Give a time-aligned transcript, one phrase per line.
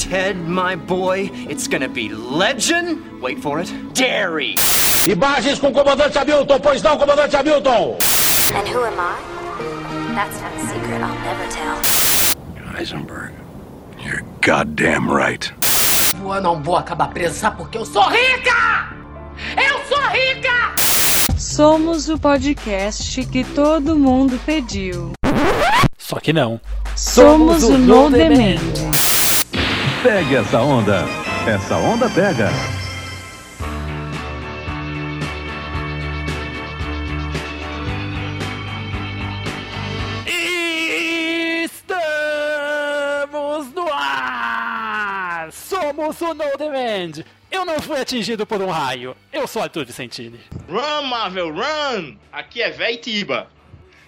[0.00, 3.20] Ted, my boy, it's gonna be legend.
[3.20, 3.70] Wait for it.
[3.92, 4.56] Dairy.
[5.06, 7.98] Imagens com o comandante Hamilton, pois não, comandante Hamilton?
[8.54, 10.14] And who am I?
[10.14, 11.76] That's not a secret I'll never tell.
[12.74, 13.32] Heisenberg,
[14.02, 15.52] you're goddamn right.
[16.18, 18.94] Eu não vou acabar presa, sabe porque eu sou rica!
[19.54, 20.72] Eu sou rica!
[21.36, 25.12] Somos o podcast que todo mundo pediu.
[25.98, 26.58] Só que não.
[26.96, 28.58] Somos, o No Demand.
[30.02, 31.04] Pegue essa onda.
[31.46, 32.48] Essa onda pega.
[41.66, 42.06] Estamos
[43.74, 45.52] no ar!
[45.52, 47.22] Somos o No Demand!
[47.50, 49.14] Eu não fui atingido por um raio.
[49.30, 50.40] Eu sou Arthur Vicentini.
[50.66, 52.16] Run, Marvel, run!
[52.32, 53.48] Aqui é Véi Tiba.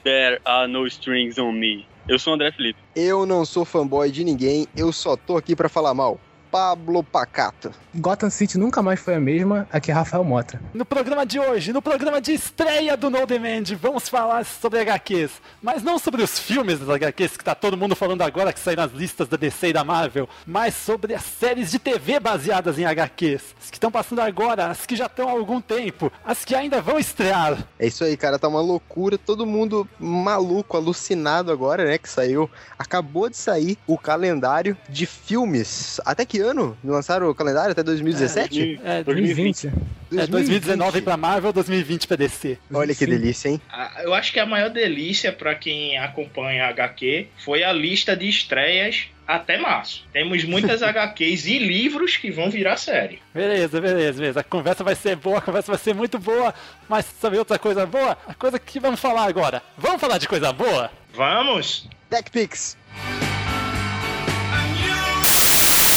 [0.05, 1.87] There are no strings on me.
[2.09, 2.79] Eu sou o André Felipe.
[2.95, 6.19] Eu não sou fanboy de ninguém, eu só tô aqui pra falar mal.
[6.53, 7.73] Pablo Pacato.
[7.95, 10.61] Gotham City nunca mais foi a mesma, aqui é Rafael Mota.
[10.75, 15.31] No programa de hoje, no programa de estreia do No Demand, vamos falar sobre HQs.
[15.63, 18.83] Mas não sobre os filmes das HQs, que tá todo mundo falando agora que saíram
[18.83, 22.85] nas listas da DC e da Marvel, mas sobre as séries de TV baseadas em
[22.85, 23.55] HQs.
[23.59, 26.83] As que estão passando agora, as que já estão há algum tempo, as que ainda
[26.83, 27.67] vão estrear.
[27.79, 32.51] É isso aí, cara, tá uma loucura, todo mundo maluco, alucinado agora, né, que saiu.
[32.79, 35.99] Acabou de sair o calendário de filmes.
[36.05, 37.73] Até que ano lançaram o calendário?
[37.73, 38.81] Até 2017?
[38.85, 39.73] É, 2020.
[40.15, 42.59] É 2019 pra Marvel, 2020 pra DC.
[42.73, 43.61] Olha que delícia, hein?
[43.71, 48.15] Ah, Eu acho que a maior delícia pra quem acompanha a HQ foi a lista
[48.15, 50.05] de estreias até março.
[50.13, 53.21] Temos muitas HQs e livros que vão virar série.
[53.33, 54.41] Beleza, beleza, beleza.
[54.41, 56.53] A conversa vai ser boa, a conversa vai ser muito boa.
[56.89, 58.19] Mas sabe outra coisa boa?
[58.29, 59.63] A coisa que vamos falar agora.
[59.79, 60.91] Vamos falar de coisa boa?
[61.15, 61.89] Vamos!
[62.11, 62.77] TechPix.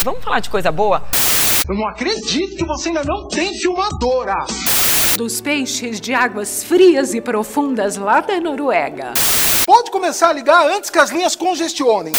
[0.06, 1.04] Vamos falar de coisa boa?
[1.68, 4.36] Eu não acredito que você ainda não tem filmadora!
[5.18, 9.16] Dos peixes de águas frias e profundas lá da Noruega.
[9.66, 12.14] Pode começar a ligar antes que as linhas congestionem.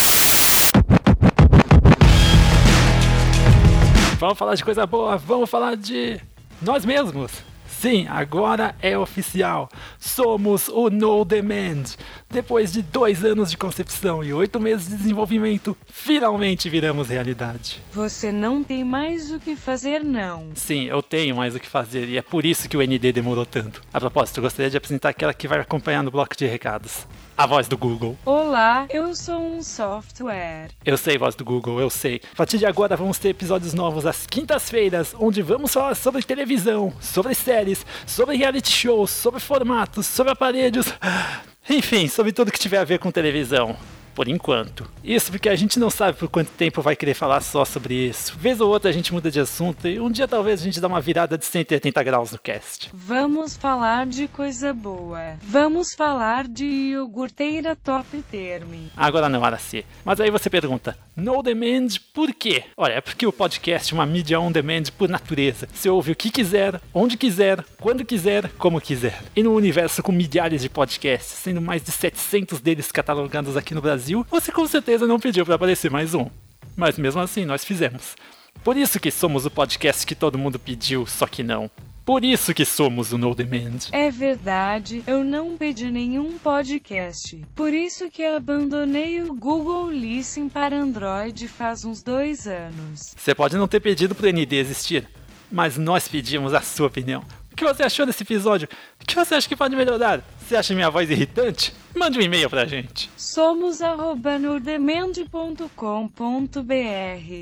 [4.19, 6.21] Vamos falar de coisa boa, vamos falar de
[6.61, 7.31] nós mesmos.
[7.79, 9.69] Sim, agora é oficial.
[9.99, 11.85] Somos o No Demand.
[12.31, 17.83] Depois de dois anos de concepção e oito meses de desenvolvimento, finalmente viramos realidade.
[17.93, 20.53] Você não tem mais o que fazer, não.
[20.55, 23.45] Sim, eu tenho mais o que fazer e é por isso que o ND demorou
[23.45, 23.83] tanto.
[23.93, 27.07] A propósito, eu gostaria de apresentar aquela que vai acompanhar no bloco de recados.
[27.39, 28.17] A voz do Google.
[28.25, 30.71] Olá, eu sou um software.
[30.83, 32.19] Eu sei, voz do Google, eu sei.
[32.33, 36.95] A partir de agora vamos ter episódios novos às quintas-feiras, onde vamos falar sobre televisão,
[36.99, 40.87] sobre séries, sobre reality shows, sobre formatos, sobre aparelhos.
[41.69, 43.77] Enfim, sobre tudo que tiver a ver com televisão.
[44.17, 44.89] Por enquanto.
[45.05, 48.35] Isso porque a gente não sabe por quanto tempo vai querer falar só sobre isso.
[48.39, 50.89] Vez ou outra a gente muda de assunto e um dia talvez a gente dá
[50.89, 52.89] uma virada de 180 graus no cast.
[52.95, 55.35] Vamos falar de coisa boa.
[55.43, 58.89] Vamos falar de iogurteira top term.
[58.97, 59.85] Agora não, Araci.
[60.03, 62.65] Mas aí você pergunta, no demand por quê?
[62.75, 65.69] Olha, é porque o podcast é uma mídia on demand por natureza.
[65.75, 69.23] Você ouve o que quiser, onde quiser, quando quiser, como quiser.
[69.37, 73.83] E no universo com milhares de podcasts, sendo mais de 700 deles catalogados aqui no
[73.83, 76.29] Brasil, você com certeza não pediu para aparecer mais um.
[76.77, 78.17] Mas mesmo assim, nós fizemos.
[78.63, 81.71] Por isso que somos o podcast que todo mundo pediu, só que não.
[82.05, 83.79] Por isso que somos o No Demand.
[83.91, 87.45] É verdade, eu não pedi nenhum podcast.
[87.53, 93.13] Por isso que abandonei o Google Listen para Android faz uns dois anos.
[93.17, 95.09] Você pode não ter pedido pro ND existir,
[95.51, 97.25] mas nós pedimos a sua opinião.
[97.57, 98.69] O que você achou desse episódio?
[99.03, 100.21] O que você acha que pode melhorar?
[100.39, 101.73] Você acha minha voz irritante?
[101.95, 103.11] Mande um e-mail pra gente.
[103.17, 105.65] Somos arroba nordemand.com.br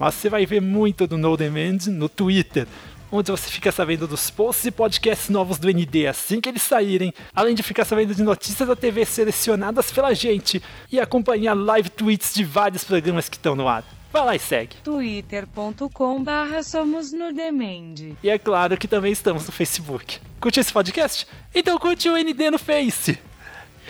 [0.00, 2.66] Mas você vai ver muito do No Demand no Twitter,
[3.12, 7.12] onde você fica sabendo dos posts e podcasts novos do ND assim que eles saírem,
[7.34, 12.32] além de ficar sabendo de notícias da TV selecionadas pela gente e acompanhar live tweets
[12.32, 13.84] de vários programas que estão no ar.
[14.10, 14.74] Vai lá e segue.
[14.82, 18.16] twitter.com barra somos no Demand.
[18.22, 20.18] E é claro que também estamos no Facebook.
[20.40, 21.26] Curte esse podcast?
[21.54, 23.18] Então curte o ND no Face.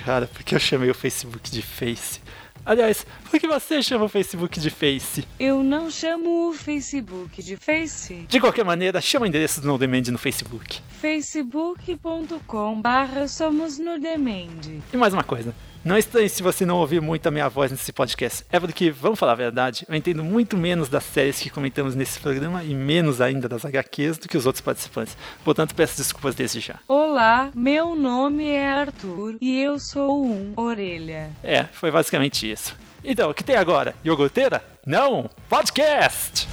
[0.04, 2.20] Cara, por que eu chamei o Facebook de Face?
[2.70, 5.26] Aliás, por que você chama o Facebook de Face?
[5.40, 8.26] Eu não chamo o Facebook de Face.
[8.28, 10.80] De qualquer maneira, chama o endereço do No Demand no Facebook.
[11.00, 14.60] facebook.com barra somos no Demand.
[14.92, 15.52] E mais uma coisa,
[15.84, 18.44] não estranhe se você não ouvir muito a minha voz nesse podcast.
[18.50, 22.20] É porque, vamos falar a verdade, eu entendo muito menos das séries que comentamos nesse
[22.20, 25.16] programa e menos ainda das HQs do que os outros participantes.
[25.44, 26.76] Portanto, peço desculpas desde já.
[26.86, 31.30] Olá, meu nome é Arthur e eu sou um orelha.
[31.42, 32.76] É, foi basicamente isso.
[33.02, 33.94] Então, o que tem agora?
[34.04, 34.62] Iogurteira?
[34.86, 35.30] Não!
[35.48, 36.46] Podcast!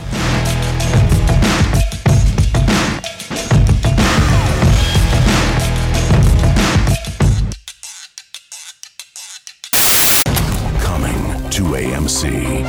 [11.78, 12.66] AMC.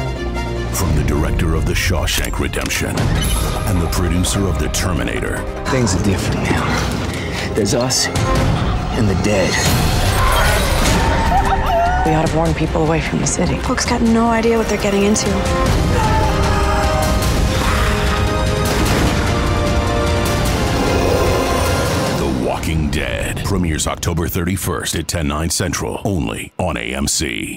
[0.76, 5.38] From the director of The Shawshank Redemption and the producer of The Terminator.
[5.68, 7.54] Things are different now.
[7.54, 9.48] There's us and the dead.
[12.06, 13.56] We ought to warn people away from the city.
[13.60, 15.26] Folks got no idea what they're getting into.
[22.18, 27.56] The Walking Dead premieres October 31st at 10, 9 central, only on AMC.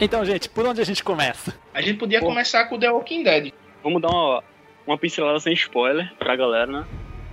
[0.00, 1.54] Então, gente, por onde a gente começa?
[1.74, 3.52] A gente podia começar com The Walking Dead.
[3.82, 4.42] Vamos dar uma,
[4.86, 6.84] uma pincelada sem spoiler pra galera, né?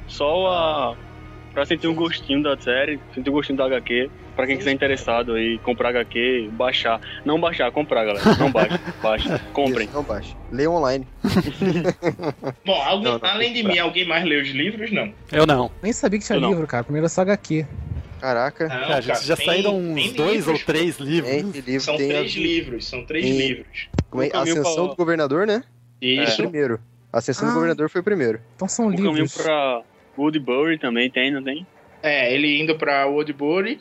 [0.08, 0.96] Só a.
[1.54, 4.10] pra sentir um gostinho da série, sentir um gostinho da HQ.
[4.36, 7.00] Pra quem quiser interessado aí, comprar HQ, baixar.
[7.24, 8.36] Não baixar, comprar, galera.
[8.38, 9.40] Não baixa, baixa.
[9.54, 9.88] Comprem.
[9.94, 10.36] Não baixa.
[10.52, 11.08] Leia online.
[12.66, 13.74] Bom, alguém, Não, não, além de comprar.
[13.74, 14.92] mim, alguém mais leu os livros?
[14.92, 15.14] Não.
[15.32, 15.72] Eu não.
[15.82, 16.50] Nem sabia que tinha Eu não.
[16.50, 16.84] livro, cara.
[16.84, 17.66] Primeiro é só HQ.
[18.26, 18.64] Caraca.
[18.68, 21.32] Não, Cara, cara, já tem- saíram uns dois livros, ou três livros.
[21.32, 23.88] Tem livro, São tem três a- livros, são três tem- livros.
[24.10, 24.28] Como é?
[24.28, 25.64] O caminho Ascensão pra- do Governador, né?
[26.00, 26.38] Foi o Isso.
[26.42, 26.80] primeiro.
[27.14, 27.52] Ascensão Ah.
[27.52, 28.42] do Governador foi o primeiro.
[28.56, 29.38] Então são O caminho livros.
[29.38, 29.82] pra
[30.18, 31.68] Woodbury também tem, não tem?
[32.02, 33.80] É, ele indo pra Woodbury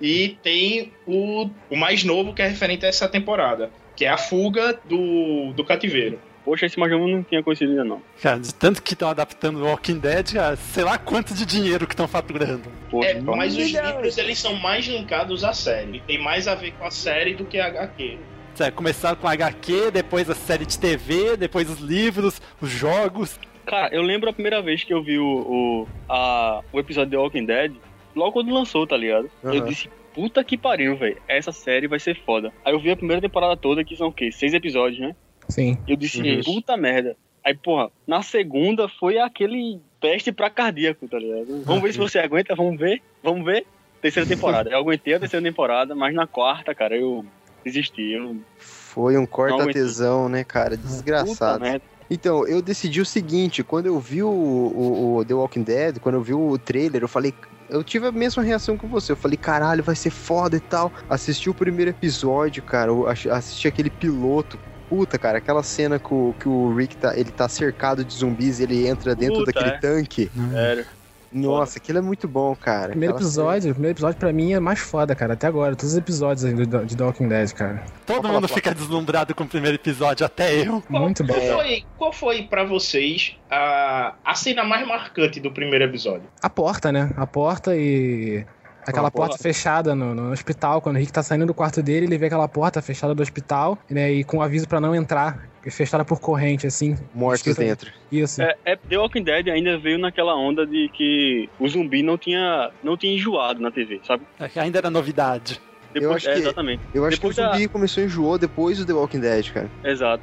[0.00, 4.18] e tem o, o mais novo que é referente a essa temporada, que é a
[4.18, 6.18] fuga do, do cativeiro.
[6.46, 8.00] Poxa, esse eu não tinha conhecido ainda não.
[8.22, 11.88] Cara, de tanto que estão adaptando o Walking Dead, cara, sei lá quanto de dinheiro
[11.88, 12.62] que estão faturando.
[12.88, 15.98] Poxa, É, mas os livros eles são mais linkados à série.
[16.06, 18.18] Tem mais a ver com a série do que a HQ.
[18.54, 23.40] Sério, começaram com HQ, depois a série de TV, depois os livros, os jogos.
[23.66, 27.16] Cara, eu lembro a primeira vez que eu vi o, o, a, o episódio de
[27.16, 27.74] Walking Dead,
[28.14, 29.28] logo quando lançou, tá ligado?
[29.42, 29.64] Eu Aham.
[29.64, 31.18] disse, puta que pariu, velho.
[31.26, 32.52] Essa série vai ser foda.
[32.64, 34.30] Aí eu vi a primeira temporada toda, que são o quê?
[34.30, 35.16] Seis episódios, né?
[35.48, 35.78] Sim.
[35.86, 36.42] Eu disse, Uhum.
[36.42, 37.16] puta merda.
[37.44, 41.62] Aí, porra, na segunda foi aquele teste pra cardíaco, tá ligado?
[41.64, 43.64] Vamos ver se você aguenta, vamos ver, vamos ver.
[44.02, 44.70] Terceira temporada.
[44.70, 47.24] Eu aguentei a terceira temporada, mas na quarta, cara, eu
[47.64, 48.12] desisti.
[48.12, 50.70] Eu, Foi um corta-tesão, né, cara?
[50.76, 51.60] puta Desgraçado.
[51.60, 51.82] merda.
[52.08, 56.14] Então, eu decidi o seguinte, quando eu vi o, o- o The Walking Dead, quando
[56.16, 57.32] eu vi o trailer, eu falei.
[57.68, 59.10] Eu tive a mesma reação que você.
[59.12, 60.92] Eu falei, caralho, vai ser foda e tal.
[61.08, 62.90] Assisti o primeiro episódio, cara.
[62.92, 64.56] Eu assisti aquele piloto.
[64.88, 68.60] Puta, cara, aquela cena que o, que o Rick tá, ele tá cercado de zumbis,
[68.60, 69.78] ele entra dentro Puta, daquele é.
[69.78, 70.30] tanque.
[70.52, 70.86] Sério.
[71.32, 72.90] Nossa, aquilo é muito bom, cara.
[72.90, 75.74] Primeiro Aquela episódio, o primeiro episódio pra mim é mais foda, cara, até agora.
[75.74, 77.84] Todos os episódios aí do- de The Walking Dead, cara.
[78.06, 80.82] Todo mundo fica deslumbrado com o primeiro episódio, até eu.
[80.88, 81.34] Muito bom.
[81.34, 86.22] Qual foi, qual foi para vocês a, a cena mais marcante do primeiro episódio?
[86.40, 87.10] A porta, né?
[87.16, 88.46] A porta e.
[88.90, 89.28] Aquela porta.
[89.30, 90.80] porta fechada no, no hospital.
[90.80, 93.78] Quando o Rick tá saindo do quarto dele, ele vê aquela porta fechada do hospital,
[93.90, 94.12] né?
[94.12, 96.96] E com aviso pra não entrar, fechada por corrente, assim.
[97.14, 97.90] Mortos dentro.
[98.10, 98.40] Isso.
[98.40, 102.70] É, é, The Walking Dead ainda veio naquela onda de que o zumbi não tinha,
[102.82, 104.22] não tinha enjoado na TV, sabe?
[104.38, 105.60] É Ainda era novidade.
[105.94, 106.82] Eu acho é, que- Exatamente.
[106.94, 109.50] Eu acho Depois que o da- zumbi começou a enjoar depois do The Walking Dead,
[109.52, 109.70] cara.
[109.82, 110.22] Exato.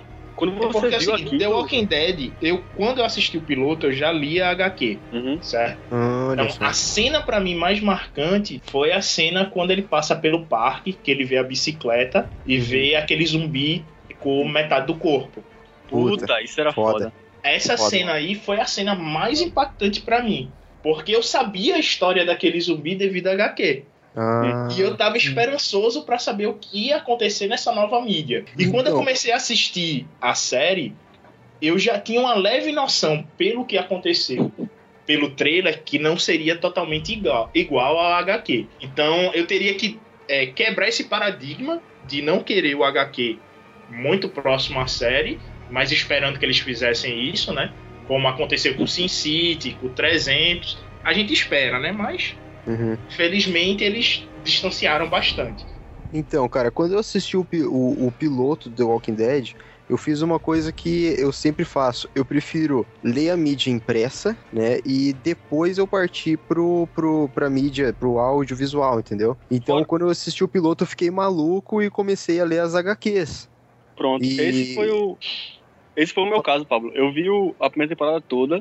[0.51, 1.37] Quando você porque é o viu seguinte, aqui...
[1.37, 5.41] The Walking Dead, eu, quando eu assisti o piloto, eu já li a HQ, Uhum.
[5.41, 5.79] certo?
[5.91, 6.65] Olha Então, só.
[6.65, 11.09] a cena pra mim mais marcante foi a cena quando ele passa pelo parque, que
[11.11, 13.83] ele vê a bicicleta e vê aquele zumbi
[14.19, 15.43] com metade do corpo.
[15.87, 16.91] Puta, Puta, isso era foda.
[17.05, 17.13] foda.
[17.43, 17.89] Essa Foda.
[17.89, 20.49] cena aí foi a cena mais impactante pra mim,
[20.81, 23.83] porque eu sabia a história daquele zumbi devido a HQ.
[24.15, 28.45] Ah, E eu tava esperançoso pra saber o que ia acontecer nessa nova mídia.
[28.57, 28.99] E quando eu Então.
[28.99, 30.93] comecei a assistir a série,
[31.61, 34.51] eu já tinha uma leve noção, pelo que aconteceu,
[35.05, 38.67] pelo trailer, que não seria totalmente igual, igual ao HQ.
[38.81, 43.37] Então eu teria que é, quebrar esse paradigma de não querer o HQ
[43.89, 45.39] muito próximo à série,
[45.69, 47.71] mas esperando que eles fizessem isso, né?
[48.07, 50.77] Como aconteceu com o Sin City, com o 300.
[51.03, 51.91] A gente espera, né?
[51.91, 52.97] Mas uhum.
[53.07, 55.65] Felizmente eles distanciaram bastante.
[56.15, 59.53] Então, cara, quando eu assisti o, o, o piloto do The Walking Dead,
[59.89, 62.07] eu fiz uma coisa que eu sempre faço.
[62.13, 64.77] Eu prefiro ler a mídia impressa, né?
[64.85, 69.35] E depois eu partir pro, pro, pra mídia, pro audiovisual, entendeu?
[69.49, 73.49] Então, quando eu assisti o piloto, eu fiquei maluco e comecei a ler as HQs.
[73.95, 75.17] Pronto, E- esse foi o.
[75.95, 76.91] Esse foi o meu caso, Pablo.
[76.95, 78.57] Eu vi o- a primeira temporada toda.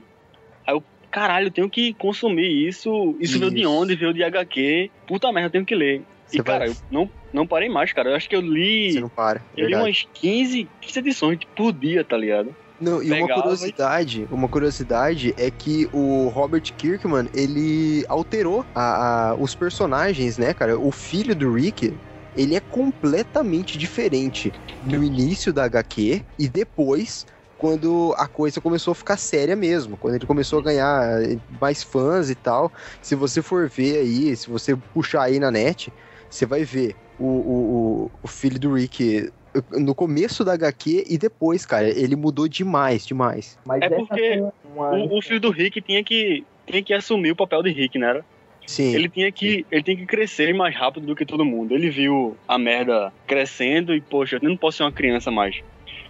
[0.66, 3.14] Aí eu, caralho, eu tenho que consumir isso.
[3.20, 3.70] Isso, veio de Isso.
[3.70, 3.94] onde?
[3.94, 4.90] Veio de HQ.
[5.06, 6.02] Puta merda, eu tenho que ler.
[6.26, 8.10] Você e, cara, vai- eu não, não parei mais, cara.
[8.10, 8.92] Eu acho que eu li.
[8.92, 9.44] Você não para.
[9.56, 12.56] Eu li umas 15, 15 edições por dia, tá ligado?
[12.80, 19.34] Não, e uma curiosidade, uma curiosidade é que o Robert Kirkman, ele alterou a- a-
[19.36, 20.76] os personagens, né, cara?
[20.76, 21.94] O filho do Rick,
[22.34, 24.52] ele é completamente diferente
[24.82, 27.24] no início da HQ e depois
[27.62, 31.80] quando a coisa começou a ficar séria mesmo, quando ele começou a ganhar eh, mais
[31.80, 32.72] fãs e tal.
[33.00, 35.92] Se você for ver aí, se você puxar aí na net,
[36.28, 39.30] você vai ver o, o, o- filho do Rick
[39.70, 43.56] no começo da HQ e depois, cara, ele mudou demais, demais.
[43.80, 47.70] é porque o, o filho do Rick tinha que, tinha que assumir o papel de
[47.70, 48.08] Rick, né?
[48.08, 48.24] era?
[48.66, 48.92] Sim.
[48.94, 51.74] Ele tinha que ele tinha que crescer mais rápido do que todo mundo.
[51.74, 55.54] Ele viu a merda crescendo e, poxa, eu não posso ser uma criança mais.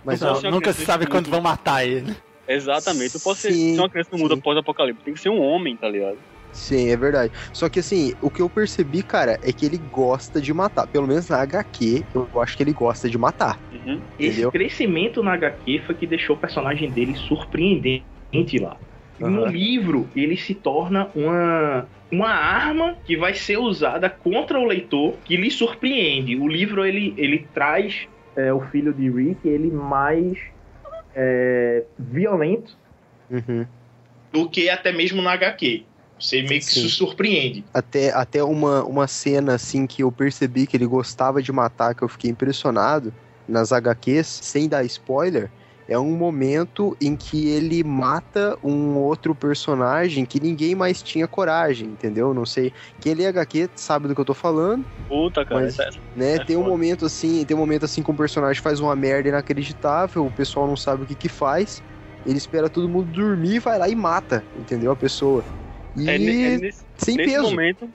[0.05, 1.35] Mas Eu Não, nunca se sabe quando mundo.
[1.35, 2.15] vão matar ele.
[2.47, 3.15] Exatamente.
[3.15, 5.03] Eu posso ser, uma criança no mundo pós-apocalipse.
[5.05, 6.19] Tem que ser um homem, tá ligado?
[6.53, 7.33] Sim, é verdade.
[7.53, 10.87] Só que assim, o que eu percebi, cara, é que ele gosta de matar.
[10.87, 13.59] Pelo menos na HQ, eu acho que ele gosta de matar.
[14.19, 14.53] Esse Entendeu?
[14.53, 18.77] crescimento na HQ foi que deixou o personagem dele surpreendente lá.
[19.19, 24.65] E No livro, ele se torna uma, uma arma que vai ser usada contra o
[24.65, 26.37] leitor, que lhe surpreende.
[26.37, 30.39] O livro, ele, ele traz é, o filho de Rick, ele mais
[31.15, 32.77] é, violento
[33.31, 33.67] Uhum.
[34.31, 35.85] do que até mesmo na HQ.
[36.19, 36.83] Você meio que Sim.
[36.83, 37.65] se surpreende.
[37.75, 42.03] Até, até uma, uma cena assim que eu percebi que ele gostava de matar, que
[42.03, 43.13] eu fiquei impressionado
[43.49, 45.51] nas HQs, sem dar spoiler,
[45.89, 51.89] é um momento em que ele mata um outro personagem que ninguém mais tinha coragem,
[51.89, 52.33] entendeu?
[52.33, 52.73] Não sei.
[53.01, 54.87] Quem lê HQ sabe do que eu tô falando.
[55.09, 55.63] Puta, cara.
[55.63, 56.71] Mas, essa- né, é tem um foda.
[56.71, 60.67] momento assim, tem um momento assim que um personagem faz uma merda inacreditável, o pessoal
[60.67, 61.83] não sabe o que que faz,
[62.25, 64.93] ele espera todo mundo dormir, vai lá e mata, entendeu?
[64.93, 65.45] A pessoa.
[65.97, 67.51] E É, é nesse, sem nesse peso.
[67.51, 67.91] momento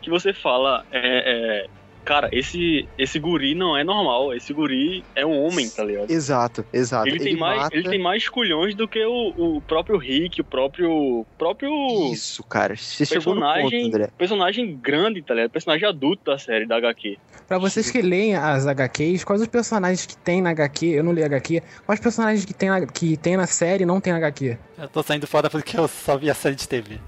[0.00, 1.66] que você fala, é, é,
[2.04, 4.34] cara, esse, esse guri não é normal.
[4.34, 6.10] Esse guri é um homem, tá ligado?
[6.10, 7.08] Exato, exato.
[7.08, 11.26] Ele, tem mais, ele tem mais culhões do que o, o próprio Rick, o próprio.
[11.38, 11.72] próprio
[12.12, 12.76] Isso, cara.
[12.76, 14.08] Você chegou no ponto, personagem, André.
[14.16, 15.50] personagem grande, tá ligado?
[15.50, 17.18] Personagem adulto da série, da HQ.
[17.48, 20.86] Pra vocês que leem as HQs, quais os personagens que tem na HQ?
[20.86, 21.62] Eu não li HQ.
[21.84, 24.56] Quais personagens que tem na, que tem na série e não tem na HQ?
[24.76, 26.98] Eu tô saindo fora porque eu só vi a série de TV.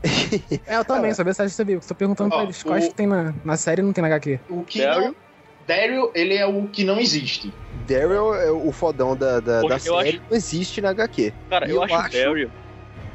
[0.66, 1.80] É, eu também, sabia se você viu.
[1.80, 4.02] Tô perguntando Ó, pra eles quais o- que tem na, na série e não tem
[4.02, 4.38] na HQ.
[4.48, 5.14] O que não...
[5.66, 7.52] Daryl, ele é o que não existe.
[7.88, 11.32] Daryl é o fodão da, da, Poxa, da eu série, acho- não existe na HQ.
[11.50, 12.50] Cara, E eu, acho o Daryl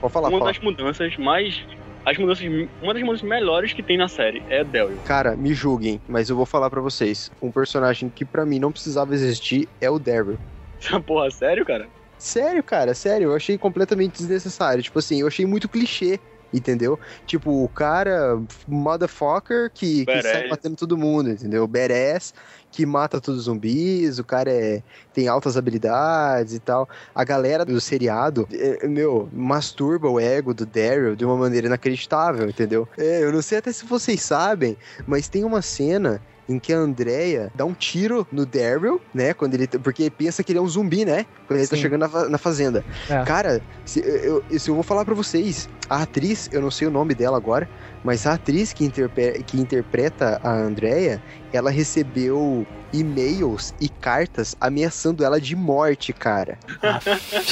[0.02, 0.52] Pode falar, uma fala.
[0.52, 1.64] das mudanças mais.
[2.06, 2.46] As mudanças,
[2.82, 4.98] uma das mudanças melhores que tem na série é Daryl.
[5.06, 7.32] Cara, me julguem, mas eu vou falar pra vocês.
[7.42, 10.38] Um personagem que pra mim não precisava existir é o Daryl.
[11.08, 11.88] Porra, sério, cara?
[12.22, 14.84] Sério, cara, sério, eu achei completamente desnecessário.
[14.84, 16.20] Tipo assim, eu achei muito clichê,
[16.54, 17.00] entendeu?
[17.26, 21.66] Tipo, o cara, motherfucker, que, que sai matando todo mundo, entendeu?
[21.66, 22.32] Badass,
[22.72, 26.88] que mata todos os zumbis, o cara é, tem altas habilidades e tal.
[27.14, 32.48] A galera do seriado, é, meu, masturba o ego do Daryl de uma maneira inacreditável,
[32.48, 32.88] entendeu?
[33.00, 36.78] É, eu não sei até se vocês sabem, mas tem uma cena em que a
[36.78, 39.34] Andrea dá um tiro no Daryl, né?
[39.34, 39.68] Quando ele.
[39.68, 41.26] Porque pensa que ele é um zumbi, né?
[41.48, 41.82] Quando ele tá Sim.
[41.82, 42.84] chegando na, na fazenda.
[43.10, 43.24] É.
[43.24, 46.92] Cara, se eu, se eu vou falar pra vocês, a atriz, eu não sei o
[46.92, 47.70] nome dela agora,
[48.04, 51.22] mas a atriz que, interpe- que interpreta a Andrea,
[51.54, 56.58] ela recebeu e-mails e cartas ameaçando ela de morte, cara.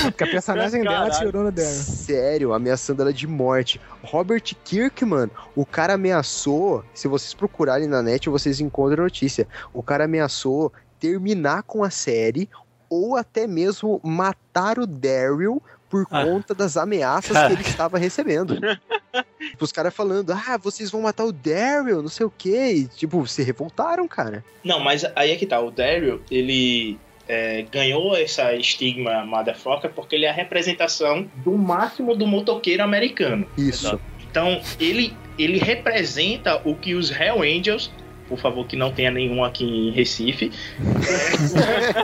[0.01, 1.27] Porque a personagem dela Caralho.
[1.27, 1.71] tirou no Daryl.
[1.71, 3.79] Sério, ameaçando ela de morte.
[4.03, 9.47] Robert Kirkman, o cara ameaçou, se vocês procurarem na net, vocês encontram a notícia.
[9.73, 12.49] O cara ameaçou terminar com a série
[12.89, 16.23] ou até mesmo matar o Daryl por Ah.
[16.23, 18.55] conta das ameaças que ele estava recebendo.
[19.39, 22.73] tipo, os caras falando, ah, vocês vão matar o Daryl, não sei o quê.
[22.75, 24.43] E, tipo, se revoltaram, cara.
[24.63, 25.59] Não, mas aí é que tá.
[25.59, 32.15] O Daryl, ele é, ganhou essa estigma motherfucker porque ele é a representação do máximo
[32.15, 33.47] do motoqueiro americano.
[33.57, 33.99] Isso.
[34.29, 37.91] Então, ele, ele representa o que os Hell Angels,
[38.29, 40.51] por favor, que não tenha nenhum aqui em Recife,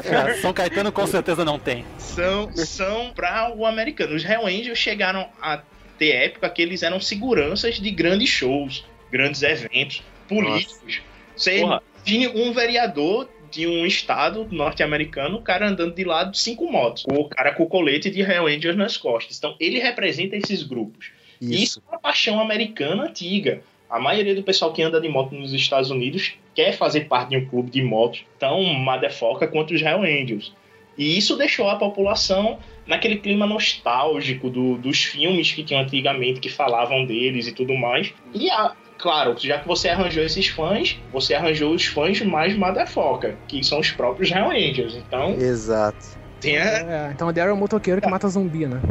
[0.10, 1.86] Cara, São Caetano com certeza não tem.
[1.98, 4.16] são, são para o americano.
[4.16, 5.62] Os Hell Angels chegaram a
[5.98, 11.02] ter época que eles eram seguranças de grandes shows, grandes eventos políticos.
[11.36, 16.70] Você Imagine um vereador de um estado norte-americano, o cara andando de lado de cinco
[16.70, 19.38] motos, o cara com o colete de Hell Angels nas costas.
[19.38, 21.12] Então, ele representa esses grupos.
[21.42, 21.54] Isso.
[21.54, 23.62] Isso é uma paixão americana antiga.
[23.96, 27.38] A maioria do pessoal que anda de moto nos Estados Unidos quer fazer parte de
[27.38, 30.54] um clube de motos tão motherfucker quanto os Hell Angels.
[30.98, 36.50] E isso deixou a população naquele clima nostálgico do, dos filmes que tinham antigamente, que
[36.50, 38.14] falavam deles e tudo mais.
[38.34, 43.38] E, a, claro, já que você arranjou esses fãs, você arranjou os fãs mais motherfucker,
[43.48, 44.94] que são os próprios Hell Angels.
[44.94, 45.36] Então.
[45.36, 46.06] Exato.
[46.42, 46.64] Tem a...
[46.64, 48.82] é, então o Daryl é o motoqueiro que mata zumbi, né?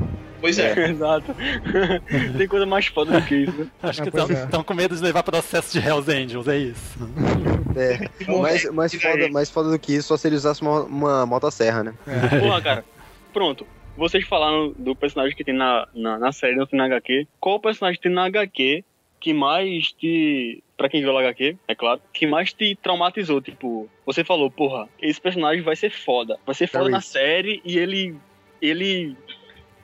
[0.44, 0.74] Pois é.
[0.90, 1.34] Exato.
[2.36, 3.66] Tem coisa mais foda do que isso, né?
[3.82, 4.62] Acho que estão é.
[4.62, 6.98] com medo de levar processo de Hells Angels, é isso.
[7.74, 11.24] É, mais, mais, foda, mais foda do que isso, só se ele usasse uma, uma
[11.24, 11.94] motosserra, né?
[12.38, 12.84] Porra, cara.
[13.32, 13.66] Pronto.
[13.96, 17.26] Vocês falaram do personagem que tem na, na, na série, não tem na HQ.
[17.40, 18.84] Qual personagem tem na HQ
[19.18, 20.62] que mais te.
[20.76, 23.40] Pra quem viu o HQ, é claro, que mais te traumatizou?
[23.40, 26.38] Tipo, você falou, porra, esse personagem vai ser foda.
[26.44, 28.14] Vai ser foda na série e ele.
[28.60, 29.16] Ele.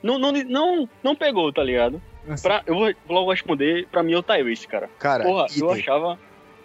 [0.03, 2.01] Não, não, não, não pegou, tá ligado?
[2.29, 4.89] Assim, Pra, eu vou logo responder, pra mim é o Tyrese, cara.
[4.99, 5.81] Cara, Porra, eu idem.
[5.83, 6.19] achava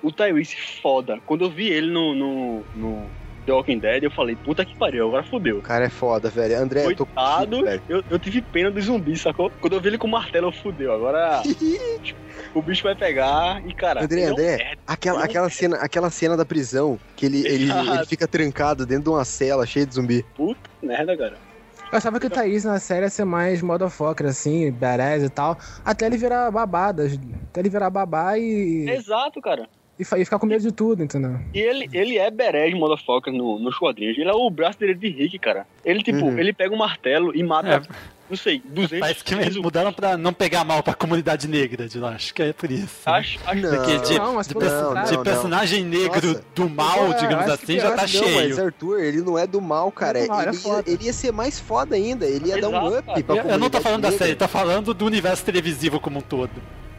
[0.04, 1.20] o Tyrese foda.
[1.26, 3.06] Quando eu vi ele no, no, no
[3.46, 5.58] The Walking Dead, eu falei, puta que pariu, agora fodeu.
[5.60, 6.58] O cara é foda, velho.
[6.58, 7.84] André, eu tô Coitado, contigo, velho.
[7.90, 9.52] eu, eu tive pena dos zumbis, sacou?
[9.62, 10.94] Quando eu vi ele com o martelo, eu fudeu.
[10.94, 11.42] Agora
[12.54, 14.04] o bicho vai pegar e, cara.
[14.04, 18.06] André, é André, aquela, é aquela, cena, aquela cena da prisão, que ele, ele, ele
[18.08, 20.24] fica trancado dentro de uma cela cheia de zumbi.
[20.36, 21.45] Puta merda, cara.
[21.92, 25.58] Eu achava que o Thaís na série ia ser mais motherfucker, assim, badass e tal.
[25.84, 27.06] Até ele virar babada.
[27.50, 28.90] Até ele virar babá e.
[28.90, 29.70] Exato, cara.
[29.98, 31.40] E, e ficar com medo de tudo, entendeu?
[31.54, 34.18] E ele, ele é berege, motherfucker, no, nos quadrinhos.
[34.18, 35.66] Ele é o braço direito de Rick, cara.
[35.86, 36.38] Ele, tipo, Uhum.
[36.38, 37.82] ele pega um martelo e mata,
[38.30, 41.98] não sei, 200 Parece que eles mudaram pra não pegar mal pra comunidade negra de
[41.98, 42.10] lá.
[42.10, 42.90] Acho que é por isso.
[43.06, 45.06] Acho, acho Não, Porque de, Não, mas de, contrário.
[45.10, 46.44] de não, personagem negro Nossa.
[46.54, 48.50] do mal, É, digamos assim, que- já tá acho Não, cheio.
[48.50, 50.28] mas Arthur, ele não é do mal, cara.
[50.28, 52.26] Não, ele é ele, ia, ele ia ser mais foda ainda.
[52.26, 53.24] Ele ia dar um Exato, up cara.
[53.24, 54.26] pra Eu, eu não tô falando da negra.
[54.26, 56.52] série, tô falando do universo televisivo como um todo.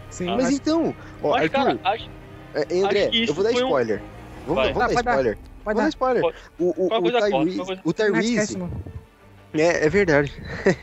[0.08, 2.08] Sim, Mas mas- então, ó, Mas, Arthur, cara, acho,
[2.56, 4.02] é, André, eu vou dar foi um- spoiler.
[4.46, 5.38] Vamos, vamos Ah, dar spoiler.
[5.64, 6.22] Pode Vamos dar spoiler.
[6.22, 6.36] Pode.
[6.58, 8.58] O, o, o Tyrese, o Tyrese,
[9.54, 10.32] é, é verdade.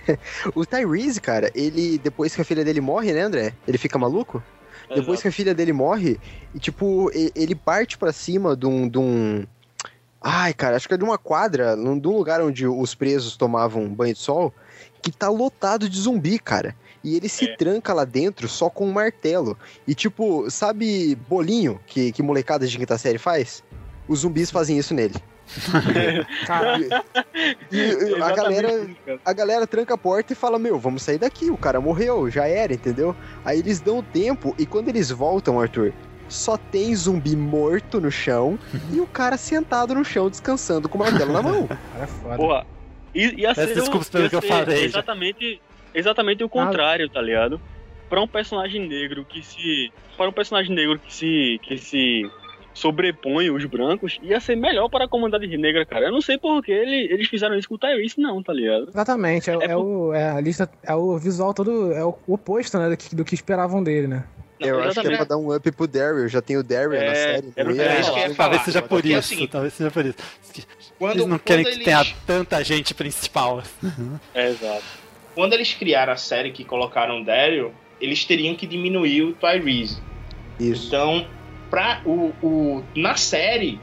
[0.53, 3.53] o Tyrese, cara, ele, depois que a filha dele morre, né, André?
[3.67, 4.43] Ele fica maluco?
[4.89, 5.21] Depois Exato.
[5.21, 6.19] que a filha dele morre,
[6.53, 9.45] e tipo, ele parte pra cima de um, de um.
[10.21, 13.87] Ai, cara, acho que é de uma quadra, de um lugar onde os presos tomavam
[13.87, 14.53] banho de sol,
[15.01, 16.75] que tá lotado de zumbi, cara.
[17.03, 17.55] E ele se É.
[17.57, 19.57] tranca lá dentro só com um martelo.
[19.87, 23.63] E tipo, sabe bolinho que, que molecada de quinta série faz?
[24.07, 25.15] Os zumbis fazem isso nele.
[27.71, 28.89] E, e a Exatamente galera,
[29.25, 31.49] a galera tranca a porta e fala: Meu, vamos sair daqui.
[31.49, 33.15] O cara morreu, já era, entendeu?
[33.43, 35.93] Aí eles dão tempo e quando eles voltam, Arthur,
[36.29, 38.57] só tem zumbi morto no chão
[38.91, 41.67] e o cara sentado no chão descansando com o martelo na mão.
[41.91, 42.35] cara é foda.
[42.37, 42.65] Porra,
[43.13, 45.03] e, ia ser, desculpas o- pelo ia que eu ser falei, já.
[45.93, 47.59] Exatamente, o contrário, tá ligado?
[48.09, 49.91] Pra um personagem negro que se.
[50.17, 51.59] Para um personagem negro que se.
[51.63, 52.29] que se
[52.73, 56.05] sobrepõe os brancos, ia ser melhor para a comunidade negra, cara.
[56.07, 58.89] Eu não sei por que ele, eles fizeram isso com o Tyrese, não, tá ligado?
[58.89, 62.89] Exatamente, é, é o, é a lista, é o visual todo, é o oposto, né,
[62.89, 64.23] do que, do que esperavam dele, né?
[64.59, 66.27] Eu acho que é pra dar um up pro Daryl.
[66.29, 67.53] Já tem o Daryl na É, série.
[67.55, 70.05] era- era que eu ia Talvez seja por é o isso, seguinte, talvez seja por
[70.05, 70.15] isso.
[70.97, 73.61] Quando, Eles não querem que eles- tenha tanta gente principal.
[74.33, 75.02] É, exato.
[75.35, 80.01] Quando eles criaram a série que colocaram o Daryl, eles teriam que diminuir o Tyrese.
[80.59, 80.87] Isso.
[80.87, 81.25] Então,
[81.69, 83.79] pra o, o, na série,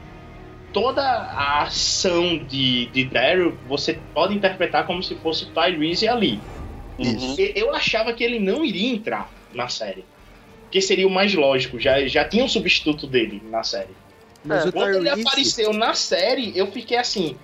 [0.71, 6.39] toda a ação de, de Daryl você pode interpretar como se fosse o Tyrese ali.
[6.99, 7.35] Isso.
[7.55, 10.05] Eu achava que ele não iria entrar na série.
[10.69, 13.89] Que seria o mais lógico, já, já tinha um substituto dele na série.
[14.45, 17.35] Mas o Quando ele Tyrese- apareceu na série, eu fiquei assim: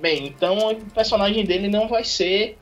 [0.00, 2.58] bem, então o personagem dele não vai ser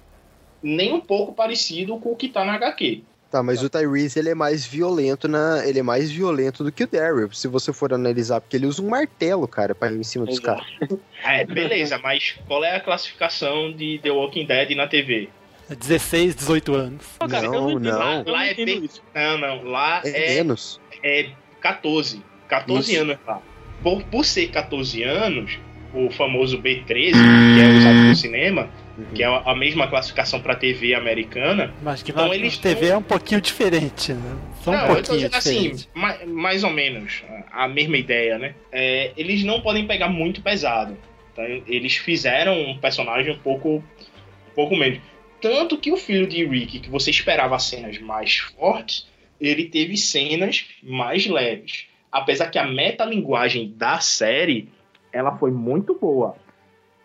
[0.64, 3.02] nem um pouco parecido com o que tá na HQ.
[3.30, 6.84] Tá, mas o Tyrese ele é mais violento na, ele é mais violento do que
[6.84, 10.04] o Daryl, se você for analisar, porque ele usa um martelo, cara, para ir em
[10.04, 10.64] cima dos caras.
[11.26, 15.28] É, beleza, mas qual é a classificação de The Walking Dead na TV?
[15.68, 17.04] 16, 18 anos.
[17.18, 17.98] Pô, cara, Não, não.
[17.98, 18.88] Lá, lá é bem.
[19.14, 19.64] Não, não.
[19.64, 20.78] Lá É, é, menos.
[21.02, 22.22] é 14.
[22.46, 23.00] 14 Isso.
[23.02, 23.40] anos lá.
[23.82, 25.58] Por, por ser 14 anos,
[25.94, 28.68] o famoso B13, que é usado no cinema,
[29.14, 31.72] que é a mesma classificação para TV americana.
[31.82, 34.36] Mas que Então na eles TV é um pouquinho diferente, né?
[34.62, 35.88] Só um não, eu tô pouquinho dizendo assim, diferente.
[35.94, 38.54] ma- mais ou menos, a a mesma ideia, né?
[38.72, 40.96] É, eles não podem pegar muito pesado.
[41.32, 45.00] Então, eles fizeram um personagem um pouco, um pouco menos.
[45.40, 49.06] Tanto que o filho de Rick, que você esperava cenas mais fortes,
[49.40, 51.86] ele teve cenas mais leves.
[52.12, 54.68] apesar que a metalinguagem da série,
[55.12, 56.36] ela foi muito boa.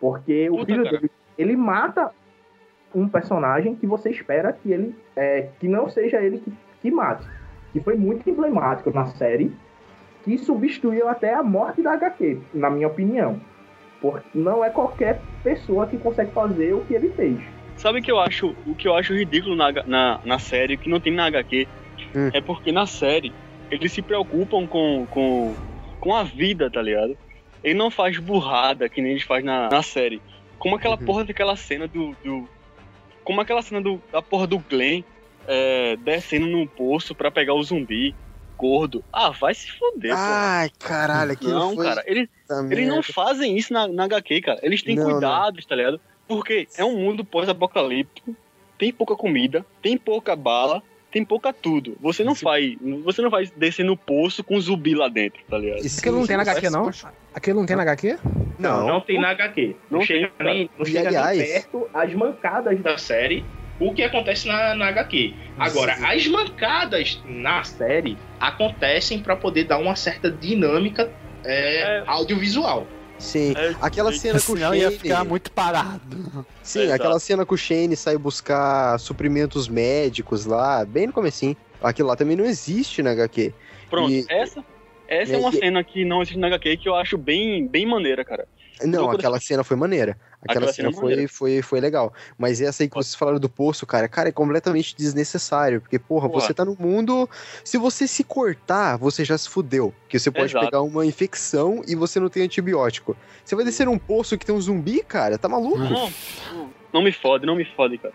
[0.00, 0.96] Porque o Puta, filho cara.
[0.98, 2.10] dele, ele mata
[2.94, 7.26] um personagem que você espera que ele é, que não seja ele que, que mate.
[7.72, 9.52] Que foi muito emblemático na série,
[10.24, 13.40] que substituiu até a morte da HQ, na minha opinião.
[14.00, 17.38] Porque não é qualquer pessoa que consegue fazer o que ele fez.
[17.76, 20.90] Sabe o que eu acho, o que eu acho ridículo na, na, na série, que
[20.90, 21.66] não tem na HQ?
[22.34, 23.32] É porque na série
[23.70, 25.54] eles se preocupam com, com,
[26.00, 27.16] com a vida, tá ligado?
[27.62, 30.20] Ele não faz burrada que nem eles fazem na, na série.
[30.60, 32.14] Como aquela porra daquela cena do.
[32.22, 32.48] do
[33.24, 35.02] como aquela cena do, da porra do Glenn
[35.46, 38.14] é, descendo num poço pra pegar o zumbi
[38.56, 39.02] gordo.
[39.10, 41.86] Ah, vai se foder, Ai, caralho, aquilo Não, foi...
[41.86, 42.28] cara, eles,
[42.70, 44.60] eles não fazem isso na, na HQ, cara.
[44.62, 45.98] Eles têm Não, cuidados, tá ligado?
[46.28, 48.36] Porque é um mundo pós-apocalíptico,
[48.78, 51.96] tem pouca comida, tem pouca bala, tem pouca tudo.
[52.00, 55.84] Você não faz, você não vai descer no poço com zumbi lá dentro, tá ligado?
[55.98, 56.90] Aquilo não tem na HQ, não?
[57.34, 58.18] Aquilo não tem na HQ?
[58.58, 59.76] Não, não tem na HQ.
[59.90, 63.44] Não, Não chega, tem, nem, não chega aliás- nem perto as mancadas da série,
[63.78, 65.34] o que acontece na, na HQ.
[65.58, 71.10] Agora, as mancadas na série acontecem para poder dar uma certa dinâmica
[71.44, 72.86] é, audiovisual.
[73.20, 74.78] Sim, aquela cena com o Shane...
[74.78, 76.00] ia ficar muito parado.
[76.62, 76.94] Sim, Exato.
[76.94, 81.54] aquela cena que o Shane sai buscar suprimentos médicos lá, bem no comecinho.
[81.82, 83.52] Aquilo lá também não existe na HQ.
[83.90, 84.64] Pronto, E- essa,
[85.06, 87.86] essa e- é uma cena que não existe na HQ que eu acho bem, bem
[87.86, 88.48] maneira, cara.
[88.84, 90.16] Não, aquela cena foi maneira.
[90.42, 91.32] Aquela, Aquela cena, cena é foi, maneira.
[91.32, 92.12] foi, foi legal.
[92.38, 95.80] Mas essa aí que vocês falaram do poço, cara, cara, é completamente desnecessário.
[95.80, 96.40] Porque, porra, Porra.
[96.40, 97.28] você tá no mundo.
[97.64, 99.94] Se você se cortar, você já se fudeu.
[100.02, 100.64] Porque você pode Exato.
[100.64, 103.16] pegar uma infecção e você não tem antibiótico.
[103.44, 105.36] Você vai descer num poço que tem um zumbi, cara?
[105.36, 105.78] Tá maluco?
[105.78, 106.10] Não,
[106.92, 108.14] não me fode, não me fode, cara.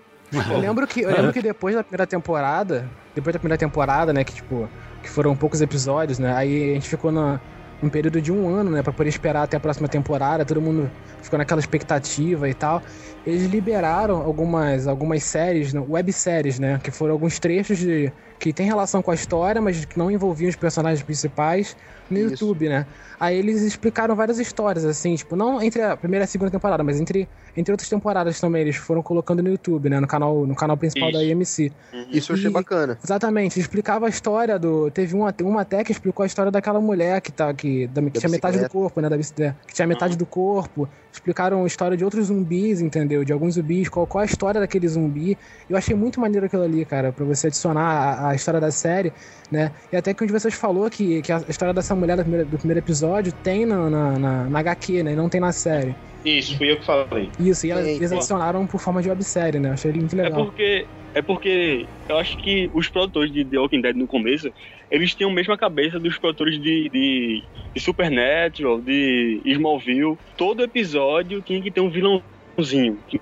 [0.52, 4.24] Eu lembro que, eu lembro que depois da primeira temporada, depois da primeira temporada, né,
[4.24, 4.68] que tipo,
[5.02, 7.40] que foram poucos episódios, né, aí a gente ficou na,
[7.82, 10.90] num período de um ano, né, pra poder esperar até a próxima temporada, todo mundo
[11.22, 12.82] ficou naquela expectativa e tal.
[13.26, 19.02] Eles liberaram algumas, algumas séries, webséries, né, que foram alguns trechos de que tem relação
[19.02, 21.76] com a história, mas que não envolviam os personagens principais
[22.10, 22.32] no Isso.
[22.32, 22.86] YouTube, né.
[23.20, 26.84] Aí eles explicaram várias histórias, assim, tipo, não entre a primeira e a segunda temporada,
[26.84, 30.54] mas entre, entre outras temporadas também, eles foram colocando no YouTube, né, no canal, no
[30.54, 31.32] canal principal da Isso.
[31.32, 31.72] IMC.
[32.12, 33.00] Isso eu achei E- bacana.
[33.02, 34.92] Exatamente, explicava a história do.
[34.92, 38.20] Teve uma, uma até que explicou a história daquela mulher que, tá, que, da- que
[38.20, 39.10] tinha metade do corpo, né?
[39.10, 39.58] Da bicicleta.
[39.66, 40.88] Que tinha metade do corpo.
[41.12, 43.24] Explicaram a história de outros zumbis, entendeu?
[43.24, 45.38] De alguns zumbis, qual, qual a história daquele zumbi.
[45.70, 49.12] Eu achei muito maneiro aquilo ali, cara, pra você adicionar a, a história da série,
[49.52, 49.72] né?
[49.92, 52.46] E até que um de vocês falou que, que a história dessa mulher do primeiro,
[52.48, 55.14] do primeiro episódio tem na, na, na, na HQ, né?
[55.14, 55.96] E não tem na série.
[56.24, 57.30] Isso, fui eu que falei.
[57.40, 59.70] Isso, e elas- eles adicionaram por forma de websérie, né?
[59.70, 60.46] Eu achei muito É legal.
[60.46, 64.52] porque, é porque eu acho que os produtores de The Walking Dead no começo,
[64.90, 67.44] eles tinham a mesma cabeça dos produtores de, de,
[67.76, 70.18] de Supernatural, de Smallville.
[70.36, 72.98] Todo episódio tinha que ter um vilãozinho.
[73.08, 73.22] Que,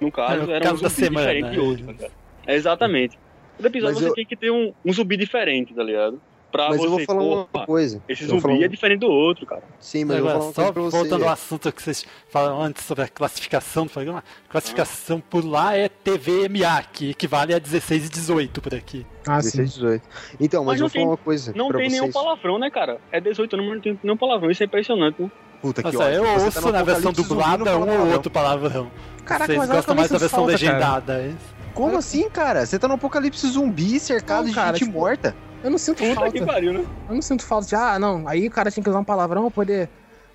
[0.00, 1.62] no caso, era caso um da semana, diferente de né?
[1.62, 1.84] outro.
[1.86, 2.12] tá ligado?
[2.46, 3.18] É, exatamente.
[3.58, 6.18] Todo episódio Mas você eu- tem que ter um, um zumbi diferente, tá ligado?
[6.50, 8.02] Pra Mas você, eu vou falar uma coisa.
[8.08, 9.62] esse zumbi falar é diferente do outro, cara.
[9.78, 10.96] Sim, mas eu vou Agora, falar uma só coisa pra você.
[10.96, 15.44] voltando ao assunto que vocês falaram antes sobre a classificação do programa, a classificação por
[15.44, 19.04] lá é TVMA, que equivale a 16 e 18 por aqui.
[19.26, 19.58] Ah, sim.
[19.58, 20.02] 16, 18.
[20.40, 22.14] Então, mas, Mas eu vou falar tem- uma coisa Não pra tem nenhum vocês.
[22.14, 22.98] palavrão, né, cara?
[23.12, 24.50] É 18 anos, mas não tem nenhum palavrão.
[24.50, 25.30] Isso é impressionante, né?
[25.60, 26.14] Puta que Nossa, ódio.
[26.16, 28.90] eu Você tá ouço no na versão dublada um ou outro palavrão.
[29.26, 30.64] Caraca, Vocês gostam mais da versão falta, cara.
[30.72, 31.57] legendada, é isso?
[31.78, 32.66] Como assim, cara?
[32.66, 35.34] Você tá no apocalipse zumbi cercado Não, de cara, gente tipo, morta.
[35.62, 36.30] Eu não sinto Puta falta.
[36.32, 36.84] que pariu, né?
[37.08, 39.42] Eu não sinto falta de, ah, não, aí o cara tinha que usar um palavrão
[39.42, 39.88] pra poder.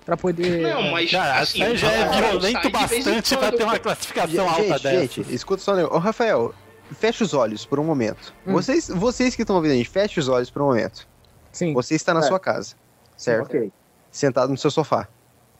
[0.04, 0.62] Pra poder.
[0.62, 3.56] Não, mas Cara, assim, aí já é o violento de bastante pra quando.
[3.56, 5.00] ter uma classificação alta gente, dessa.
[5.00, 5.96] gente, escuta só um negócio.
[5.96, 6.54] Ô, Rafael,
[6.92, 8.34] fecha os olhos por um momento.
[8.46, 8.52] Hum.
[8.52, 11.06] Vocês, vocês que estão ouvindo a gente, fecha os olhos por um momento.
[11.52, 11.72] Sim.
[11.72, 12.22] Você está na É.
[12.24, 12.74] sua casa,
[13.16, 13.46] certo?
[13.46, 13.72] Ok.
[14.10, 15.08] Sentado no seu sofá.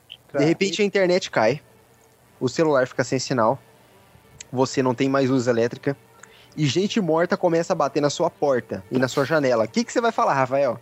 [0.08, 0.38] De Tá.
[0.40, 1.60] repente a internet cai,
[2.38, 3.58] o celular fica sem sinal,
[4.54, 5.96] você não tem mais luz elétrica,
[6.56, 9.64] e gente morta começa a bater na sua porta e na sua janela.
[9.64, 10.78] O que, que você vai falar, Rafael?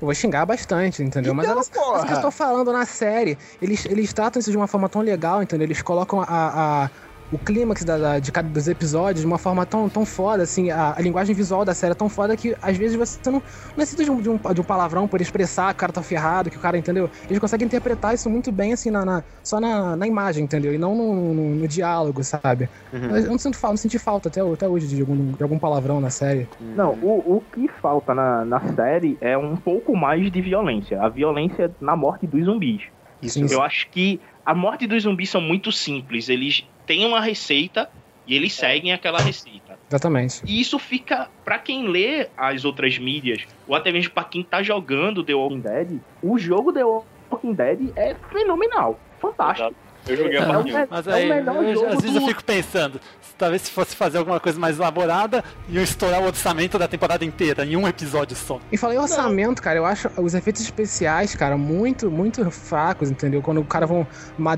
[0.00, 1.32] Eu vou xingar bastante, entendeu?
[1.34, 1.98] mas Então, elas, porra!
[2.02, 5.00] mas que eu tô falando na série, eles, eles tratam isso de uma forma tão
[5.00, 5.64] legal, entendeu?
[5.66, 6.90] Eles colocam a, a-
[7.34, 10.70] o clímax da, da- de cada dos episódios de uma forma tão, tão foda, assim,
[10.70, 13.42] a, a linguagem visual da série é tão foda que às vezes você não, não
[13.76, 16.50] necessita de um, de, um, de um palavrão por expressar que o cara tá ferrado,
[16.50, 17.10] que o cara, entendeu?
[17.28, 20.72] Eles conseguem interpretar isso muito bem, assim, na, na- só na, na imagem, entendeu?
[20.74, 22.68] E não no, no- no diálogo, sabe?
[22.92, 23.08] Uhum.
[23.10, 25.58] Mas Eu não sinto falta, não senti falta até, até hoje de algum, de algum
[25.58, 26.46] palavrão na série.
[26.60, 31.00] Não, o, o que falta na, na série é um pouco mais de violência.
[31.02, 32.82] A violência na morte dos zumbis.
[33.22, 33.38] Isso.
[33.38, 36.28] Eu acho que a morte dos zumbis são muito simples.
[36.28, 37.88] Eles têm uma receita
[38.26, 39.78] E eles seguem aquela receita.
[39.88, 40.42] Exatamente.
[40.46, 44.62] E isso fica, pra quem lê as outras mídias, ou até mesmo pra quem tá
[44.62, 48.98] jogando The Walking Dead, o jogo The Walking Dead é fenomenal.
[49.20, 49.74] Fantástico.
[50.06, 52.44] Eu joguei É a o me- Mas é aí, melhor eu- às vezes eu fico
[52.44, 56.86] pensando, se talvez se fosse fazer alguma coisa mais elaborada, iam estourar o orçamento da
[56.86, 58.60] temporada inteira em um episódio só.
[58.70, 63.40] E falei orçamento, cara, eu acho os efeitos especiais, cara, muito, muito fracos, entendeu?
[63.42, 64.06] Quando o cara vão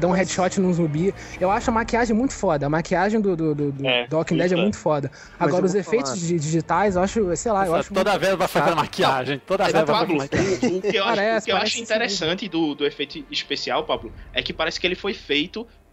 [0.01, 1.15] dar um headshot num zumbi.
[1.41, 2.67] Eu acho a maquiagem muito foda.
[2.67, 4.61] A maquiagem do, do, do, do The Walking Dead é é.
[4.61, 5.11] muito foda.
[5.39, 6.23] Agora, os efeitos falar.
[6.27, 7.93] di- digitais, eu acho, sei lá, eu acho.
[7.95, 8.77] toda foi pra fraco.
[8.77, 10.77] maquiagem, toda É, foi Pablo, pra maquiagem.
[10.79, 14.13] o que eu acho, Parece, o que eu acho interessante do, do efeito especial, Pablo,
[14.35, 15.36] é que parece que ele foi feito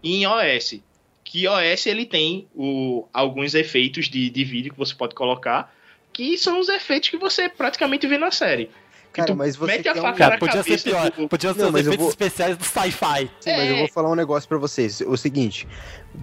[0.02, 0.80] em iOS.
[1.22, 5.72] Que iOS ele tem o, alguns efeitos de, de vídeo que você pode colocar,
[6.12, 8.70] que são os efeitos que você praticamente vê na série.
[9.12, 11.10] Cara, tu mas você mete a quer um- faca Cara, podia ser pior.
[11.10, 13.30] do- Podiam ser Não, os efeitos vou- especiais do sci-fi.
[13.40, 15.00] Sim, mas eu vou falar um negócio pra vocês.
[15.02, 15.66] O seguinte,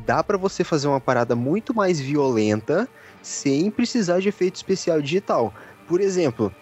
[0.05, 2.87] dá pra você fazer uma parada muito mais violenta
[3.21, 5.53] sem precisar de efeito especial digital.
[5.87, 6.53] Por exemplo,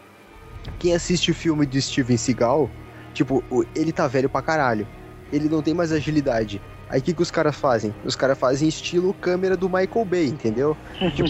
[0.78, 2.70] quem assiste o filme do Steven Seagal,
[3.14, 3.44] tipo,
[3.76, 4.88] ele tá velho pra caralho.
[5.32, 6.62] Ele não tem mais agilidade.
[6.90, 7.94] Aí o que, que os caras fazem?
[8.04, 10.76] Os caras fazem estilo câmera do Michael Bay, entendeu?
[11.16, 11.28] tipo,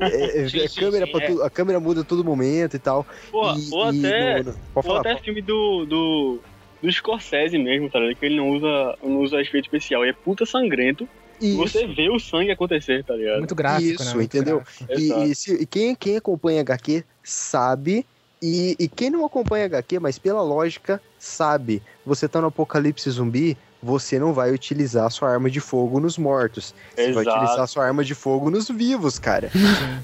[0.00, 1.20] é- é- Sim, é sim, câmera sim, é.
[1.20, 3.06] tu- a câmera muda a todo momento e tal.
[3.30, 6.40] Porra, E- ou e até, no- no- ou falar, até filme do, do,
[6.82, 8.18] do Scorsese mesmo, tá ligado?
[8.18, 10.04] Que ele não usa, não usa efeito especial.
[10.04, 11.06] E é puta sangrento.
[11.38, 11.58] Isso.
[11.58, 13.38] Você vê o sangue acontecer, tá ligado?
[13.38, 14.14] Muito gráfico, Isso, né?
[14.14, 14.56] Muito entendeu?
[14.60, 14.92] gráfico.
[14.98, 18.06] E, e se- e quem, quem acompanha HQ sabe,
[18.46, 21.82] e, e quem não acompanha HQ, mas pela lógica, sabe.
[22.04, 26.72] Você tá no apocalipse zumbi, você não vai utilizar sua arma de fogo nos mortos.
[26.94, 27.38] Você vai Exato.
[27.38, 29.50] utilizar sua arma de fogo nos vivos, cara.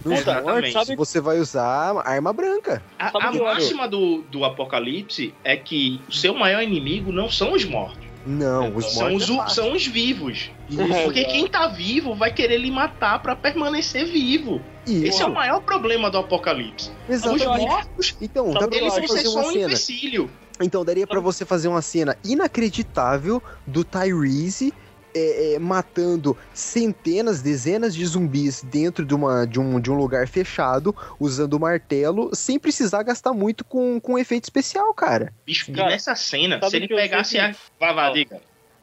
[0.05, 0.75] Nos Exatamente.
[0.75, 2.83] mortos, você vai usar arma branca.
[2.99, 7.65] A, a máxima do, do apocalipse é que o seu maior inimigo não são os
[7.65, 8.12] mortos.
[8.25, 9.29] Não, os São mortos.
[9.31, 10.51] os, é são os vivos.
[10.71, 11.03] Isso.
[11.05, 14.61] Porque quem tá vivo vai querer lhe matar pra permanecer vivo.
[14.87, 15.05] Isso.
[15.07, 16.91] Esse é o maior problema do apocalipse.
[17.09, 17.47] Exatamente.
[17.47, 20.31] Os mortos, Então, dá pra eles vão ser só um empecilho.
[20.61, 24.73] Então, daria pra você fazer uma cena inacreditável do Tyrese
[25.15, 30.27] é, é, matando centenas, dezenas de zumbis dentro de, uma, de, um, de um lugar
[30.29, 35.33] fechado, usando o martelo, sem precisar gastar muito com, com efeito especial, cara.
[35.47, 37.55] Bicho, e Cara, nessa cena, se ele pegasse a.
[37.79, 38.15] vai, Fala.
[38.15, 38.41] diga.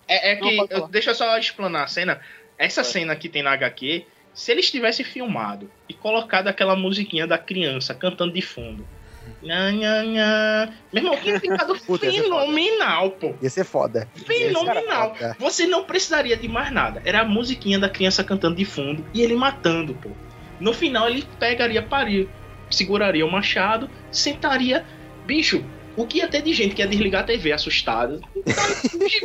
[0.07, 0.55] É, é Não, que.
[0.57, 2.19] pode eu- deixa eu só explanar a cena.
[2.57, 7.37] Essa cena que tem na HQ, se eles tivessem filmado e colocado aquela musiquinha da
[7.37, 8.85] criança cantando de fundo.
[9.41, 10.73] Nha, nha, nha.
[10.91, 13.35] Meu irmão, tinha ficado fenomenal, pô.
[13.41, 14.07] Ia ser foda.
[14.25, 15.15] Fenomenal.
[15.39, 17.01] Você não precisaria de mais nada.
[17.05, 20.11] Era a musiquinha da criança cantando de fundo e ele matando, pô.
[20.59, 22.29] No final ele pegaria parir,
[22.69, 24.83] seguraria o machado, sentaria.
[25.25, 25.63] Bicho,
[26.01, 28.19] o que ia ter de gente que ia desligar a TV assustada?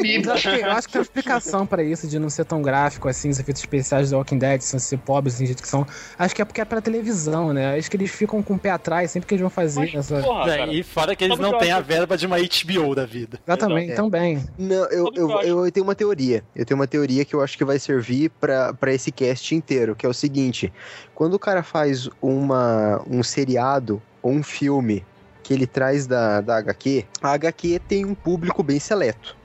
[0.00, 2.44] Mas eu acho, que, eu acho que tem uma explicação pra isso, de não ser
[2.44, 5.62] tão gráfico assim, os efeitos especiais do Walking Dead, são ser pobres assim, do jeito
[5.62, 5.86] que são.
[6.18, 7.76] Acho que é porque é pra televisão, né?
[7.76, 10.20] Acho que eles ficam com o pé atrás sempre que eles vão fazer essa.
[10.20, 12.94] Porra, É, e fora que eles Sabe o não têm a verba de uma HBO
[12.94, 13.38] da vida.
[13.46, 13.94] Exatamente, É.
[13.94, 14.44] também.
[14.58, 16.42] Não, eu, eu, eu eu tenho uma teoria.
[16.56, 19.94] Eu tenho uma teoria que eu acho que vai servir pra pra esse cast inteiro,
[19.94, 20.72] que é o seguinte:
[21.14, 25.04] quando o cara faz uma, um seriado ou um filme
[25.44, 29.36] que ele traz da, da HQ, a HQ tem um público bem seleto.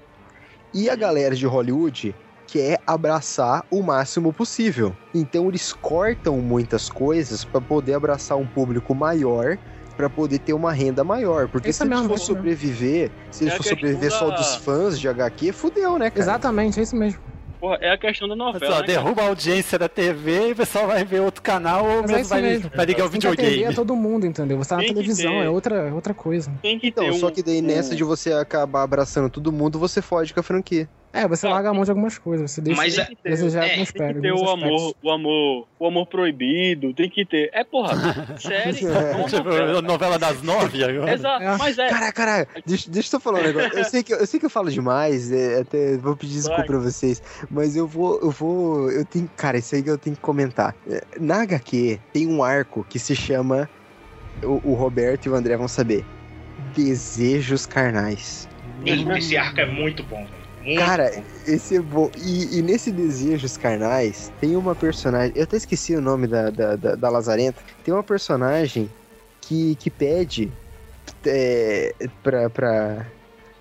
[0.74, 2.16] E a galera de Hollywood
[2.48, 4.96] quer abraçar o máximo possível.
[5.14, 9.58] Então eles cortam muitas coisas pra poder abraçar um público maior.
[9.98, 11.50] Pra poder ter uma renda maior.
[11.50, 14.56] Porque Isso se eles mesmo, for sobreviver, se É eles a for sobreviver só dos
[14.56, 16.22] fãs de HQ, fudeu, né, cara?
[16.22, 17.20] Exatamente, é isso mesmo.
[17.60, 18.66] Porra, é a questão da novela.
[18.66, 18.88] ó, né, cara?
[18.88, 22.18] derruba a audiência da TV e o pessoal vai ver outro canal ou é mesmo
[22.20, 22.72] isso vai, mesmo.
[22.74, 23.66] vai ligar o videogame.
[23.66, 24.58] a todo mundo, entendeu?
[24.58, 25.46] Você tá na televisão, ter.
[25.46, 26.50] é outra, outra coisa.
[26.62, 29.52] Tem que Então, ter um, só que daí nessa um- de você acabar abraçando todo
[29.52, 30.88] mundo, você fode com a franquia.
[31.12, 33.66] É, você Cara, larga a mão de algumas coisas, você deixa Mas de é- desejar
[33.66, 37.50] é, alguns Tem que ter o amor, o amor, o amor proibido, tem que ter.
[37.52, 37.96] É, porra,
[38.38, 38.70] série.
[38.86, 39.82] é Tipo, novela.
[39.82, 41.12] novela das nove agora.
[41.12, 41.58] Exato, É.
[41.58, 41.88] mas é.
[41.90, 43.76] Cara, cara, deixa, deixa eu falar um negócio.
[43.78, 46.68] Eu sei que, eu sei que eu falo demais, é, até vou pedir desculpa Vai.
[46.68, 50.16] pra vocês, mas eu vou, eu vou, eu tenho, cara, isso aí que eu tenho
[50.16, 50.76] que comentar.
[50.88, 53.68] É, Na HQ tem um arco que se chama,
[54.44, 56.06] o, o Roberto e o André vão saber,
[56.76, 58.48] Desejos Carnais.
[58.86, 60.39] Esse arco é muito bom, velho.
[60.64, 61.24] Muito Cara, bom.
[61.48, 62.12] esse é bom.
[62.18, 65.32] E, e nesse Desejos Carnais, tem uma personagem.
[65.36, 67.62] Eu até esqueci o nome da, da, da, da Lazarenta.
[67.84, 68.90] Tem uma personagem
[69.42, 70.52] que, que pede
[71.26, 73.06] é, pra, pra,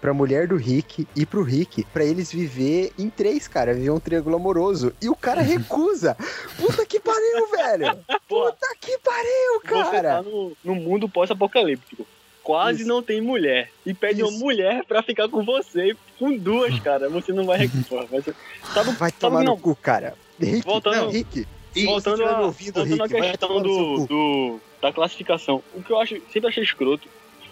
[0.01, 3.73] pra mulher do Rick e pro Rick pra eles viver em três, cara.
[3.73, 4.93] Viver um triângulo amoroso.
[5.01, 6.17] E o cara recusa.
[6.57, 7.99] Puta que pariu, velho!
[8.29, 10.23] Puta que pariu, você tá cara!
[10.23, 12.05] no, no mundo pós-apocalíptico.
[12.49, 12.89] Quase Isso.
[12.89, 13.69] não tem mulher.
[13.85, 14.41] E pede uma Isso.
[14.41, 15.95] mulher pra ficar com você.
[16.19, 17.07] Com duas, cara.
[17.11, 18.07] Você não vai recuar.
[18.07, 18.35] Vai ser...
[18.73, 20.15] Sabe, Vai sabe tomar não, no cu, cara.
[20.41, 21.47] Rick, Voltando- não, Rick.
[21.85, 26.01] Voltando a, me ouvindo, voltando à Rick, questão do, do- da classificação, o que eu
[26.01, 27.07] acho, sempre achei escroto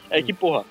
[0.08, 0.22] é Hum.
[0.22, 0.64] que, porra,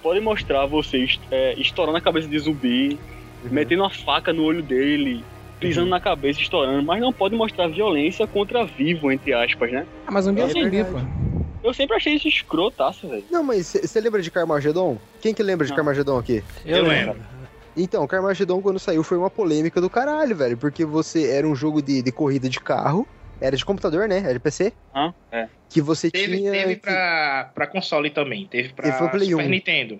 [0.00, 2.96] pode mostrar vocês é, estourando a cabeça de zumbi,
[3.42, 3.50] Uhum.
[3.50, 5.24] metendo uma faca no olho dele,
[5.58, 9.84] pisando na cabeça, estourando, mas não pode mostrar violência contra vivo, entre aspas, né?
[10.06, 11.04] Ah, mas zumbi é É zumbi, verdade.
[11.04, 11.31] pô.
[11.62, 13.24] Eu sempre achei isso escrotaço, velho.
[13.30, 14.98] Não, mas você lembra de Carmageddon?
[15.20, 15.72] Quem que lembra de.
[15.74, 16.42] Carmageddon aqui?
[16.64, 17.16] Eu lembro.
[17.76, 20.56] Então, Carmageddon quando saiu foi uma polêmica do caralho, velho.
[20.58, 23.06] Porque você era um jogo de, de corrida de carro.
[23.40, 24.18] Era de computador, né?
[24.18, 24.72] Era de PC.
[24.94, 25.12] Hã?
[25.32, 25.48] É.
[25.68, 26.52] Que você Teve, tinha.
[26.52, 28.46] teve que- pra, pra console também.
[28.46, 29.48] Teve pra Teve pro Play Super 1.
[29.48, 29.98] Nintendo.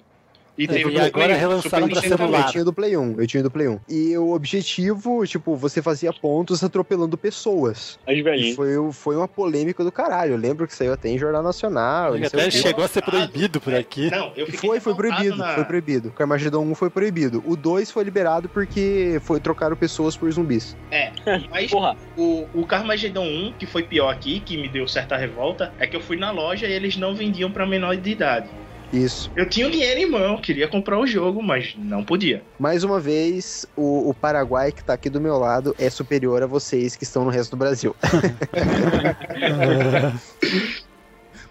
[0.57, 2.41] E É, teve e agora Play 1, relançaram pra celular.
[2.47, 3.81] Eu tinha do Play 1, eu tinha do Play 1.
[3.88, 7.99] E o objetivo, tipo, você fazia pontos atropelando pessoas.
[8.07, 8.55] As velhinhas.
[8.55, 10.33] foi, foi uma polêmica do caralho.
[10.33, 12.15] Eu lembro que saiu até em Jornal Nacional.
[12.15, 14.11] Até chegou a ser proibido por aqui.
[14.11, 16.11] Não, eu Foi, foi proibido, na- foi proibido.
[16.11, 17.43] Carmageddon 1 foi proibido.
[17.47, 20.77] O 2 foi liberado porque foi trocaram pessoas por zumbis.
[20.91, 21.11] É,
[21.51, 25.73] mas Porra, o, o Carmageddon 1, que foi pior aqui, que me deu certa revolta,
[25.79, 28.49] é que eu fui na loja e eles não vendiam pra menor de idade.
[28.92, 29.31] Isso.
[29.35, 32.42] Eu tinha o dinheiro em mão, queria comprar o jogo, mas não podia.
[32.59, 36.46] Mais uma vez, o, o Paraguai que tá aqui do meu lado é superior a
[36.46, 37.96] vocês que estão no resto do Brasil.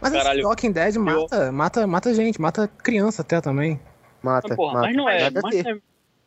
[0.01, 0.47] Mas esse Caralho.
[0.47, 3.80] Walking Dead mata, mata, mata gente, mata criança até também.
[4.23, 4.88] Mata, porra, mata.
[4.88, 5.30] mas não é.
[5.30, 5.82] Mas ver.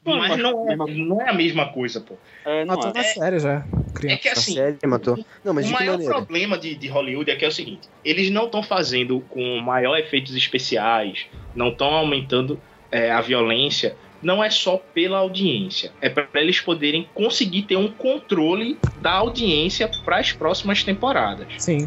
[0.07, 2.14] É, Mas não é, mesma- não é a mesma coisa, pô.
[2.45, 2.95] é, não Matou é.
[2.95, 3.55] na série já.
[3.55, 4.19] É Criança.
[4.23, 5.19] que A assim, série matou.
[5.45, 6.14] Não, mas o que maior maneira?
[6.14, 9.97] problema de, de Hollywood é que é o seguinte: eles não estão fazendo com maior
[9.99, 13.97] efeitos especiais, não estão aumentando é, a violência.
[14.23, 19.87] Não é só pela audiência, é para eles poderem conseguir ter um controle da audiência
[20.03, 21.47] para as próximas temporadas.
[21.59, 21.87] Sim.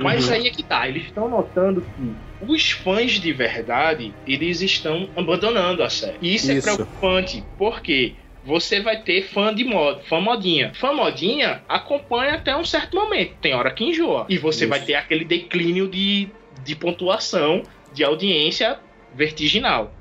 [0.00, 5.10] Mas aí é que tá, eles estão notando que os fãs de verdade, eles estão
[5.16, 6.18] abandonando a série.
[6.20, 6.70] E isso, Isso.
[6.70, 10.72] é preocupante, porque você vai ter fã de moda, fã modinha.
[10.74, 14.26] Fã modinha acompanha até um certo momento, tem hora que enjoa.
[14.28, 14.70] E você Isso.
[14.70, 16.28] vai ter aquele declínio de,
[16.64, 18.78] de pontuação, de audiência
[19.14, 19.92] vertiginal.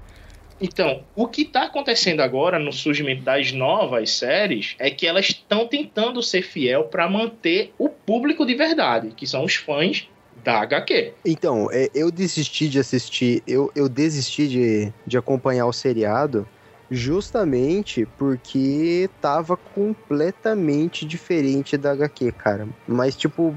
[0.59, 5.67] Então, o que está acontecendo agora no surgimento das novas séries é que elas estão
[5.67, 10.07] tentando ser fiel para manter o público de verdade, que são os fãs
[10.47, 11.13] da HQ.
[11.25, 16.47] Então, é, eu desisti de assistir, eu, eu desisti de, de acompanhar o seriado
[16.89, 22.65] justamente porque tava completamente diferente da HQ, cara.
[22.87, 23.53] Mas, tipo,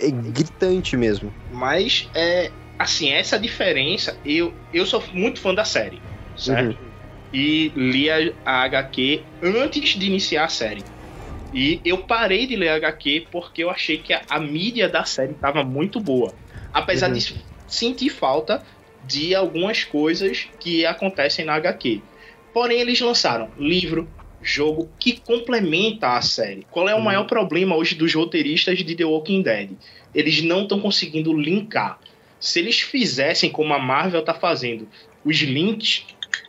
[0.00, 1.32] é gritante mesmo.
[1.48, 6.02] Mas é assim, essa diferença, eu, eu sou muito fã da série,
[6.34, 6.82] certo?
[6.82, 6.90] Uhum.
[7.32, 10.84] E li a, a HQ antes de iniciar a série.
[11.52, 15.32] E eu parei de ler HQ porque eu achei que a, a mídia da série
[15.34, 16.38] estava muito boa.
[16.72, 17.12] Apesar Uhum.
[17.12, 18.64] de sentir falta
[19.02, 22.08] de algumas coisas que acontecem na HQ.
[22.52, 26.66] Porém, eles lançaram livro, jogo que complementa a série.
[26.70, 29.78] Qual é o maior problema hoje dos roteiristas de The Walking Dead?
[30.14, 32.00] Eles não estão conseguindo linkar.
[32.38, 34.90] Se eles fizessem como a Marvel tá fazendo,
[35.24, 36.06] os links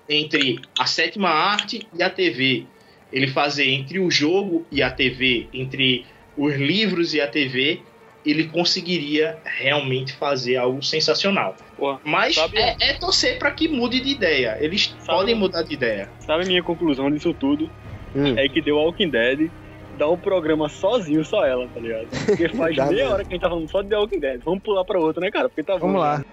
[0.08, 2.73] entre a sétima arte e a TV,
[3.14, 7.80] ele fazer entre o jogo e a TV, entre os livros e a TV,
[8.26, 11.56] ele conseguiria realmente fazer algo sensacional.
[11.78, 14.58] Porra, Mas sabe- é, é torcer para que mude de ideia.
[14.60, 16.10] Eles podem mudar de ideia.
[16.20, 17.70] Sabe a minha conclusão disso tudo?
[18.16, 18.34] Hum.
[18.38, 19.50] É que The Walking Dead
[19.98, 22.08] dá um programa sozinho, só ela, tá ligado?
[22.26, 23.12] Porque faz meia mesmo.
[23.12, 24.42] hora que a gente tá falando só de The Walking Dead.
[24.44, 25.50] Vamos pular pra outra, né, cara?
[25.50, 25.92] Porque tá bom.
[25.92, 26.26] Vamos né?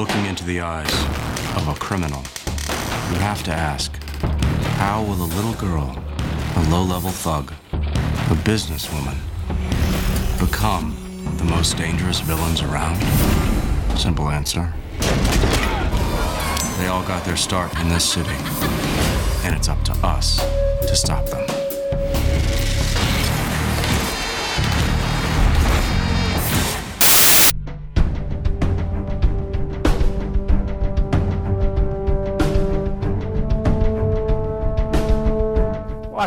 [0.00, 0.90] Looking into the eyes
[1.58, 2.22] of a criminal,
[3.12, 3.94] you have to ask
[4.78, 5.94] how will a little girl,
[6.56, 9.18] a low level thug, a businesswoman,
[10.40, 10.96] become
[11.36, 12.96] the most dangerous villains around?
[13.98, 14.72] Simple answer.
[16.78, 18.36] They all got their start in this city,
[19.44, 20.38] and it's up to us
[20.80, 21.59] to stop them.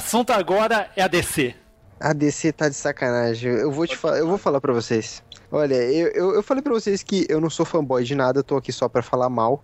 [0.04, 1.56] Assunto agora é a DC.
[2.00, 3.52] A DC tá de sacanagem.
[3.54, 5.24] Eu vou te falar, eu vou falar pra vocês.
[5.50, 8.44] Olha, eu, eu, eu falei pra vocês que eu não sou fanboy de nada, eu
[8.44, 9.64] tô aqui só pra falar mal.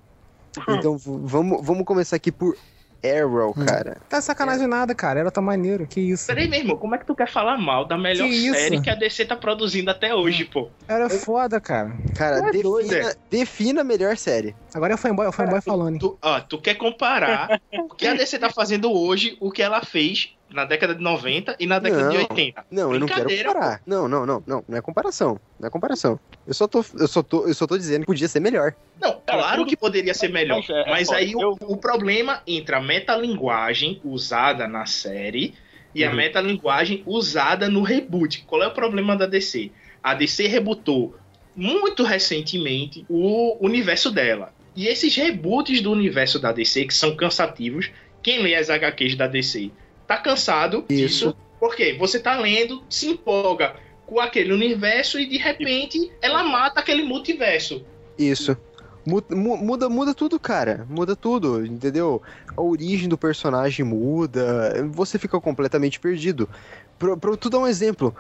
[0.68, 2.58] Então vamos, vamos começar aqui por
[3.04, 3.98] Arrow, cara.
[4.10, 5.20] Tá sacanagem nada, cara.
[5.22, 5.88] Era tão maneiro.
[5.88, 6.28] Que isso.
[6.28, 8.56] Peraí, meu irmão, como é que tu quer falar mal da melhor Que isso?
[8.56, 10.70] série que a DC tá produzindo até hoje, pô?
[10.88, 11.92] Era foda, cara.
[12.16, 13.16] Cara, Tu é defina, é?
[13.30, 14.56] defina a melhor série.
[14.74, 15.94] Agora é o fanboy, é o fanboy falando.
[15.94, 16.00] hein?
[16.00, 19.82] Tu, ó, tu quer comparar o que a DC tá fazendo hoje, o que ela
[19.82, 22.66] fez na década de 90 e na década Não, de 80.
[22.72, 23.82] Não, eu não quero comparar.
[23.86, 24.64] Não, não, não, não.
[24.68, 25.40] Não é comparação.
[25.60, 26.20] Não é comparação.
[26.48, 28.74] Eu só tô, eu só tô, eu só tô dizendo que podia ser melhor.
[29.00, 30.58] Não, claro que poderia ser melhor.
[30.58, 35.54] Mas é- é Mas aí o, o problema entre a metalinguagem usada na série
[35.94, 36.16] e a Uhum.
[36.16, 38.44] metalinguagem usada no reboot.
[38.48, 39.72] Qual é o problema da DC?
[40.04, 41.16] A DC rebootou
[41.56, 44.54] muito recentemente o universo dela.
[44.76, 47.92] E esses reboots do universo da DC, que são cansativos,
[48.24, 49.72] quem lê as HQs da DC
[50.10, 51.36] tá cansado disso.
[51.60, 53.76] Porque você tá lendo, se empolga
[54.08, 57.86] com aquele universo e de repente ela mata aquele multiverso.
[58.18, 58.58] Isso.
[59.06, 60.86] Mu- mu- Muda, muda tudo, cara.
[60.90, 62.22] Muda tudo, entendeu?
[62.58, 64.84] A origem do personagem muda.
[64.92, 66.50] Você fica completamente perdido.
[66.98, 68.16] Pra, pra tu dar um exemplo,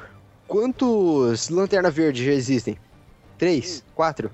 [0.47, 2.77] quantos Lanterna Verde já existem?
[3.37, 3.83] Três?
[3.95, 4.29] Quatro?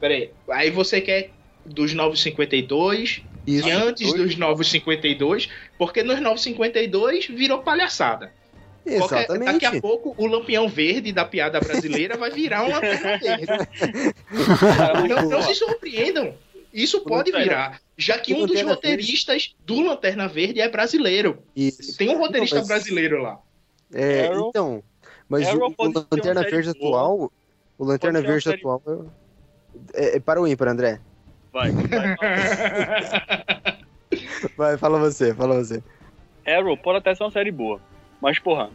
[0.00, 1.30] Peraí, aí você quer
[1.64, 3.22] dos 952
[3.56, 3.68] Isso.
[3.68, 8.32] e antes dos 952, porque nos 952 virou palhaçada.
[8.84, 9.52] Qualquer- Exatamente.
[9.60, 13.46] daqui a pouco o lampião verde da piada brasileira vai virar uma lanterna verde.
[15.08, 16.34] não, não se surpreendam.
[16.72, 17.80] Isso pode virar.
[17.96, 21.42] Já que um dos roteiristas do Lanterna Verde é brasileiro.
[21.56, 21.96] Isso.
[21.96, 23.40] Tem um roteirista Não, mas- brasileiro lá.
[23.92, 24.82] É, Arrow- então.
[25.28, 27.32] Mas o- o, Lanterna Verde atual.
[27.78, 28.82] O Lanterna Verde atual.
[28.86, 29.10] eu-
[29.94, 31.00] É, é para o ímpar, André.
[31.52, 32.16] Vai, vai.
[34.56, 35.82] Vai, fala você, fala você.
[36.46, 37.80] Arrow pode até ser uma série boa.
[38.20, 38.70] Mas, porra,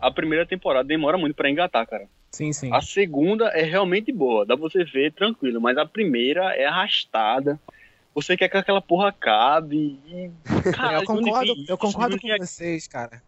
[0.00, 2.06] a primeira temporada demora muito pra engatar, cara.
[2.32, 2.72] Sim, sim.
[2.72, 7.58] A segunda é realmente boa, dá pra você ver tranquilo, mas a primeira é arrastada.
[8.14, 10.30] Você quer que aquela porra acabe e.
[10.74, 13.22] Cara, eu concordo, eu concordo com vocês, cara.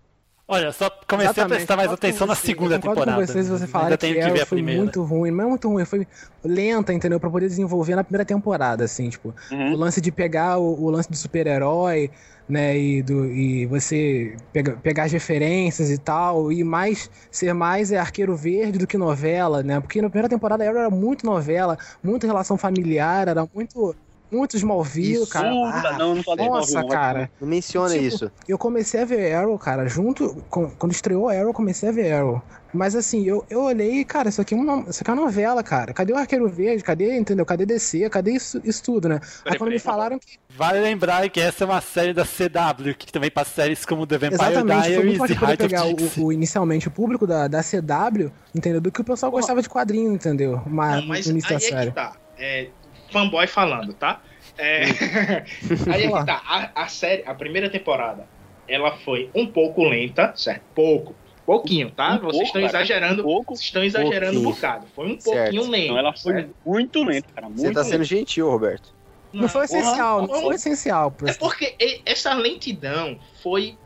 [0.52, 3.20] Olha, só comecei a Exatamente, prestar mais atenção na segunda eu temporada.
[3.20, 4.80] com vocês, você Ainda falaram que tenho que ver Arrow a foi primeira.
[4.82, 6.06] muito ruim, não é muito ruim, foi
[6.44, 7.20] lenta, entendeu?
[7.20, 9.74] Pra poder desenvolver na primeira temporada, assim, tipo, Uhum.
[9.74, 12.10] o lance de pegar o, o lance do super-herói,
[12.48, 17.92] né, e, do, e você pega- pegar as referências e tal, e mais, ser mais
[17.92, 21.78] é arqueiro verde do que novela, né, porque na primeira temporada Arrow era muito novela,
[22.02, 23.94] muita relação familiar, era muito...
[24.30, 25.28] Muito Smallville, Isso.
[25.32, 25.48] cara.
[25.50, 27.30] Ah, não, não fala de Nossa, cara.
[27.40, 28.30] Não menciona Tipo, isso.
[28.48, 30.36] Eu comecei a ver Arrow, cara, junto.
[30.48, 32.40] com- quando estreou Arrow, eu comecei a ver Arrow.
[32.72, 35.60] Mas assim, eu, eu olhei cara, isso aqui, é uma, isso aqui é uma novela,
[35.60, 35.92] cara.
[35.92, 36.84] Cadê o Arqueiro Verde?
[36.84, 37.44] Cadê, entendeu?
[37.44, 38.08] Cadê DC?
[38.08, 39.18] Cadê isso, isso tudo, né?
[39.44, 40.38] Aí quando me falaram que.
[40.56, 44.18] Vale lembrar que essa é uma série da CW, que também passa séries como The
[44.18, 48.30] Vampire Exatamente, foi Diaries muito e pegar o, o- inicialmente o público da, da CW,
[48.54, 48.80] entendeu?
[48.80, 50.62] Do que o pessoal gostava de quadrinho, entendeu?
[50.66, 51.88] Mas, Não, mas no início aí da é série.
[51.90, 52.12] que tá.
[52.38, 52.68] É,
[53.10, 54.20] fanboy falando, tá?
[54.58, 54.82] É,
[55.92, 56.42] aí é que tá.
[56.46, 58.26] A, a série, a primeira temporada,
[58.68, 60.62] ela foi um pouco lenta, certo?
[60.74, 61.14] Pouco.
[61.46, 62.14] Pouquinho, tá?
[62.14, 63.22] Um vocês pouco, estão cara, exagerando.
[63.22, 63.56] pouco.
[63.56, 64.86] Vocês estão exagerando um bocado.
[64.94, 65.50] Foi um Certo.
[65.50, 65.84] pouquinho lento.
[65.86, 66.54] Então ela foi certo?
[66.64, 67.48] muito lenta, cara.
[67.48, 68.04] Muito Você tá sendo lenta.
[68.04, 68.94] gentil, Roberto.
[69.32, 70.40] Não foi porra, essencial, não não.
[70.42, 71.10] foi essencial.
[71.10, 71.74] pro- É porque
[72.06, 73.76] essa lentidão foi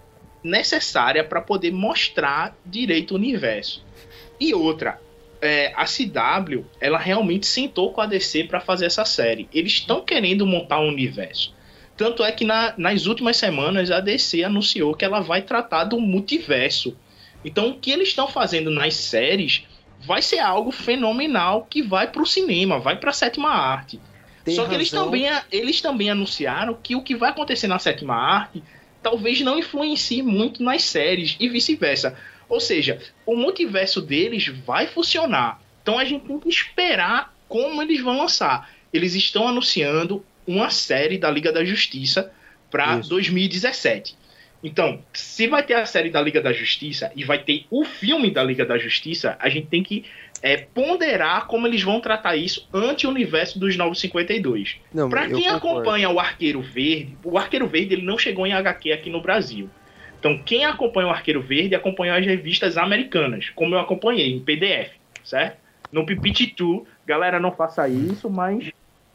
[0.43, 3.85] necessária para poder mostrar direito o universo.
[4.39, 5.01] E outra,
[5.45, 9.49] é, a CW, ela realmente sentou com a DC para fazer essa série.
[9.53, 11.55] Eles estão querendo montar um universo.
[11.97, 16.01] Tanto é que na- nas últimas semanas a DC anunciou que ela vai tratar do
[16.01, 16.97] multiverso.
[17.45, 19.65] Então o que eles estão fazendo nas séries
[20.01, 24.01] vai ser algo fenomenal que vai para o cinema, vai para a sétima arte.
[24.45, 25.07] Tem Só que eles razão.
[25.07, 28.63] também, eles também anunciaram que o que vai acontecer na sétima arte
[29.03, 32.17] talvez não influencie muito nas séries e vice-versa.
[32.49, 35.61] Ou seja, o multiverso deles vai funcionar.
[35.83, 38.71] Então a gente tem que esperar como eles vão lançar.
[38.93, 42.33] Eles estão anunciando uma série da Liga da Justiça
[42.71, 43.09] para Isso.
[43.09, 44.17] 2017.
[44.63, 48.31] Então, se vai ter a série da Liga da Justiça e vai ter o filme
[48.31, 50.07] da Liga da Justiça, a gente tem que
[50.41, 54.77] é, ponderar como eles vão tratar isso ante o universo dos 952.
[54.93, 58.55] Não, Pra eu quem acompanha o Arqueiro Verde, o Arqueiro Verde ele não chegou em
[58.55, 59.69] HQ aqui no Brasil.
[60.25, 64.93] Então, quem acompanha o Arqueiro Verde acompanhou as revistas americanas, como eu acompanhei, em PDF,
[65.23, 65.59] certo?
[65.93, 68.71] No Pipititu, galera, não faça isso, mas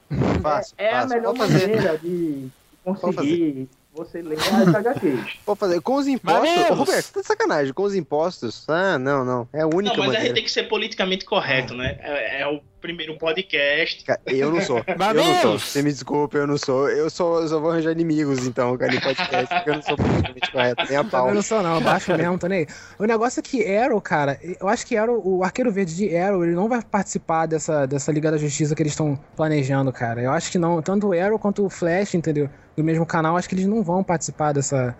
[0.39, 1.15] Faço, é a faço.
[1.15, 1.67] melhor fazer.
[1.67, 2.47] maneira de
[2.83, 5.39] conseguir você ler as HQs.
[5.43, 5.81] Pode fazer.
[5.81, 6.77] Com os impostos.
[6.77, 7.73] Roberto, você tá de sacanagem.
[7.73, 8.69] Com os impostos.
[8.69, 9.49] Ah, não, não.
[9.51, 10.25] É a única Não, mas a maneira.
[10.25, 11.97] gente tem que ser politicamente correto, né?
[12.01, 14.03] É, é o primeiro podcast.
[14.05, 14.83] Cara, Eu não sou.
[14.97, 15.59] Mas eu não sou.
[15.59, 16.89] Você me desculpa, eu não sou.
[16.89, 19.97] Eu só, eu só vou arranjar inimigos, então, cara, em podcast, porque eu não sou
[19.97, 20.85] politicamente correto.
[20.87, 21.21] Nem a pau.
[21.21, 22.67] Também não sou não, baixo mesmo, tô nem aí.
[22.97, 26.43] O negócio é que Arrow, cara, eu acho que Arrow, o Arqueiro Verde de Arrow,
[26.43, 30.21] ele não vai participar dessa, dessa Liga da Justiça que eles estão planejando, cara.
[30.21, 32.49] Eu acho que não, tanto o Arrow quanto o Flash, entendeu?
[32.75, 34.95] Do mesmo canal, acho que eles não vão participar dessa...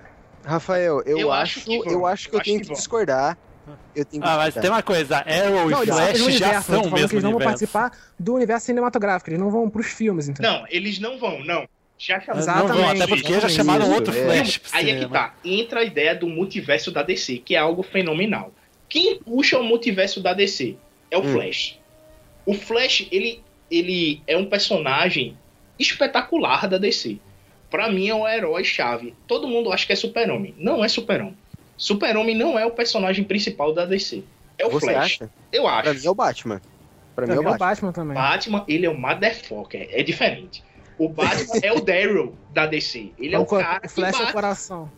[0.46, 2.76] Rafael, eu, Eu acho, acho eu acho que Eu eu acho tenho que que vão.
[2.78, 3.38] discordar.
[3.96, 6.82] Eu tenho que Ah, mas tem uma coisa, Arrow Não, e Flash já universo, são
[6.82, 9.70] tô o falando que mesmo eles não vão participar do universo cinematográfico, eles não vão
[9.70, 10.52] pros filmes, entendeu?
[10.52, 11.68] Não, eles não vão, não.
[11.98, 12.70] Já chamaram Exatamente.
[12.70, 15.36] Não vão, até porque já chamaram Isso, outro Flash pro Aí é que tá.
[15.44, 18.54] Entra a ideia do multiverso da DC, que é algo fenomenal.
[18.88, 20.78] Quem puxa o multiverso da DC
[21.12, 21.34] é o Hum.
[21.34, 21.78] Flash.
[22.46, 25.38] O Flash, ele, ele é um personagem
[25.78, 27.18] espetacular da DC.
[27.70, 29.14] Pra mim é o herói-chave.
[29.28, 30.56] Todo mundo acha que é Super-Homem.
[30.58, 31.38] Não é Super-Homem.
[31.80, 34.22] Super-Homem não é o personagem principal da DC.
[34.58, 34.98] É o Você Flash.
[35.22, 35.30] acha?
[35.52, 35.84] Eu acho.
[35.84, 36.62] Pra mim é o Batman.
[37.16, 37.68] Pra mim é o Também é o Batman.
[37.68, 38.14] Batman também.
[38.16, 39.88] Batman, ele é o motherfucker.
[39.92, 40.64] É diferente.
[40.98, 43.12] O Batman é o Daryl da DC.
[43.18, 44.92] Ele é o co- cara o Flash que é o coração.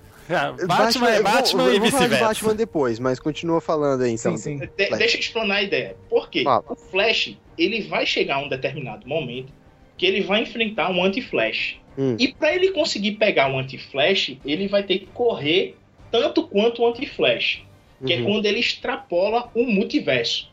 [0.67, 2.25] Batman é vou- Batman eu e vou falar de vice-versa.
[2.25, 4.35] Batman depois, mas continua falando aí, então.
[4.37, 4.65] Sim, sim.
[4.65, 5.95] De- deixa eu explanar a ideia.
[6.09, 6.43] Por quê?
[6.43, 6.63] Fala.
[6.69, 9.51] O Flash, ele vai chegar a um determinado momento
[9.97, 11.77] que ele vai enfrentar um anti-Flash.
[11.97, 12.15] Hum.
[12.17, 15.75] E para ele conseguir pegar um anti-Flash, ele vai ter que correr
[16.11, 17.63] tanto quanto o anti-Flash,
[18.05, 18.25] que é Uhum.
[18.25, 20.49] quando ele extrapola o multiverso.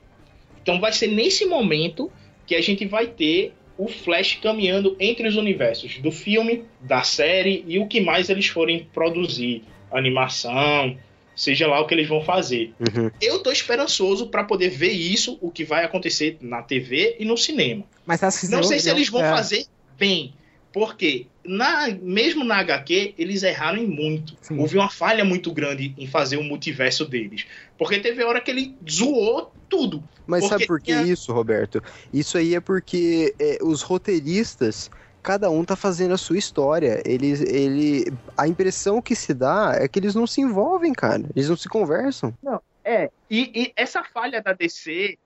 [0.62, 2.10] Então vai ser nesse momento
[2.46, 7.64] que a gente vai ter o Flash caminhando entre os universos do filme, da série
[7.66, 10.96] e o que mais eles forem produzir, animação,
[11.34, 12.72] seja lá o que eles vão fazer.
[12.80, 13.10] Uhum.
[13.22, 17.36] Eu tô esperançoso para poder ver isso, o que vai acontecer na TV e no
[17.36, 17.84] cinema.
[18.04, 19.30] Mas tá se Não sei se eles vão é.
[19.30, 19.64] fazer
[19.96, 20.34] bem,
[20.72, 24.34] porque na, mesmo na HQ eles erraram em muito.
[24.50, 27.46] Houve uma falha muito grande em fazer o multiverso deles,
[27.76, 30.02] porque teve hora que ele zoou tudo.
[30.26, 31.82] Mas sabe por que tinha- isso, Roberto?
[32.12, 34.90] Isso aí é porque é, os roteiristas,
[35.22, 37.02] cada um tá fazendo a sua história.
[37.04, 41.24] Eles, ele, a impressão que se dá é que eles não se envolvem, cara.
[41.34, 42.32] Eles não se conversam.
[42.42, 43.10] Não, é.
[43.30, 45.16] E, e essa falha da DC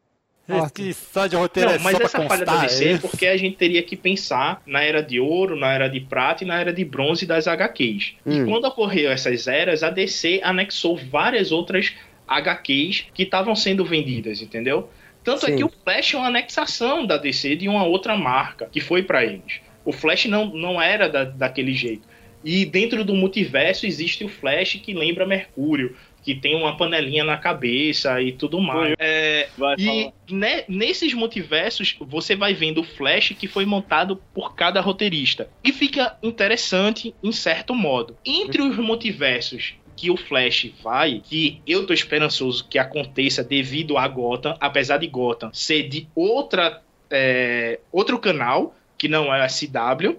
[0.58, 2.66] Esse só de roteiro Não, é mas só essa pra falha.
[2.66, 5.88] DC é é porque a gente teria que pensar na era de ouro, na era
[5.88, 8.14] de prata e na era de bronze das HQs.
[8.26, 8.46] E Hum.
[8.46, 11.92] quando ocorreu essas eras, a DC anexou várias outras
[12.26, 14.88] HQs que estavam sendo vendidas, entendeu?
[15.24, 15.56] Tanto é Sim.
[15.56, 19.24] que o Flash é uma anexação da DC de uma outra marca que foi pra
[19.24, 19.60] eles.
[19.84, 22.02] O Flash não, não era da, daquele jeito.
[22.44, 27.36] E dentro do multiverso existe o Flash que lembra Mercúrio, que tem uma panelinha na
[27.36, 28.94] cabeça e tudo mais.
[28.98, 29.48] É,
[29.78, 35.48] e ne- nesses multiversos você vai vendo o Flash que foi montado por cada roteirista.
[35.64, 38.16] E fica interessante em certo modo.
[38.24, 44.08] Entre os multiversos que o Flash vai, que eu tô esperançoso que aconteça devido a
[44.08, 50.16] Gotham, apesar de Gotham ser de outra é, outro canal, que não é a CW,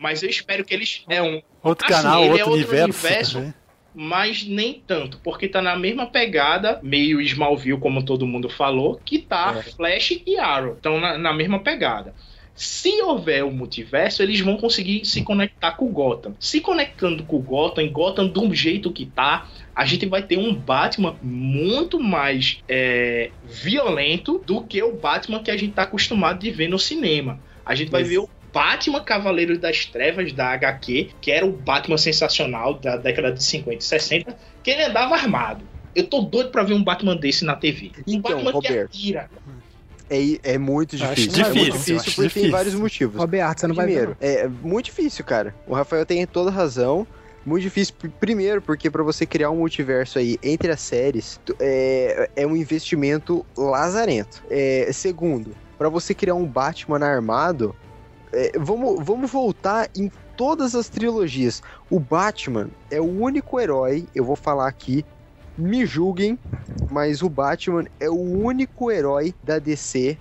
[0.00, 2.52] mas eu espero que eles é um Outro assim, canal, ele outro é
[2.84, 3.40] universo.
[3.40, 3.54] né?
[3.98, 9.18] Mas nem tanto, porque tá na mesma pegada, meio Smallville, como todo mundo falou, que
[9.18, 9.62] tá É.
[9.62, 10.74] Flash e Arrow.
[10.74, 12.14] Estão na, na mesma pegada.
[12.54, 16.34] Se houver o multiverso, eles vão conseguir se conectar com o Gotham.
[16.38, 20.54] Se conectando com o Gotham, Gotham do jeito que tá, a gente vai ter um
[20.54, 26.50] Batman muito mais é, violento do que o Batman que a gente tá acostumado de
[26.50, 27.40] ver no cinema.
[27.64, 28.10] A gente vai Isso.
[28.10, 33.30] ver o Batman Cavaleiro das Trevas da HQ, que era o Batman sensacional da década
[33.30, 35.62] de 50 e 60, que ele andava armado.
[35.94, 37.92] Eu tô doido pra ver um Batman desse na TV.
[38.08, 39.30] Um Então, Batman Roberto, que atira.
[40.08, 41.44] É, é muito acho difícil.
[41.44, 42.50] é difícil, muito difícil acho porque tem difícil.
[42.50, 43.20] vários motivos.
[43.20, 45.54] Roberto, você não vai ver, Primeiro, é muito difícil, cara.
[45.66, 47.06] O Rafael tem toda razão.
[47.44, 47.94] Muito difícil.
[48.18, 53.44] Primeiro, porque pra você criar um multiverso aí entre as séries, é, é um investimento
[53.54, 54.42] lazarento.
[54.48, 57.76] É, segundo, pra você criar um Batman armado,
[58.32, 61.62] é, vamos, vamos voltar em todas as trilogias.
[61.90, 65.04] O Batman é o único herói, eu vou falar aqui,
[65.56, 66.38] me julguem,
[66.90, 70.18] mas o Batman é o único herói da DC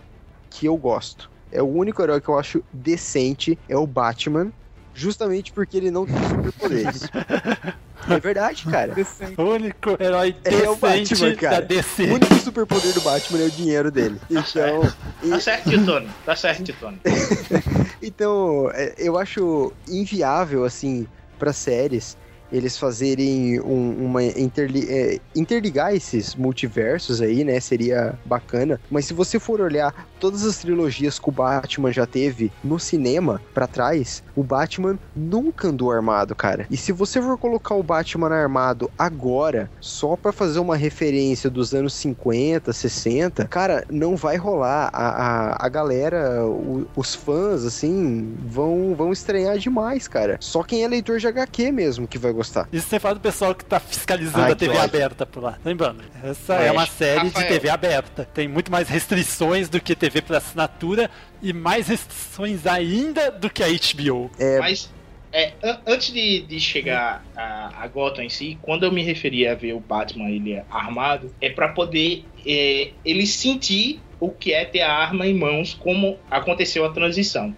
[0.49, 1.29] que eu gosto.
[1.51, 4.51] É o único herói que eu acho decente, é o Batman,
[4.95, 7.01] justamente porque ele não tem superpoderes.
[8.09, 8.93] é verdade, cara.
[9.37, 11.55] O único herói É o decente Batman, cara.
[11.61, 12.03] da DC.
[12.05, 14.19] O único superpoder do Batman é o dinheiro dele.
[14.29, 14.81] Então,
[15.29, 16.09] Tá certo, tio Tony.
[16.25, 16.99] Tá certo, Tony.
[18.01, 21.07] Então, é, eu acho inviável, assim,
[21.39, 22.15] para séries
[22.51, 27.59] eles fazerem um- uma interli- é, interligar esses multiversos aí, né?
[27.59, 28.79] Seria bacana.
[28.89, 33.41] Mas se você for olhar todas as trilogias que o Batman já teve no cinema
[33.53, 36.65] pra trás, o Batman nunca andou armado, cara.
[36.69, 41.73] E se você for colocar o Batman armado agora, só pra fazer uma referência dos
[41.73, 44.89] anos 50, 60, cara, não vai rolar.
[44.93, 50.37] A, a, a galera, o- os fãs, assim, vão, vão estranhar demais, cara.
[50.39, 52.67] Só quem é leitor de HQ mesmo que vai gostar.
[52.71, 55.57] Isso sem falar do pessoal que tá fiscalizando Ai, a TV aberta por lá.
[55.63, 57.47] Lembrando, essa Mas, é uma série Rafael.
[57.47, 58.27] de TV aberta.
[58.33, 61.09] Tem muito mais restrições do que TV por assinatura
[61.41, 64.29] e mais restrições ainda do que a HBO.
[64.59, 64.93] Mas
[65.31, 69.51] é, an- antes de, de chegar a, a Gotham em si, quando eu me referia
[69.51, 74.63] a ver o Batman ele armado, é pra poder é, ele sentir o que é
[74.63, 77.53] ter a arma em mãos, como aconteceu a transição.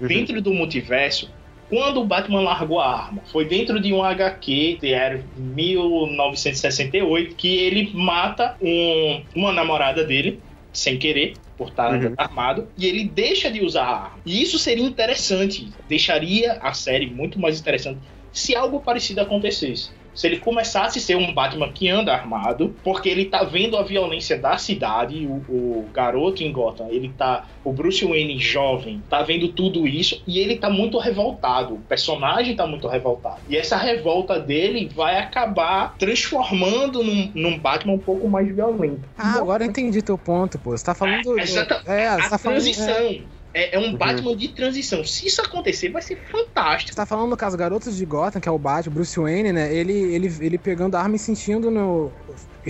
[0.00, 0.08] Uhum.
[0.08, 1.30] Dentro do multiverso,
[1.70, 3.22] quando o Batman largou a arma.
[3.32, 10.38] Foi dentro de um HQ de era 1968 que ele mata um, uma namorada dele
[10.72, 12.14] sem querer por estar Uhum.
[12.16, 14.22] armado e ele deixa de usar a arma.
[14.24, 19.94] E isso seria interessante, deixaria a série muito mais interessante se algo parecido acontecesse.
[20.14, 23.82] Se ele começasse a ser um Batman que anda armado, porque ele tá vendo a
[23.82, 27.48] violência da cidade, o, o garoto em Gotham, ele tá.
[27.64, 31.74] O Bruce Wayne jovem, tá vendo tudo isso e ele tá muito revoltado.
[31.74, 33.40] O personagem tá muito revoltado.
[33.48, 39.08] E essa revolta dele vai acabar transformando num, num Batman um pouco mais violento.
[39.16, 40.70] Ah, agora eu entendi teu ponto, pô.
[40.76, 41.22] Você tá falando.
[41.22, 42.58] do- Exata- É, a você tá falando.
[42.58, 42.86] transição.
[42.96, 43.22] é.
[43.54, 45.04] É, é um Batman de transição.
[45.04, 46.90] Se isso acontecer, vai ser fantástico.
[46.90, 49.74] Você tá falando no caso Garotos de Gotham, que é o Batman, Bruce Wayne, né?
[49.74, 52.10] Ele, ele, ele pegando a arma e sentindo no.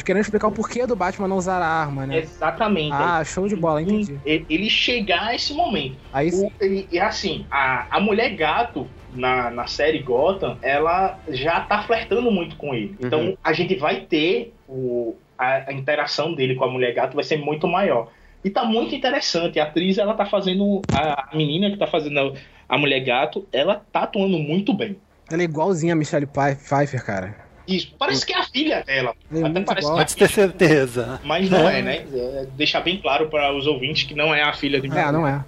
[0.05, 2.18] Querendo explicar o porquê do Batman não usar a arma, né?
[2.18, 2.93] Exatamente.
[2.93, 4.18] Ah, show de bola, entendi.
[4.24, 5.99] Ele, ele chegar a esse momento.
[6.12, 11.61] Aí O- e, e assim, a, a mulher gato na, na série Gotham, ela já
[11.61, 12.97] tá flertando muito com ele.
[13.01, 13.37] Então Uhum.
[13.45, 17.37] a gente vai ter o, a, a interação dele com a mulher gato vai ser
[17.37, 18.11] muito maior.
[18.45, 19.61] E tá muito interessante.
[19.61, 20.82] A atriz, ela tá fazendo.
[20.93, 22.34] A, menina que tá fazendo
[22.68, 24.97] a, mulher gato, ela tá atuando muito bem.
[25.30, 27.36] Ela é igualzinha a Michelle Pfe- Pfeiffer, cara.
[27.66, 29.14] Isso, parece que é a filha dela.
[29.32, 30.01] É Até muito parece igual.
[30.01, 31.20] é Pode ter certeza.
[31.24, 32.05] Mas não é, né?
[32.12, 35.26] É, deixar bem claro para os ouvintes que não é a filha de É, não
[35.26, 35.43] é.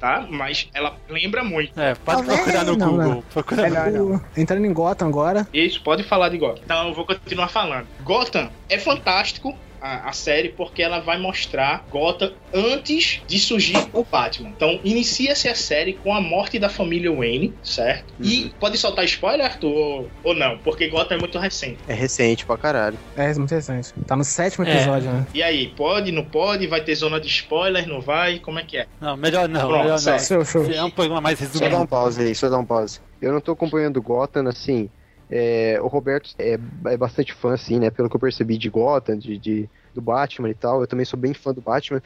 [0.00, 0.26] Tá?
[0.28, 1.78] Mas ela lembra muito.
[1.78, 3.08] É, pode procurar no não, Google.
[3.08, 3.22] não.
[3.22, 4.08] Procura no Melhor Google.
[4.16, 4.42] não.
[4.42, 5.46] Entrando em Gotham agora.
[5.52, 6.62] Isso, pode falar de Gotham.
[6.64, 7.86] Então eu vou continuar falando.
[8.02, 9.54] Gotham é fantástico.
[9.82, 14.50] A, a série, porque ela vai mostrar Gotham antes de surgir o Batman.
[14.50, 18.14] Então, inicia-se a série com a morte da família Wayne, certo?
[18.20, 20.56] E pode soltar spoiler, Arthur, ou, ou não?
[20.58, 21.78] Porque Gotham é muito recente.
[21.88, 22.96] É recente pra caralho.
[23.16, 23.92] É, muito recente.
[24.06, 24.72] Tá no sétimo É.
[24.72, 25.26] episódio, né?
[25.34, 26.66] E aí, pode, não pode?
[26.68, 28.38] Vai ter zona de spoiler, não vai?
[28.38, 28.86] Como é que é?
[29.00, 30.18] Não, melhor não, Pronto, melhor não.
[30.20, 30.70] Show, show.
[30.70, 31.88] É um programa mais Só dá um resumido.
[31.88, 33.00] pause aí, só dá um pause.
[33.20, 34.88] Eu não tô acompanhando Gotham, assim.
[35.30, 37.90] É, o Roberto é, é bastante fã, assim, né?
[37.90, 40.80] Pelo que eu percebi de Gotham, de, de- do Batman e tal.
[40.80, 42.02] Eu também sou bem fã do Batman.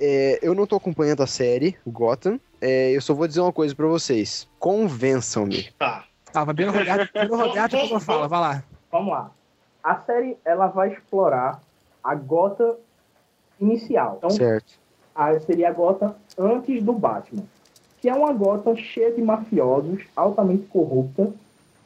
[0.00, 2.38] É, eu não tô acompanhando a série, o Gotham.
[2.60, 4.48] É, eu só vou dizer uma coisa pra vocês.
[4.58, 5.70] Convençam-me.
[5.78, 6.04] Tá.
[6.32, 8.62] Tá, vai bem no Roberto, bem no Roberto que eu falo, vai lá.
[8.90, 9.30] Vamos lá.
[9.82, 11.62] A série ela vai explorar
[12.02, 12.74] a Gotham
[13.60, 14.16] inicial.
[14.18, 14.74] Então, Certo.
[15.14, 17.44] a, seria a Gotham antes do Batman.
[18.00, 21.32] Que é uma Gotham cheia de mafiosos, altamente corrupta,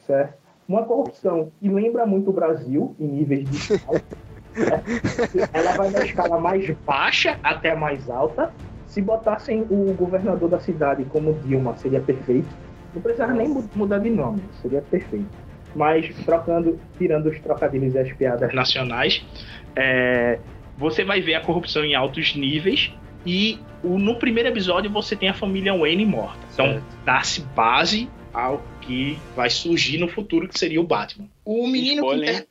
[0.05, 0.42] certo?
[0.67, 4.01] Uma corrupção que lembra muito o Brasil, em níveis de escala.
[4.53, 5.49] certo?
[5.53, 8.51] Ela vai da escala mais baixa até a mais alta.
[8.87, 12.47] Se botassem o governador da cidade como Dilma, seria perfeito.
[12.93, 15.25] Não precisava nem mu- mudar de nome, seria perfeito.
[15.75, 19.25] Mas trocando, tirando os trocadilhos e as piadas nacionais,
[19.75, 20.37] é,
[20.77, 22.93] você vai ver a corrupção em altos níveis
[23.25, 26.37] e o- no primeiro episódio você tem a família Wayne morta.
[26.53, 31.27] Então dá-se base ao que vai surgir no futuro, que seria o Batman.
[31.45, 32.31] O menino Spoiler, que.
[32.35, 32.47] inter-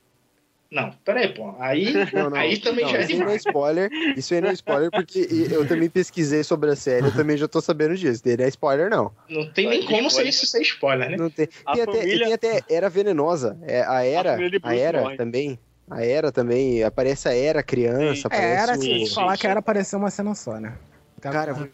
[0.71, 1.55] Não, peraí, pô.
[1.59, 3.91] Aí, Não, não, aí também não, já é isso aí não é spoiler.
[4.17, 7.47] Isso aí não é spoiler, porque eu também pesquisei sobre a série, eu também já
[7.47, 8.23] tô sabendo disso.
[8.25, 9.13] Não é spoiler, não.
[9.29, 11.17] Não tem nem como ser isso ser spoiler, né?
[11.19, 11.47] Não tem.
[11.67, 13.59] A Tem até, família- tem até Era Venenosa.
[13.63, 15.17] É, a Era, a, Bruce Era morre.
[15.17, 15.59] também.
[15.91, 16.83] A Era também.
[16.85, 18.29] Aparece a Era criança.
[18.31, 19.07] É, aparece era o...
[19.07, 20.79] se falar que era aparecer uma cena só, né?
[21.21, 21.69] Cara,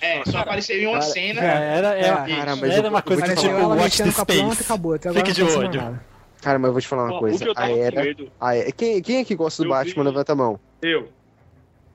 [0.00, 1.40] É, só apareceu em uma Cara, cena.
[1.42, 4.12] É, era, é, Cara, mas era eu- uma eu coisa te tipo Watch mexendo the
[4.14, 4.62] com a planta e Space.
[4.62, 4.94] acabou.
[4.94, 6.00] Até agora Fique de olho.
[6.40, 7.38] Cara, mas eu vou te falar uma o coisa.
[7.44, 8.02] que eu A Era.
[8.02, 8.32] medo.
[8.40, 10.02] a Era- Quem, quem é que gosta do Eu Batman?
[10.04, 10.60] vi- Levanta a mão.
[10.80, 11.08] Eu.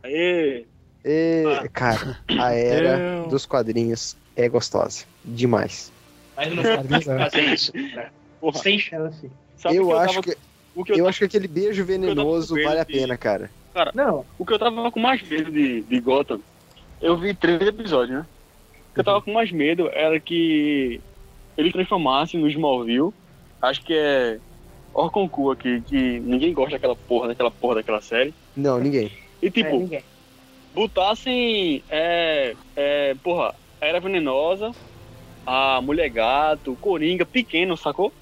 [0.03, 0.65] Aê,
[1.03, 1.67] E, Ah.
[1.71, 5.05] Cara, a Era Eu- dos quadrinhos é gostosa.
[5.23, 5.91] Demais.
[6.35, 7.17] Mas não Quadrinhos, é.
[7.17, 7.71] pode fazer isso.
[7.75, 8.07] né?
[8.41, 8.59] porra.
[8.59, 9.31] Sem chance.
[9.57, 10.37] Sabe eu que acho tava, que.
[10.75, 13.49] o que eu, Eu tava- acho que aquele beijo venenoso vale a de- pena, cara.
[13.93, 16.39] Não, o que eu tava com mais medo de, de Gotham,
[17.01, 18.25] eu vi três episódios, né?
[18.91, 21.01] O que eu tava com mais medo era que
[21.57, 23.13] ele transformasse no Smallville.
[23.61, 24.39] Acho que é
[24.93, 28.33] Orconcu aqui, que ninguém gosta daquela porra, daquela porra daquela série.
[28.55, 29.11] Não, ninguém.
[29.41, 30.03] E é, tipo, ninguém.
[30.73, 31.83] botassem.
[31.89, 34.71] É, é, porra, a Era Venenosa,
[35.45, 38.13] a Mulher Gato, Coringa, pequeno, sacou?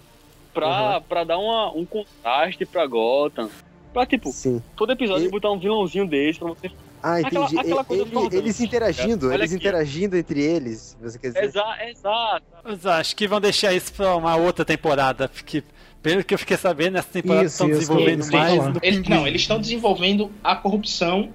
[0.53, 3.49] Pra, pra dar uma, um contraste pra Gotham.
[3.91, 4.61] Pra, tipo, Sim.
[4.75, 6.71] todo episódio botar um vilãozinho desse pra você.
[7.03, 7.59] Ah, Aquela- entendi.
[7.59, 8.65] aquela E- coisa ele- toda, eles né?
[8.65, 9.61] interagindo, Olha eles aqui.
[9.61, 10.97] interagindo entre eles.
[11.01, 11.43] Você quer dizer?
[11.43, 12.45] Exa exato.
[12.63, 15.61] Mas acho que vão deixar isso pra uma outra temporada, porque
[16.01, 19.27] pelo que eu fiquei sabendo, essa temporada Isso, estão isso, desenvolvendo isso, mais Eles- não,
[19.27, 21.29] eles estão desenvolvendo a corrupção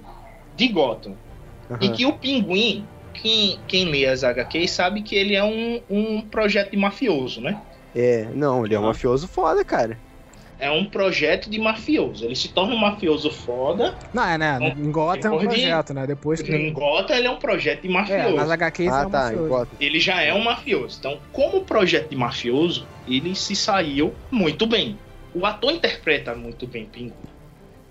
[0.55, 1.15] de Gotham.
[1.79, 1.95] E Aham.
[1.95, 6.71] que o Pinguim, quem, quem lê as HQs sabe que ele é um, um projeto
[6.71, 7.61] de mafioso, né?
[7.95, 9.97] É, não, ele é um mafioso foda, cara.
[10.59, 12.25] É um projeto de mafioso.
[12.25, 13.95] Ele se torna um mafioso foda.
[14.13, 14.75] Não, é, né?
[14.77, 16.05] Em Gotham é um Depois de- projeto, né?
[16.07, 16.51] Depois que.
[16.53, 18.35] Em Gotham ele é um projeto de É, mafioso.
[18.35, 19.67] nas HQs Ah, é um tá, mafioso.
[19.79, 20.97] Ele já é um mafioso.
[20.99, 24.97] Então, como projeto de mafioso, ele se saiu muito bem.
[25.33, 27.13] O ator interpreta muito bem Pinguim.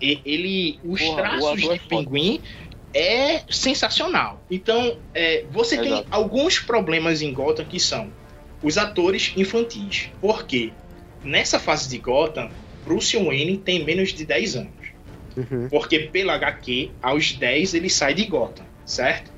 [0.00, 1.80] E- Ele, os Porra, o traços é de foda.
[1.88, 2.40] Pinguim
[2.94, 4.40] é sensacional.
[4.50, 8.10] Então, é, você tem alguns problemas em Gotham que são
[8.62, 10.10] os atores infantis.
[10.20, 10.72] Por quê?
[11.28, 12.50] Nessa fase de Gotham,
[12.84, 14.72] Bruce Wayne tem menos de 10 anos.
[15.36, 15.68] Uhum.
[15.68, 19.30] Porque pela HQ, aos 10 ele sai de Gotham, certo?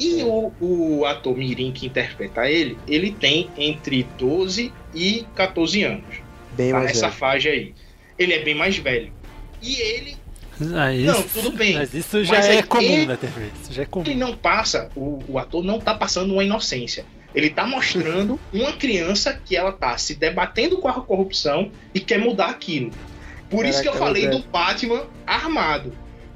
[0.00, 6.04] E o, o ator Mirim que interpreta ele, ele tem entre 12 e 14 anos.
[6.56, 7.12] Bem tá mais nessa velho.
[7.18, 7.74] faixa aí.
[8.18, 9.12] Ele é bem mais velho.
[9.62, 10.16] E ele,
[10.74, 11.74] Ah, isso, Não, tudo bem.
[11.74, 13.46] Mas isso já Mas é aí comum ele- na TV.
[13.62, 14.04] Isso já é comum.
[14.06, 17.04] ele não passa, o, o ator não tá passando uma inocência.
[17.34, 22.18] Ele tá mostrando uma criança que ela tá se debatendo com a corrupção e quer
[22.18, 22.90] mudar aquilo.
[23.50, 24.30] Por isso que eu falei Zé.
[24.30, 25.92] do Batman armado.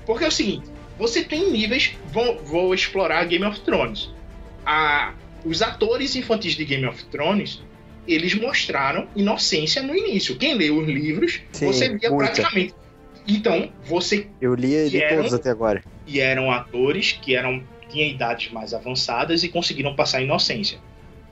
[0.07, 0.69] Porque é o seguinte,
[0.99, 1.93] você tem níveis.
[2.13, 4.11] Vou, vou explorar Game of Thrones.
[4.65, 5.15] A,
[5.45, 7.63] os atores infantis de Game of Thrones,
[8.07, 10.37] eles mostraram inocência no início.
[10.37, 12.33] Quem lê os livros, Sim, você via muita.
[12.33, 12.75] praticamente.
[13.27, 15.83] Então, você Eu li, eram- todos até agora.
[16.07, 17.63] e eram atores que eram
[17.93, 20.83] tinham idades mais avançadas e conseguiram passar a inocência.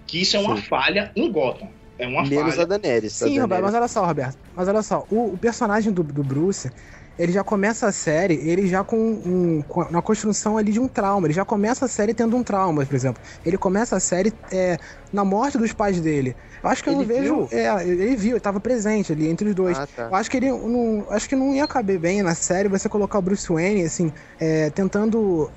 [0.06, 0.62] Que isso é uma Sim.
[0.68, 1.74] falha em Gotham.
[1.98, 2.62] É uma Menos falha.
[2.62, 3.20] a Daenerys.
[3.22, 3.72] a Sim, Roberto, Daenerys.
[3.72, 4.38] mas olha só, Roberto.
[4.54, 6.70] Mas olha só, o, o personagem do, do Bruce,
[7.16, 10.80] ele já começa a série, ele já com, um, com a- na construção ali de
[10.80, 11.26] um trauma.
[11.26, 13.22] Ele já começa a série tendo um trauma, por exemplo.
[13.44, 14.78] Ele começa a série é,
[15.12, 16.36] na morte dos pais dele.
[16.62, 17.48] Eu acho que eu não Ele vejo.
[17.52, 19.78] É, ele viu, ele tava presente ali entre os dois.
[19.78, 20.04] Ah, tá.
[20.10, 21.06] Eu acho que ele não.
[21.10, 24.70] Acho que não ia caber bem na série você colocar o Bruce Wayne, assim, é,
[24.70, 25.50] tentando.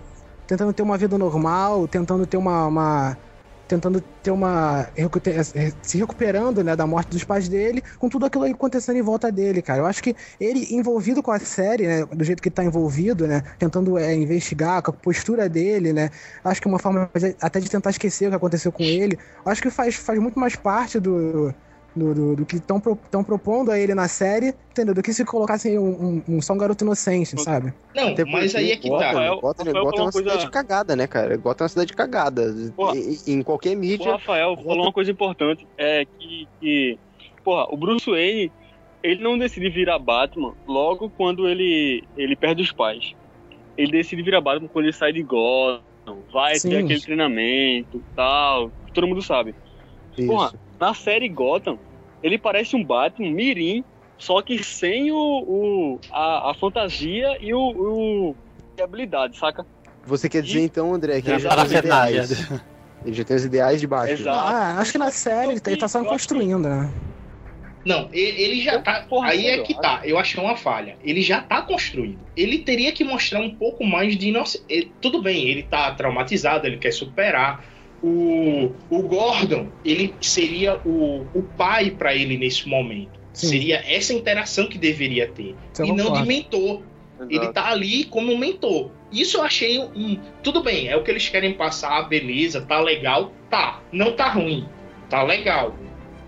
[0.53, 2.67] Tentando ter uma vida normal, tentando ter uma.
[2.67, 3.17] uma-
[3.67, 4.91] tentando ter uma.
[4.95, 9.31] eh, se recuperando, né, da morte dos pais dele, com tudo aquilo acontecendo em volta
[9.31, 9.79] dele, cara.
[9.81, 13.25] Eu acho que ele envolvido com a série, né, do jeito que ele tá envolvido,
[13.27, 16.09] né, tentando é, investigar, com a postura dele, né,
[16.43, 17.09] acho que uma forma
[17.41, 20.55] até de tentar esquecer o que aconteceu com ele, acho que faz, faz muito mais
[20.55, 21.53] parte do.
[21.95, 22.79] Do, do, do que estão
[23.23, 24.95] propondo a ele na série, entendeu?
[24.95, 27.71] Do que se colocassem um, um- um- só um garoto inocente, sabe?
[27.95, 29.11] Não, Até mas aí é que Gotham, tá.
[29.11, 31.37] Rafael- Gotham, Rafael Gotham é uma coisa- cidade cagada, né, cara?
[31.37, 32.71] Gotham é uma cidade cagada.
[32.75, 32.97] Porra.
[32.97, 34.11] Em, em qualquer O mídia.
[34.13, 36.97] Rafael falou uma coisa importante, é que, que,
[37.43, 38.51] porra, o Bruce Wayne,
[39.03, 43.13] ele não decide virar Batman logo quando ele, ele perde os pais.
[43.77, 45.83] Ele decide virar Batman quando ele sai de Gotham,
[46.33, 46.69] vai Sim.
[46.69, 49.53] ter aquele treinamento tal, que todo mundo sabe.
[50.17, 50.27] Isso.
[50.27, 51.79] Porra, na série Gotham,
[52.21, 53.83] ele parece um Batman mirim,
[54.17, 58.35] só que sem o, o- a, a fantasia e o, o
[58.77, 59.65] e a habilidade, saca?
[60.05, 62.49] Você quer dizer então, André, que É ele já tem os ideais.
[63.05, 64.13] Ele já tem os ideais de baixo.
[64.13, 64.37] Exato.
[64.39, 66.89] Ah, acho que na série ele tá, ele tá só construindo, né?
[67.85, 69.01] Não, ele, ele já tá.
[69.09, 70.01] Porra, aí é que tá.
[70.05, 70.97] Eu achei uma falha.
[71.03, 72.17] Ele já tá construído.
[72.35, 74.89] Ele teria que mostrar um pouco mais de inocência.
[75.01, 77.63] Tudo bem, ele tá traumatizado, ele quer superar.
[78.03, 83.17] O, o Gordon, ele seria o, o pai pra ele nesse momento.
[83.31, 83.47] Sim.
[83.47, 85.55] Seria essa interação que deveria ter.
[85.79, 86.27] Eu e não de concordo.
[86.27, 86.81] mentor.
[87.29, 88.91] Ele tá ali como mentor.
[89.11, 90.19] Isso eu achei um.
[90.41, 93.31] Tudo bem, é o que eles querem passar, beleza, tá legal.
[93.49, 94.67] Tá, não tá ruim.
[95.09, 95.75] Tá legal.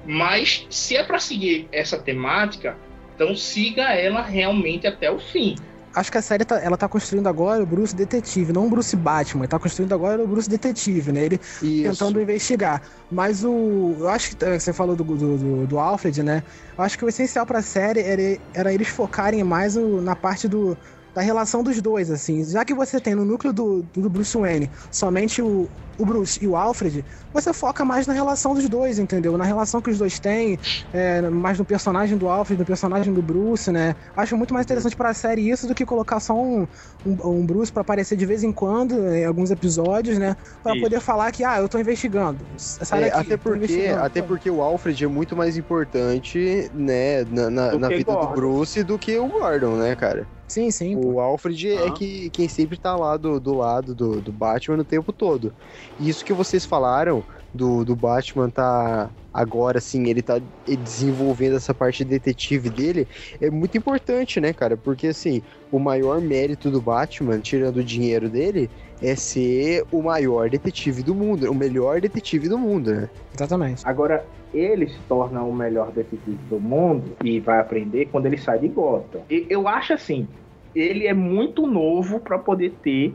[0.05, 2.77] Mas se é pra seguir essa temática,
[3.15, 5.55] então siga ela realmente até o fim.
[5.95, 8.95] Acho que a série tá, ela tá construindo agora o Bruce detetive, não o Bruce
[8.97, 9.43] Batman.
[9.43, 11.23] Ele tá construindo agora o Bruce detetive, né?
[11.25, 12.05] Ele Isso.
[12.05, 12.81] tentando investigar.
[13.09, 13.95] Mas o.
[13.99, 16.43] Eu acho que eh, você falou do, do, do- do Alfred, né?
[16.77, 18.21] Eu acho que o essencial pra série era,
[18.53, 20.77] era eles focarem mais o- na parte do.
[21.13, 22.43] Da relação dos dois, assim.
[22.43, 26.47] Já que você tem no núcleo do, do Bruce Wayne somente o, o Bruce e
[26.47, 29.37] o Alfred, você foca mais na relação dos dois, entendeu?
[29.37, 30.59] Na relação que os dois têm,
[30.93, 33.95] é, mais no personagem do Alfred, no personagem do Bruce, né?
[34.15, 36.67] Acho muito mais interessante pra série isso do que colocar só um,
[37.05, 40.35] um, um Bruce pra aparecer de vez em quando, em alguns episódios, né?
[40.63, 40.81] Pra Isso.
[40.81, 42.39] poder falar que, ah, eu tô investigando.
[42.79, 44.03] É, daqui, até porque, investigando.
[44.03, 48.17] até porque o Alfred é muito mais importante, né, na, na, Do na vida do
[48.17, 48.33] Gordon.
[48.33, 50.27] Bruce do que o Gordon, né, cara?
[50.47, 50.95] Sim, sim.
[50.95, 51.13] pô.
[51.13, 54.83] O Alfred é que, quem sempre tá lá do, do lado do, do Batman o
[54.83, 55.53] tempo todo.
[55.99, 57.23] Isso que vocês falaram
[57.53, 63.05] do, do Batman tá agora, assim, ele tá desenvolvendo essa parte detetive dele,
[63.41, 64.77] é muito importante, né, cara?
[64.77, 68.69] Porque, assim, o maior mérito do Batman, tirando o dinheiro dele,
[69.01, 73.09] é ser o maior detetive do mundo, o melhor detetive do mundo, né?
[73.33, 73.81] Exatamente.
[73.85, 78.59] Agora, ele se torna o melhor detetive do mundo e vai aprender quando ele sai
[78.59, 79.21] de Gotham.
[79.29, 80.25] E eu acho assim,
[80.73, 83.13] ele é muito novo pra poder ter.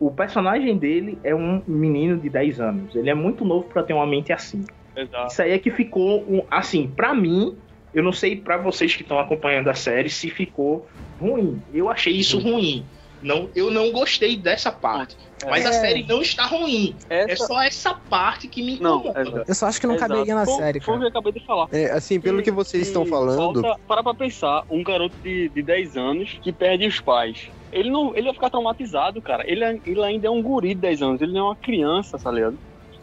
[0.00, 2.94] O personagem dele é um menino de 10 anos.
[2.94, 4.64] Ele é muito novo pra ter uma mente assim.
[4.96, 5.32] Exato.
[5.32, 7.56] Isso aí é que ficou um, assim, pra mim,
[7.94, 10.86] Eu não sei pra vocês que estão acompanhando a série se ficou
[11.18, 11.60] ruim.
[11.72, 12.84] Eu achei isso ruim.
[13.22, 15.16] Não, eu não gostei dessa parte.
[15.48, 15.72] Mas a É.
[15.72, 16.94] série não está ruim.
[17.08, 19.42] É Essa- só essa parte que me Não, incomoda.
[19.48, 20.12] Eu só acho que não Exato.
[20.12, 21.10] caberia na Foi- série, Foi o cara.
[21.10, 21.66] que eu acabei de falar.
[21.72, 23.62] É, assim, pelo que vocês estão falando.
[23.62, 27.48] Falta, para pra pensar, um garoto de, de 10 anos que perde os pais.
[27.72, 29.44] Ele não ele vai ficar traumatizado, cara.
[29.50, 32.18] Ele, é- ele ainda é um guri de 10 anos, ele não é uma criança,
[32.18, 32.58] tá ligado?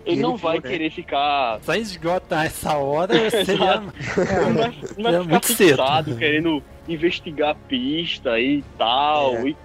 [0.06, 1.60] Ele, Ele não vai querer ficar.
[1.64, 3.78] Só esgotar essa hora seria.
[3.82, 5.70] Não vai, não vai ficar muito cedo.
[5.78, 9.34] fixado, querendo investigar a pista e tal.
[9.38, 9.50] É.
[9.50, 9.58] e-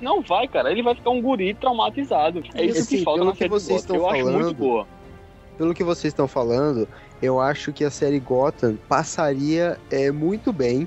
[0.00, 0.70] não vai, cara.
[0.72, 2.42] Ele vai ficar um guri traumatizado.
[2.54, 3.96] É isso Assim, que falta na que série vocês Gotham.
[3.96, 4.86] Eu estão acho muito falando, boa.
[5.56, 6.88] Pelo que vocês estão falando,
[7.20, 10.86] eu acho que a série Gotham passaria é, muito bem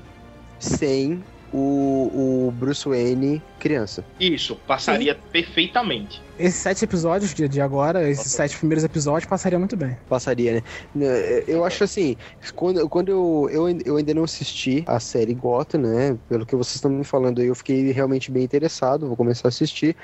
[0.58, 1.22] sem
[1.52, 4.04] o, o Bruce Wayne criança.
[4.18, 6.20] Isso, passaria perfeitamente.
[6.38, 9.96] Esses sete episódios de, de agora, esses sete primeiros episódios, passaria muito bem.
[10.08, 10.62] Passaria, né?
[10.94, 12.16] Né, Eu acho assim,
[12.56, 16.18] quando, quando eu, eu, eu ainda não assisti a série Gotham, né?
[16.28, 19.50] Pelo que vocês estão me falando aí, eu fiquei realmente bem interessado, vou começar a
[19.50, 19.96] assistir.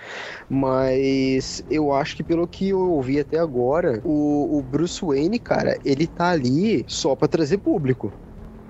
[0.49, 5.79] Mas eu acho que pelo que eu ouvi até agora, o, o Bruce Wayne, cara,
[5.85, 8.13] ele tá ali só pra trazer público.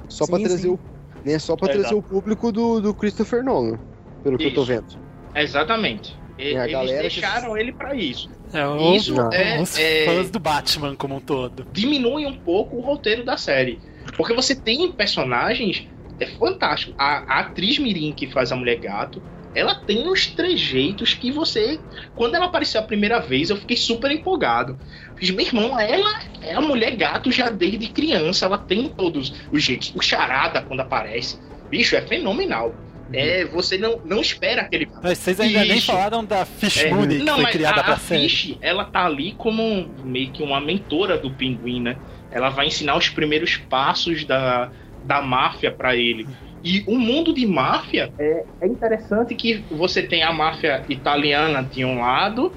[0.08, 0.68] Só pra Sim, trazer sim.
[0.68, 0.80] o.
[1.24, 1.98] Né, só pra trazer exato.
[1.98, 3.78] o público do, do Christopher Nolan.
[4.22, 4.72] Pelo que eu tô Isso.
[4.72, 4.86] vendo.
[5.34, 6.16] Exatamente.
[6.38, 8.30] E- É, a Eles galera que- deixaram ele pra isso.
[8.52, 11.66] É, o- Isso é, os é- fãs do Batman como um todo.
[11.72, 13.78] diminui um pouco o roteiro da série.
[14.16, 15.86] Porque você tem personagens.
[16.20, 16.94] É fantástico.
[16.98, 19.22] A, a atriz Mirim que faz a mulher gato.
[19.58, 21.78] Ela tem uns trejeitos que você.
[22.14, 24.78] Quando ela apareceu a primeira vez, eu fiquei super empolgado.
[25.16, 28.46] Fiz, meu irmão, ela é a mulher gato já desde criança.
[28.46, 29.92] Ela tem todos os jeitos.
[29.94, 31.38] O charada quando aparece.
[31.70, 32.74] Bicho, é fenomenal.
[33.12, 34.86] É, você não, não espera aquele.
[35.02, 35.86] Mas vocês ainda nem Isso.
[35.86, 38.28] falaram da Fish É, Mooney, que não, foi mas criada a, pra a série.
[38.28, 41.96] Fish, ela tá ali como um- meio que uma mentora do pinguim, né?
[42.30, 44.70] Ela vai ensinar os primeiros passos da,
[45.04, 46.28] da máfia pra ele.
[46.62, 51.84] E o mundo de máfia é, é interessante que você tem a máfia italiana de
[51.84, 52.56] um lado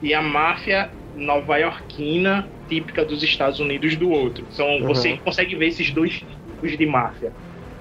[0.00, 4.46] e a máfia nova-iorquina típica dos Estados Unidos do outro.
[4.50, 4.88] São, Uhum.
[4.88, 7.34] Você consegue ver esses dois tipos de máfia.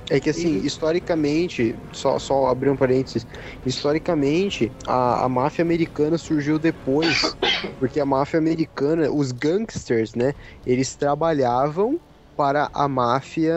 [0.09, 3.26] É que assim, historicamente, só, só abrir um parênteses,
[3.65, 7.07] historicamente, a, a máfia americana surgiu depois,
[7.80, 10.34] porque a máfia americana, os gangsters, né,
[10.65, 11.97] eles trabalhavam
[12.36, 13.53] para a máfia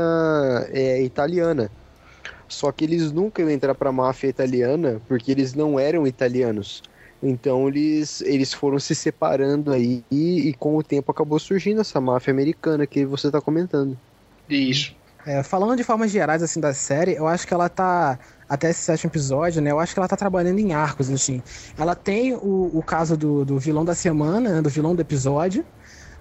[0.69, 1.73] é, italiana.
[2.55, 6.83] Só que eles nunca iam entrar para a máfia italiana, porque eles não eram italianos.
[7.23, 12.01] Então eles, eles foram se separando aí e, e com o tempo acabou surgindo essa
[12.01, 13.99] máfia americana que você está comentando.
[14.49, 14.95] Isso.
[15.27, 18.81] É, falando de formas gerais assim da série, eu acho que ela tá até esse
[18.81, 19.71] sétimo episódio, né?
[19.71, 21.43] Eu acho que ela tá trabalhando em arcos, assim.
[21.79, 25.65] Ela tem o, o caso do, do vilão da semana, né, do vilão do episódio,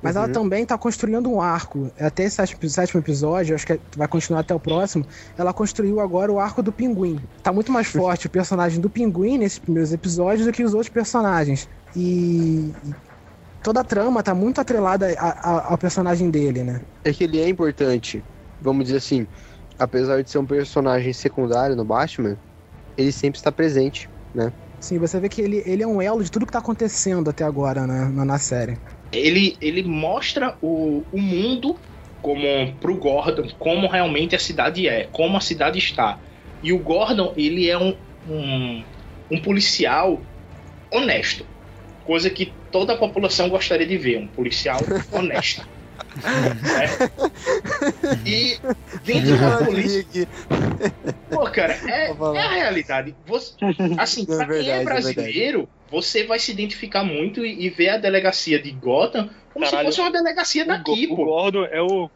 [0.03, 0.33] mas ela Uhum.
[0.33, 1.91] também tá construindo um arco.
[1.97, 5.05] Até esse sétimo, sétimo episódio, acho que vai continuar até o próximo.
[5.37, 7.27] Ela construiu agora o arco do pinguim.
[7.41, 10.89] Tá muito mais forte o personagem do pinguim nesses primeiros episódios do que os outros
[10.91, 11.67] personagens.
[11.95, 12.95] E e
[13.63, 16.81] toda a trama tá muito atrelada a- a- ao personagem dele, né?
[17.03, 18.25] é que ele é importante.
[18.59, 19.27] Vamos dizer assim,
[19.77, 22.39] apesar de ser um personagem secundário no Batman,
[22.97, 24.53] ele sempre está presente, né?
[24.79, 27.43] Sim, você vê que ele, ele é um elo de tudo que tá acontecendo até
[27.43, 28.81] agora né, na, na série.
[29.13, 31.77] Ele, ele mostra o, o mundo
[32.21, 36.17] como pro Gordon, como realmente a cidade é, como a cidade está.
[36.61, 37.95] E o Gordon, ele é um,
[38.29, 38.83] um,
[39.29, 40.21] um policial
[40.89, 41.45] honesto.
[42.05, 44.79] Coisa que toda a população gostaria de ver, um policial
[45.11, 45.67] honesto.
[46.23, 47.09] É.
[48.25, 48.57] E
[49.03, 50.27] dentro da polícia.
[51.29, 53.15] Pô, cara, é, é a realidade.
[53.25, 53.53] Você,
[53.97, 57.69] assim, é pra quem verdade, é é brasileiro, você vai se identificar muito e, e
[57.69, 61.25] ver a delegacia de Gotham como Caralho, se fosse uma delegacia daqui, o pô.
[61.25, 62.09] Gordon é o.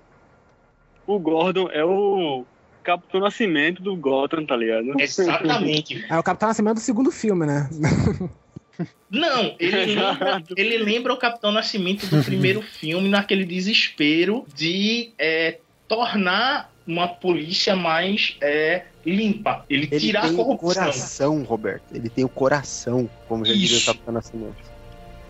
[1.06, 2.44] O Gordon é o
[2.84, 5.00] Capitão Nascimento do Gotham, tá ligado?
[5.00, 6.04] Exatamente.
[6.10, 7.70] É o Capitão Nascimento do segundo filme, né?
[9.10, 15.60] Não, ele lembra, ele lembra o Capitão Nascimento do primeiro filme, naquele desespero de é,
[15.88, 19.66] tornar uma polícia mais é, limpa.
[19.70, 20.84] Ele, Ele tirar a tem o corrupção.
[20.84, 21.94] coração, Roberto.
[21.94, 23.86] Ele tem o coração, como já diria o.
[23.86, 24.78] Capitão Nascimento.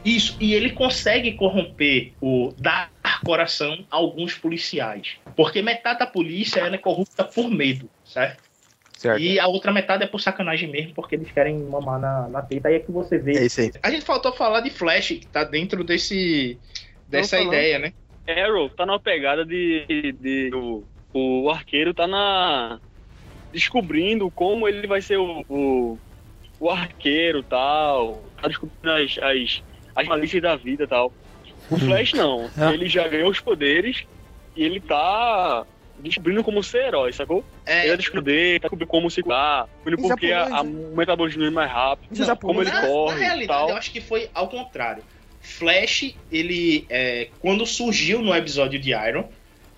[0.05, 2.91] Isso, e ele consegue corromper o dar
[3.25, 5.17] coração a alguns policiais.
[5.35, 8.47] Porque metade da polícia ela é corrupta por medo, certo?
[8.97, 9.19] Certo.
[9.21, 12.67] E a outra metade é por sacanagem mesmo, porque eles querem mamar na, na teta.
[12.67, 13.37] Aí é que você vê.
[13.37, 13.71] É isso aí.
[13.83, 16.57] A gente faltou falar de Flash, que tá dentro desse
[17.07, 17.93] dessa ideia, né?
[18.27, 19.85] Arrow tá numa pegada de.
[20.19, 20.83] de o,
[21.13, 22.79] o arqueiro tá na.
[23.51, 25.99] descobrindo como ele vai ser o, o,
[26.59, 28.23] o arqueiro tal.
[28.41, 29.63] Tá descobrindo as, as,
[29.95, 31.11] as malícias da vida tal.
[31.69, 32.49] O Flash não.
[32.57, 32.73] É.
[32.73, 34.05] Ele já ganhou os poderes
[34.55, 35.65] e ele tá
[35.99, 37.43] descobrindo como ser herói, sacou?
[37.65, 37.87] É.
[37.87, 42.25] Ele descobrir, tá descobrindo como se curar, porque a, a o metabolismo é mais rápido,
[42.25, 43.69] Não, como ele na, corre Na realidade, tal.
[43.69, 45.03] eu acho que foi ao contrário.
[45.41, 49.29] Flash, ele, é, quando surgiu no episódio de Iron,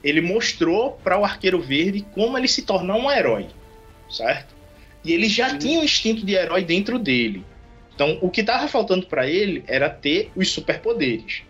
[0.03, 3.47] ele mostrou para o Arqueiro Verde como ele se tornar um herói,
[4.09, 4.55] certo?
[5.03, 7.43] E ele já tinha um instinto de herói dentro dele.
[7.93, 11.43] Então, o que tava faltando para ele era ter os superpoderes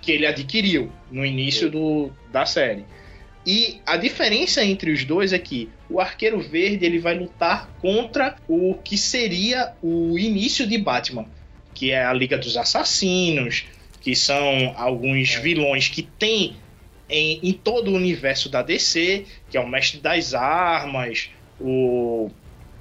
[0.00, 2.84] que ele adquiriu no início do, da série.
[3.46, 8.36] E a diferença entre os dois é que o Arqueiro Verde ele vai lutar contra
[8.48, 11.26] o que seria o início de Batman,
[11.74, 13.64] que é a Liga dos Assassinos,
[14.00, 16.56] que são alguns vilões que tem
[17.12, 22.30] em, em todo o universo da DC, que é o Mestre das Armas, o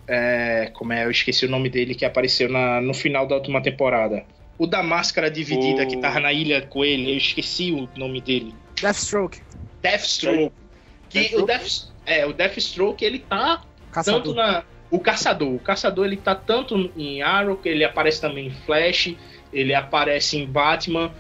[0.08, 3.62] é, como é, eu esqueci o nome dele que apareceu na, no final da última
[3.62, 4.26] temporada.
[4.58, 8.20] O da máscara dividida O- que tava na ilha com ele, eu esqueci o nome
[8.22, 8.54] dele.
[8.82, 9.40] Deathstroke.
[9.82, 10.54] Deathstroke.
[11.10, 13.62] Que o, Death, é, o Deathstroke ele tá
[13.92, 14.22] Caçador.
[14.22, 14.64] tanto na.
[14.90, 15.54] O caçador.
[15.56, 19.16] O caçador ele tá tanto em Arrow, que ele aparece também em Flash,
[19.54, 21.12] ele aparece em Batman.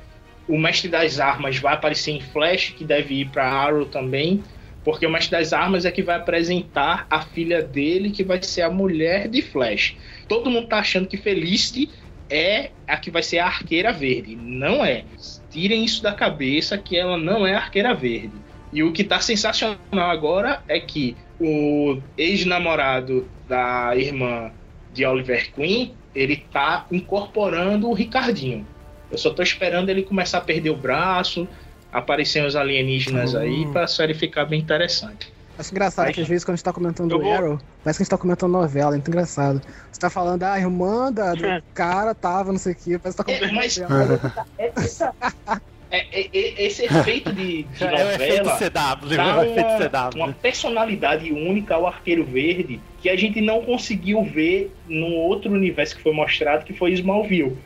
[0.51, 4.43] O Mestre das Armas vai aparecer em Flash, que deve ir pra Arrow também.
[4.83, 8.63] Porque o Mestre das Armas é que vai apresentar a filha dele, que vai ser
[8.63, 9.95] a mulher de Flash.
[10.27, 11.89] Todo mundo tá achando que Felicity
[12.29, 14.35] é a que vai ser a arqueira verde.
[14.35, 15.05] Não é.
[15.49, 18.33] Tirem isso da cabeça que ela não é a arqueira verde.
[18.73, 24.51] E o que tá sensacional agora é que o ex-namorado da irmã
[24.91, 28.67] de Oliver Queen, ele tá incorporando o Ricardinho.
[29.11, 31.47] Eu só tô esperando ele começar a perder o braço,
[31.91, 35.31] aparecer os alienígenas aí, pra série ficar bem interessante.
[35.59, 38.05] Acho engraçado que às vezes quando a gente tá comentando o Arrow, parece que a
[38.05, 39.61] gente tá comentando novela, é muito engraçado.
[39.91, 41.43] Você tá falando, ah, a irmã da, do
[41.73, 44.47] cara tava, não sei o que, parece que tá comentando mas- novela.
[45.93, 49.43] É, é, é, esse efeito de, de É o efeito novela CW, dá é o
[49.43, 50.15] efeito uma, CW.
[50.15, 55.97] uma personalidade única ao Arqueiro Verde que a gente não conseguiu ver no outro universo
[55.97, 57.57] que foi mostrado, que foi Smallville.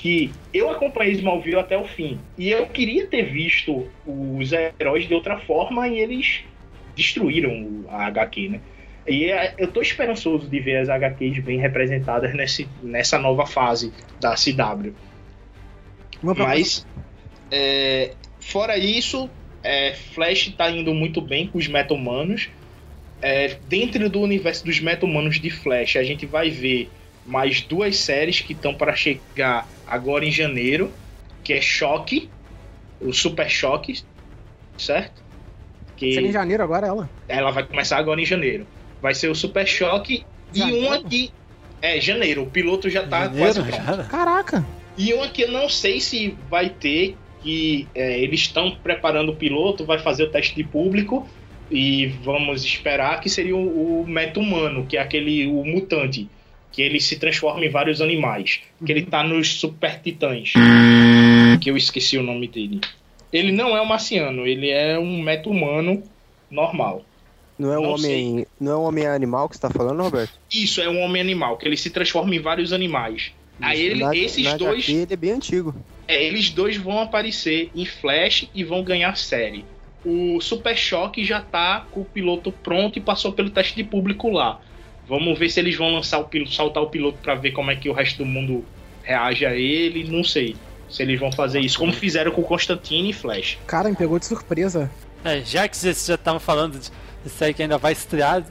[0.00, 2.18] Que eu acompanhei Smallville até o fim.
[2.38, 6.42] E eu queria ter visto os heróis de outra forma e eles
[6.96, 8.60] destruíram a HQ, né?
[9.06, 13.92] E é, eu tô esperançoso de ver as HQs bem representadas nesse, nessa nova fase
[14.18, 14.94] da CW.
[16.22, 16.86] Mas,
[17.50, 19.28] é, fora isso,
[19.62, 22.48] é, Flash tá indo muito bem com os meta-humanos.
[23.20, 26.88] É, dentro do universo dos meta-humanos de Flash, a gente vai ver
[27.26, 30.92] mais duas séries que estão para chegar agora em janeiro,
[31.42, 32.30] que é Choque,
[33.00, 34.02] o Super Choque,
[34.78, 35.22] certo?
[35.96, 37.10] Que Seria em janeiro agora ela?
[37.28, 38.66] ela vai começar agora em janeiro.
[39.02, 40.24] Vai ser o Super Choque
[40.54, 41.32] e um aqui
[41.82, 42.42] é janeiro.
[42.42, 44.08] O piloto já tá quase pronto.
[44.08, 44.64] Caraca!
[44.96, 49.36] E uma que eu não sei se vai ter, que é, eles estão preparando o
[49.36, 51.26] piloto, vai fazer o teste de público
[51.70, 56.28] e vamos esperar que seria o, o meta-humano, que é aquele o mutante,
[56.72, 60.52] que ele se transforma em vários animais, que ele tá nos Super Titãs,
[61.60, 62.80] que eu esqueci o nome dele.
[63.32, 66.02] Ele não é um marciano, ele é um meta-humano
[66.50, 67.04] normal.
[67.58, 70.32] Não é o Não homem, não é o homem animal que você tá falando, Roberto?
[70.52, 73.32] Isso é um homem animal, que ele se transforma em vários animais.
[73.60, 75.74] Aí ele, Na- esses na dois HQ ele é bem antigo.
[76.08, 79.64] É, eles dois vão aparecer em Flash e vão ganhar série.
[80.04, 84.30] O Super Choque já tá com o piloto pronto e passou pelo teste de público
[84.30, 84.60] lá.
[85.10, 87.74] Vamos ver se eles vão lançar o piloto, soltar o piloto pra ver como é
[87.74, 88.64] que o resto do mundo
[89.02, 90.08] reage a ele.
[90.08, 90.54] Não sei
[90.88, 93.58] se eles vão fazer isso, como fizeram com o Constantine e Flash.
[93.66, 94.88] Cara, me pegou de surpresa.
[95.24, 96.92] É, já que vocês já estavam falando de,
[97.24, 98.44] disso aí que ainda vai estrear,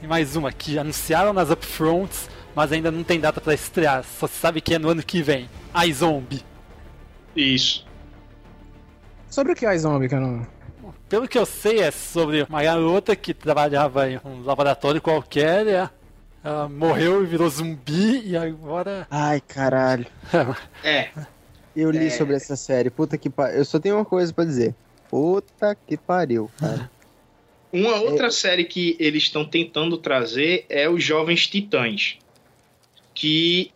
[0.00, 4.28] e mais uma que anunciaram nas upfronts, mas ainda não tem data pra estrear, só
[4.28, 5.50] se sabe que é no ano que vem.
[5.74, 6.42] A Zombie.
[7.34, 7.84] Isso.
[9.28, 10.46] Sobre o que é a zombie, não.
[11.08, 15.90] Pelo que eu sei, é sobre uma garota que trabalhava em um laboratório qualquer,
[16.44, 19.06] ela, ela morreu e virou zumbi, e agora.
[19.10, 20.06] Ai, caralho.
[20.84, 21.08] É.
[21.74, 22.10] Eu li É.
[22.10, 22.90] sobre essa série.
[22.90, 23.56] Puta que pariu.
[23.58, 24.74] Eu só tenho uma coisa pra dizer.
[25.10, 26.90] Puta que pariu, cara.
[27.72, 32.18] Uma outra série que eles estão tentando trazer é os Jovens Titãs.
[33.12, 33.72] Que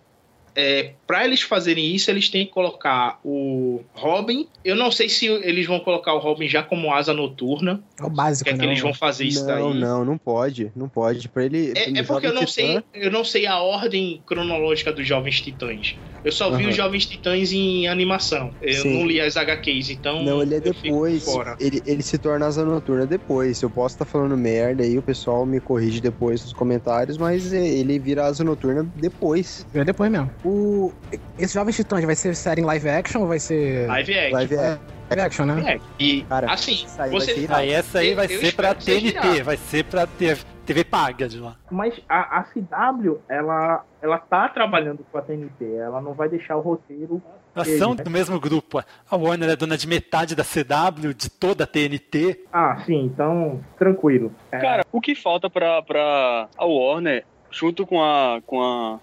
[0.60, 4.48] é, para eles fazerem isso, eles têm que colocar o Robin.
[4.64, 7.80] Eu não sei se eles vão colocar o Robin já como asa noturna.
[8.00, 8.72] É o básico, Que é que né?
[8.72, 9.80] eles vão fazer isso não, daí.
[9.80, 10.72] não, não pode.
[10.74, 11.28] Não pode.
[11.28, 11.72] Pra ele.
[11.76, 15.40] É, é porque eu não Titã- sei, eu não sei a ordem cronológica dos Jovens
[15.40, 15.94] Titãs.
[16.24, 16.70] Eu só vi Aham.
[16.70, 18.50] os Jovens Titãs em animação.
[18.60, 18.94] Eu Sim.
[18.98, 21.24] não li as HQs, então Não, ele é depois.
[21.24, 21.56] fora.
[21.60, 23.62] Ele, ele se torna asa noturna depois.
[23.62, 27.64] Eu posso estar falando merda aí, o pessoal me corrige depois nos comentários, mas é,
[27.64, 29.64] ele vira asa noturna depois.
[29.72, 30.28] É depois mesmo.
[30.48, 30.92] O,
[31.38, 33.86] esse Jovens Titãs vai ser série em live action ou vai ser.
[33.86, 34.32] Live action.
[34.34, 34.78] Live É,
[35.10, 35.74] live action, né?
[35.74, 37.34] É, e Cara, assim, aí vai você.
[37.34, 40.84] ser Aí essa aí Eu- vai eu ser pra TNT, vai ser pra TV, TV
[40.84, 41.56] paga de lá.
[41.70, 46.56] Mas a, a CW, ela, ela tá trabalhando com a TNT, ela não vai deixar
[46.56, 47.22] o roteiro.
[47.54, 48.02] Elas são né?
[48.02, 48.78] do mesmo grupo.
[49.10, 52.44] A Warner é dona de metade da CW, de toda a TNT.
[52.50, 54.32] Ah, sim, então, tranquilo.
[54.50, 59.00] É, Cara, o que falta pra, pra a Warner, junto com a, com a.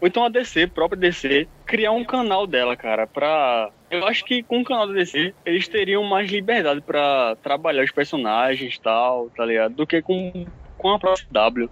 [0.00, 3.70] Ou então a DC, própria DC, criar um canal dela, cara, pra.
[3.90, 7.90] Eu acho que com o canal da DC, eles teriam mais liberdade pra trabalhar os
[7.90, 9.74] personagens e tal, tá ligado?
[9.74, 11.70] Do que com, com a própria W.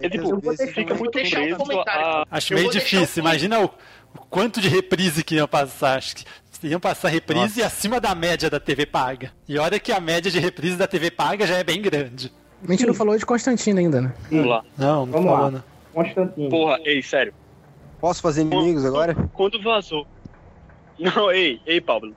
[0.00, 2.06] É tipo, Eu vou deixar- fica eu vou deixar um comentário.
[2.06, 2.24] a.
[2.30, 3.22] Acho meio difícil.
[3.22, 5.98] um- Imagina o, o quanto de reprise que iam passar.
[5.98, 6.24] Acho que
[6.64, 9.30] iam passar reprise acima da média da TV paga.
[9.48, 12.32] E olha que a média de reprise da TV paga já é bem grande.
[12.66, 14.12] A gente não falou de Constantino ainda, né?
[14.30, 14.64] Vamos lá.
[14.76, 15.50] Não, não Vamos falou, lá.
[15.52, 15.62] né?
[15.92, 16.48] Constantino.
[16.48, 17.32] Porra, ei, sério.
[18.04, 19.14] Posso fazer inimigos agora?
[19.32, 20.06] Quando vazou.
[20.98, 22.14] Não, ei, ei, Pablo.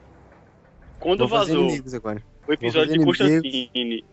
[1.00, 4.04] Quando Vou vazou o episódio de Constantine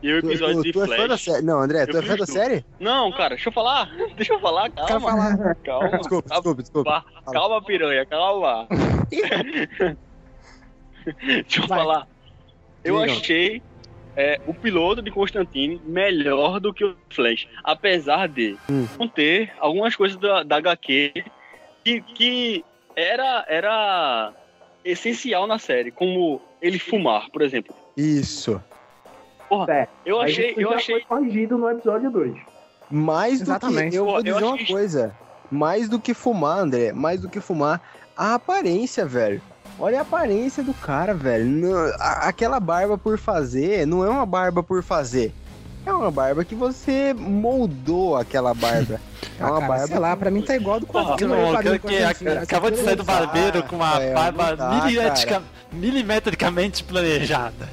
[0.00, 1.24] e o episódio tu, de tu é fã da Flash.
[1.24, 1.42] série?
[1.42, 2.64] Não, André, tu é fã da série?
[2.78, 3.90] Não, cara, deixa eu falar.
[4.14, 4.86] Deixa eu falar, calma.
[4.86, 5.54] Quero falar.
[5.64, 5.98] Calma.
[5.98, 7.04] Desculpa, desculpa, desculpa.
[7.32, 8.68] calma, piranha, calma.
[9.10, 9.96] deixa
[11.62, 11.78] eu Vai.
[11.80, 12.06] falar.
[12.84, 13.60] Eu achei
[14.16, 17.46] é, o piloto de Constantine melhor do que o Flash.
[17.62, 18.86] Apesar de Hum.
[18.98, 21.24] não ter algumas coisas da, da HQ
[21.84, 22.64] que, que
[22.96, 24.32] era, era
[24.84, 27.74] essencial na série, como ele fumar, por exemplo.
[27.96, 28.60] Isso.
[29.48, 32.34] Porra, É, eu achei, isso eu já achei foi corrigido no episódio 2.
[32.90, 33.90] Mais do Exatamente.
[33.90, 33.96] que.
[33.96, 35.14] Eu vou eu dizer uma achei- coisa.
[35.50, 36.92] Mais do que fumar, André.
[36.92, 37.80] Mais do que fumar.
[38.16, 39.40] A aparência, velho.
[39.78, 41.44] Olha a aparência do cara, velho.
[41.44, 45.32] Não- a- aquela barba por fazer não é uma barba por fazer.
[45.84, 49.00] É uma barba que você moldou aquela barba.
[49.38, 49.86] É Ah, uma cara, barba.
[49.88, 50.92] sei lá, pra mim tá igual do não,
[51.52, 55.42] quadrinho que- Constantino, essa acabou de sair do barbeiro com uma Rafael, barba dá, milimetrica-
[55.72, 57.68] milimetricamente planejada.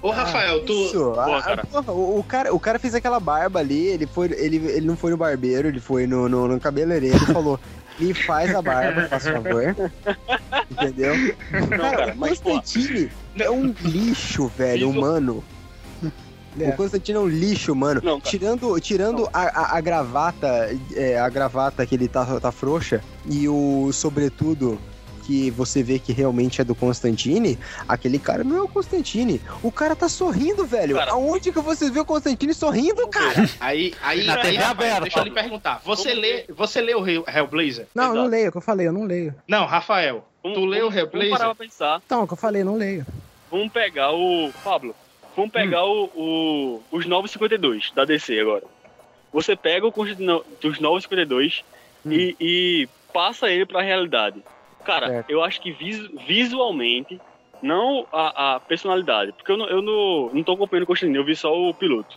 [0.00, 0.72] Ô, Rafael, tu.
[0.72, 1.64] Isso, a- Pô, a- cara.
[1.66, 4.96] porra, o, o cara, o cara fez aquela barba ali, ele, foi, ele, ele não
[4.96, 7.58] foi no barbeiro, ele foi no, no, no cabeleireiro e falou:
[7.98, 9.76] me faz a barba, faz favor.
[10.70, 11.14] Entendeu?
[11.50, 15.44] cara, cara, o pô, Constantine é um lixo, velho, humano.
[16.58, 16.68] É.
[16.68, 18.00] O Constantino é um lixo, mano.
[18.04, 23.02] Não, tirando tirando a, a, a gravata, é, a gravata que ele tá, tá frouxa
[23.26, 24.78] e o sobretudo
[25.26, 27.58] que você vê que realmente é do Constantine,
[27.88, 29.40] aquele cara não é o Constantine.
[29.62, 30.96] O cara tá sorrindo, velho.
[30.96, 31.12] Cara.
[31.12, 33.48] Aonde que você vê o Constantine sorrindo, cara?
[33.60, 35.00] Aí, aí, Na aí, TV Rafael, aberta.
[35.02, 35.80] deixa eu lhe perguntar.
[35.84, 37.86] Você lê, você lê o Hell- Hellblazer?
[37.94, 38.30] Não, eu não Exato.
[38.30, 39.34] leio, é o que eu falei, eu não leio.
[39.48, 40.24] Não, Rafael.
[40.42, 41.46] Vamos, Tu leu o vamos- Vamos parar Hellblazer?
[41.46, 42.02] pra pensar.
[42.04, 43.06] Então, é o que eu falei, eu não leio.
[43.50, 44.50] Vamos pegar o.
[44.64, 44.94] Pablo,
[45.36, 48.64] vamos pegar o, o- os 952 da DC agora.
[49.32, 51.62] Você pega o Constantino dos 952
[52.04, 54.42] e, e passa ele pra realidade.
[54.84, 55.30] Cara, Certo.
[55.30, 57.20] eu acho que visu- visualmente,
[57.62, 61.24] não a, a personalidade, porque eu não, eu não, não tô acompanhando o Constantino, eu
[61.24, 62.16] vi só o piloto.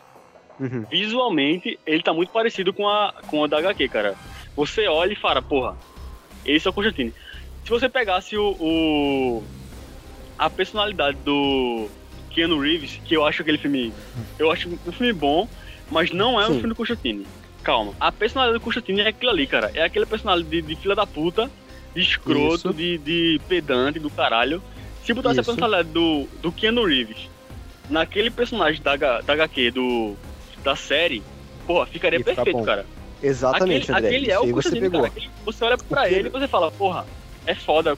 [0.59, 0.85] Uhum.
[0.89, 4.15] Visualmente, ele tá muito parecido com a, com a da HQ, cara.
[4.55, 5.75] Você olha e fala, porra,
[6.45, 7.13] esse é o Constantine.
[7.63, 9.43] Se você pegasse o, o-
[10.37, 11.87] a personalidade do
[12.31, 13.93] Keanu Reeves, que eu acho aquele filme,
[14.39, 15.47] eu acho um filme bom,
[15.91, 16.59] mas não é um Sim.
[16.59, 17.25] filme do Constantine.
[17.63, 17.93] Calma.
[17.99, 19.71] A personalidade do Constantine é aquilo ali, cara.
[19.73, 21.49] É aquele personagem de, de filha da puta,
[22.01, 22.73] escroto, Isso.
[22.73, 24.61] de, de pedante do caralho.
[25.05, 25.51] Se botasse Isso.
[25.51, 27.29] a personalidade do, do Keanu Reeves
[27.89, 30.15] naquele personagem da, da HQ, do,
[30.63, 31.21] da série,
[31.67, 32.65] porra, ficaria Ia ficar perfeito, bom.
[32.65, 32.85] cara.
[33.21, 34.07] Exatamente, aquele, André.
[34.09, 35.01] aquele é Isso o você Constantine, pegou.
[35.01, 35.11] cara.
[35.13, 37.05] Aquele- você olha pra ele e você fala, porra,
[37.45, 37.95] é foda.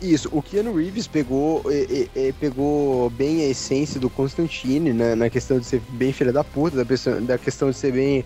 [0.00, 5.14] Isso, o Keanu Reeves pegou, e- e- e pegou bem a essência do Constantine, né,
[5.16, 8.24] na questão de ser bem filha da puta, da, pessoa- da questão de ser bem.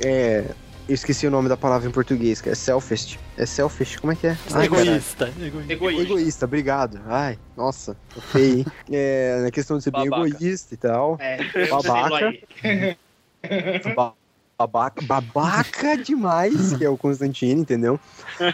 [0.00, 0.44] É,
[0.92, 3.18] eu esqueci o nome da palavra em português, que é selfish.
[3.38, 4.36] É selfish, como é que é?
[4.52, 5.72] Ai, egoísta, egoísta.
[5.72, 6.02] Egoísta.
[6.02, 7.00] Egoísta, obrigado.
[7.06, 7.96] Ai, nossa,
[8.36, 8.66] hein?
[8.92, 10.28] É, na questão de ser bem Babaca.
[10.28, 11.16] egoísta e tal.
[11.18, 11.38] É,
[11.70, 12.30] Babaca.
[14.58, 17.98] Babaca, babaca demais, que é o Constantine, entendeu?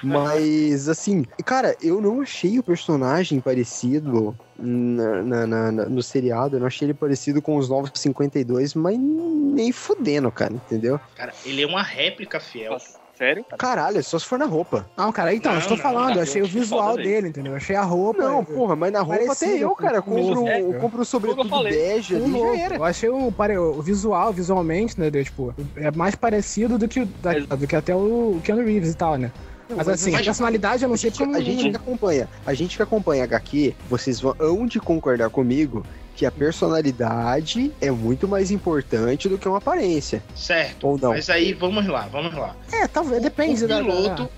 [0.03, 6.57] Mas, assim, cara, eu não achei o personagem parecido na, na- na- na- no seriado,
[6.57, 10.99] eu não achei ele parecido com os novos 52, mas nem fudendo, cara, entendeu?
[11.15, 12.73] Cara, ele é uma réplica fiel.
[12.73, 13.45] Nossa, sério?
[13.59, 14.87] Caralho, é só se for na roupa.
[14.97, 17.53] Não, cara, então, Não, eu estou não, falando, eu achei o visual dele, entendeu?
[17.53, 18.23] Eu achei a roupa.
[18.23, 21.63] Não, porra, mas na roupa até eu, cara, com compro, o- eu compro o sobretudo
[21.65, 22.55] bege ali, louco.
[22.57, 22.77] já era.
[22.77, 27.05] Eu achei o, pare- o visual, visualmente, né, deu, tipo, é mais parecido do que,
[27.05, 29.33] da- do que até o Keanu Reeves e tal, né?
[29.69, 31.77] Mas, mas assim, a personalidade eu não sei A gente, porque eu a gente que
[31.77, 35.85] acompanha, a gente que acompanha HQ, vocês vão de concordar comigo
[36.19, 40.21] que a personalidade é muito mais importante do que uma aparência.
[40.35, 40.85] Certo.
[40.89, 41.11] Ou não?
[41.11, 42.57] Mas aí, vamos lá, vamos lá.
[42.73, 44.29] É, talvez, O- depende o da- piloto,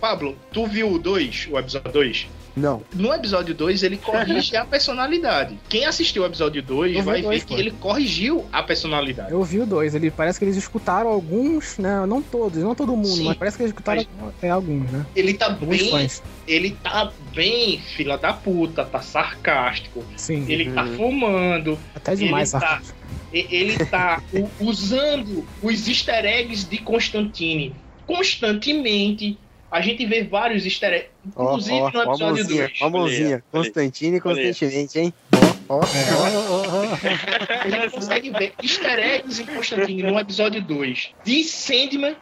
[0.00, 2.28] Pablo, tu viu o 2, o episódio 2?
[2.58, 2.82] Não.
[2.94, 5.58] No episódio 2, ele corrige a personalidade.
[5.68, 7.60] Quem assistiu o episódio 2 Eu vi vai dois, ver que pô.
[7.60, 9.30] ele corrigiu a personalidade.
[9.32, 12.04] Eu vi o dois, ele parece que eles escutaram alguns, né?
[12.06, 13.24] Não todos, não todo mundo, Sim.
[13.24, 14.04] mas parece que eles escutaram
[14.42, 15.06] é, alguns, né?
[15.14, 15.90] Ele tá Alguns bem.
[15.90, 16.22] fãs.
[16.46, 20.04] Ele tá bem fila da puta, tá sarcástico.
[20.16, 20.44] Sim.
[20.48, 20.96] Ele tá Uhum.
[20.96, 21.78] fumando.
[21.94, 22.98] Até demais, ele tá, sarcástico.
[23.32, 24.22] e- ele tá
[24.60, 27.74] usando os easter eggs de Constantine
[28.06, 29.38] constantemente.
[29.70, 31.10] A gente vê vários easter eggs.
[31.36, 32.78] Ó, Inclusive ó, no ó a episódio mãozinha, 2.
[32.80, 33.44] ó a mãozinha.
[33.52, 34.46] Constantine Olha aí.
[34.48, 35.14] constantemente, hein?
[35.68, 36.82] Ó, ó, ó.
[37.60, 42.16] A gente consegue ver easter eggs em Constantine no episódio 2 de Sandman,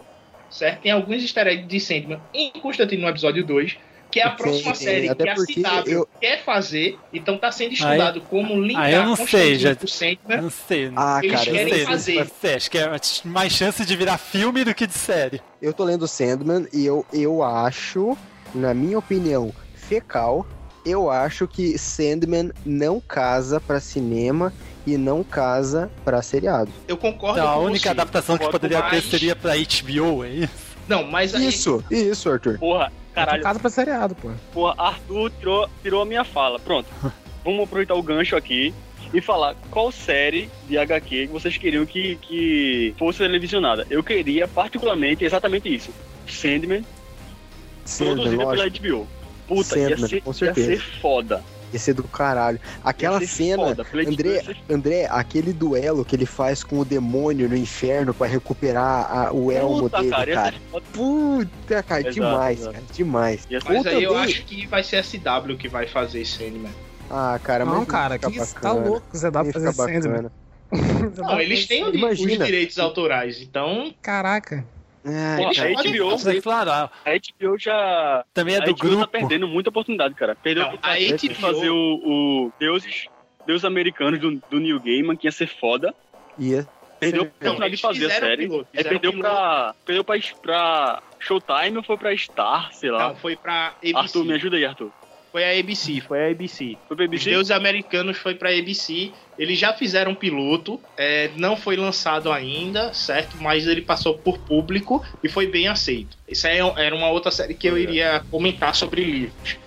[0.51, 0.82] certo?
[0.82, 3.77] Tem alguns easter eggs de Sandman em Constantine no episódio 2,
[4.10, 7.50] que é a próxima sim, série que a porque CW eu- quer fazer, então tá
[7.52, 9.74] sendo estudado como linkar Ah, eu não sei, já.
[9.74, 10.40] com Sandman.
[10.42, 10.92] Não sei.
[10.96, 11.84] Ah, Eles cara, eu querem sei.
[11.84, 12.14] fazer.
[12.20, 12.90] Não sei, acho que é
[13.24, 15.40] mais chance de virar filme do que de série.
[15.60, 18.16] Eu tô lendo Sandman e eu, eu acho,
[18.54, 20.46] na minha opinião, fecal,
[20.84, 24.52] eu acho que Sandman não casa pra cinema
[24.86, 26.70] e não casa pra seriado.
[26.86, 27.88] Eu concordo Então, a única você.
[27.88, 29.04] adaptação que poderia ter mais.
[29.04, 30.66] seria pra HBO, é isso?
[30.88, 31.48] Não, mas aí...
[31.48, 32.56] Isso, isso, Arthur.
[32.60, 33.43] Porra, caralho.
[33.43, 34.30] Casa pra seriado, pô.
[34.52, 36.59] Porra, Arthur tirou, tirou a minha fala.
[36.59, 36.88] Pronto.
[37.44, 38.74] Vamos aproveitar o gancho aqui
[39.14, 43.86] e falar qual série de HQ vocês queriam que, que fosse televisionada.
[43.88, 45.90] Eu queria, particularmente, exatamente isso.
[46.28, 46.84] Sandman,
[47.84, 48.86] Sandman, produzida pela lógico.
[48.86, 49.09] HBO.
[49.47, 50.66] Puta, ia Sandman, ser, com ia certeza.
[50.66, 51.44] ser foda.
[51.72, 52.60] Ia ser do caralho.
[52.84, 58.14] Aquela cena, foda, André, André, aquele duelo que ele faz com o demônio no inferno
[58.14, 60.55] pra recuperar a- o elmo Puta, dele, cara, cara.
[60.93, 62.72] Puta, cara, Exato, demais, exato.
[62.74, 63.48] cara, demais.
[63.51, 66.72] Mas Ou aí eu acho que vai ser a CW que vai fazer Sandman.
[67.10, 70.30] Ah, cara, Não, mas cara, fica que isso tá louco, você dá pra fazer Sandman.
[71.16, 73.93] Não, eles têm os direitos autorais, então...
[74.02, 74.64] Caraca.
[75.06, 78.24] Ai, Porra, cara, a HBO, é claro, a- a HBO já.
[78.34, 79.06] também é a do HBO tá grupo.
[79.08, 80.34] perdendo muita oportunidade, cara.
[80.34, 81.76] Perdeu Não, a oportunidade de HBO fazer o,
[82.46, 83.06] o Deuses,
[83.46, 85.94] Deuses Americanos do, do New Gaiman, que ia ser foda.
[86.38, 86.66] Ia.
[86.98, 88.48] Perdeu a oportunidade de fazer a série.
[88.48, 89.28] piloto, fizeram perdeu piloto.
[89.30, 89.74] pra.
[89.84, 93.08] Perdeu pra, pra Showtime ou foi pra Star, sei lá.
[93.08, 93.94] Não, foi pra ABC.
[93.94, 94.90] Arthur, me ajuda aí, Arthur.
[95.32, 96.77] Foi a ABC, foi a ABC.
[96.89, 97.31] Foi pra Os ABC?
[97.31, 99.12] Deuses Americanos foi pra ABC.
[99.39, 103.36] Eles já fizeram um piloto, é, não foi lançado ainda, certo?
[103.39, 106.16] Mas ele passou por público e foi bem aceito.
[106.27, 109.59] Isso aí é- era uma outra série que eu iria comentar sobre livros.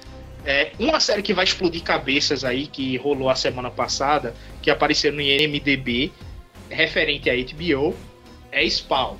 [0.45, 5.11] É, uma série que vai explodir cabeças aí, que rolou a semana passada, que apareceu
[5.13, 6.11] no IMDB,
[6.69, 7.95] referente à HBO,
[8.51, 9.17] é Spawn.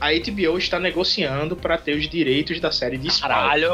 [0.00, 3.28] A HBO está negociando para ter os direitos da série de Spawn.
[3.28, 3.70] Caralho!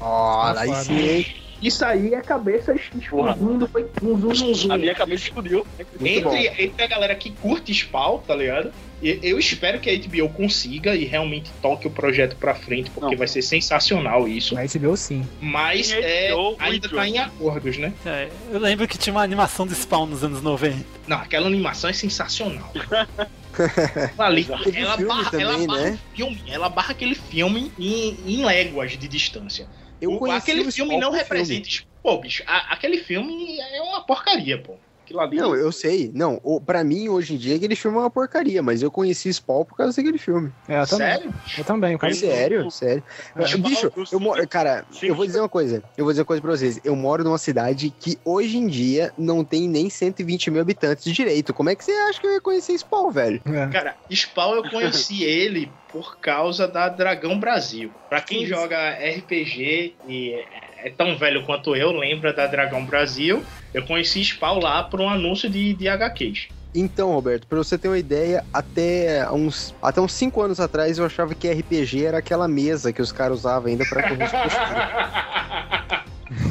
[0.00, 1.26] Olha, aí sim?
[1.62, 4.72] Isso aí é cabeça explodindo, foi um zum, zum, zum.
[4.72, 5.66] A minha cabeça explodiu.
[6.00, 8.72] Entre, entre a galera que curte Spawn, tá ligado?
[9.02, 13.14] E eu espero que a HBO consiga e realmente toque o projeto pra frente, porque
[13.14, 13.18] Não.
[13.18, 14.54] vai ser sensacional isso.
[14.54, 15.24] Na HBO sim.
[15.40, 17.92] Mas é, HBO, ainda tá em acordos, né?
[18.04, 20.76] É, eu lembro que tinha uma animação do Spawn nos anos 90.
[21.06, 22.72] Não, aquela animação é sensacional.
[24.18, 26.00] Ali, ela, filme barra, ela também, barra né?
[26.14, 29.68] filme, ela barra aquele filme em, em léguas de distância.
[30.00, 31.68] Eu O- aquele filme não representa.
[32.02, 34.80] Pô, bicho, a- aquele filme é uma porcaria, pô.
[35.06, 35.36] Aquilo ali.
[35.36, 36.10] Não, eu sei.
[36.12, 39.32] Não, o, pra mim, hoje em dia, aquele filme é uma porcaria, mas eu conheci
[39.32, 40.52] Spawn por causa daquele filme.
[40.68, 41.06] É, eu também.
[41.06, 41.34] Sério?
[41.56, 42.20] Eu também, eu conheço.
[42.20, 43.04] Sério, sério.
[43.36, 43.56] É.
[43.56, 44.46] Bicho, eu moro.
[44.48, 45.80] Cara, eu vou dizer uma coisa.
[45.96, 46.80] Eu vou dizer uma coisa pra vocês.
[46.82, 51.54] Eu moro numa cidade que hoje em dia não tem nem 120 mil habitantes direito.
[51.54, 53.40] Como é que você acha que eu ia conhecer Spawn, velho?
[53.46, 53.66] É.
[53.68, 57.92] Cara, Spawn eu conheci ele por causa da Dragão Brasil.
[58.08, 58.46] Pra quem Sim.
[58.46, 60.44] joga RPG e
[60.86, 63.42] é tão velho quanto eu, lembra da Dragão Brasil,
[63.74, 66.46] eu conheci Spawn lá por um anúncio de, de HQs.
[66.72, 71.04] Então, Roberto, pra você ter uma ideia, até uns, até uns 5 anos atrás eu
[71.04, 74.30] achava que RPG era aquela mesa que os caras usavam ainda pra correr.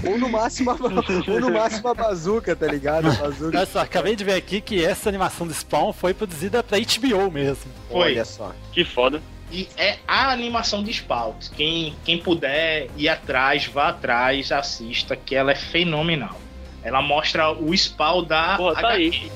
[0.06, 3.12] Ou no máximo, a, ou no máximo a bazuca, tá ligado?
[3.18, 3.58] Bazuca.
[3.58, 7.30] Olha só, acabei de ver aqui que essa animação do Spawn foi produzida pra HBO
[7.30, 7.72] mesmo.
[7.90, 8.12] Foi.
[8.12, 8.54] Olha só.
[8.72, 9.22] Que foda.
[9.52, 11.34] E é a animação de Spawn.
[11.56, 16.40] Quem, quem puder ir atrás, vá atrás, assista, que ela é fenomenal.
[16.84, 18.96] Ela mostra o Spawn da Porra, tá HQ.
[18.96, 19.32] aí.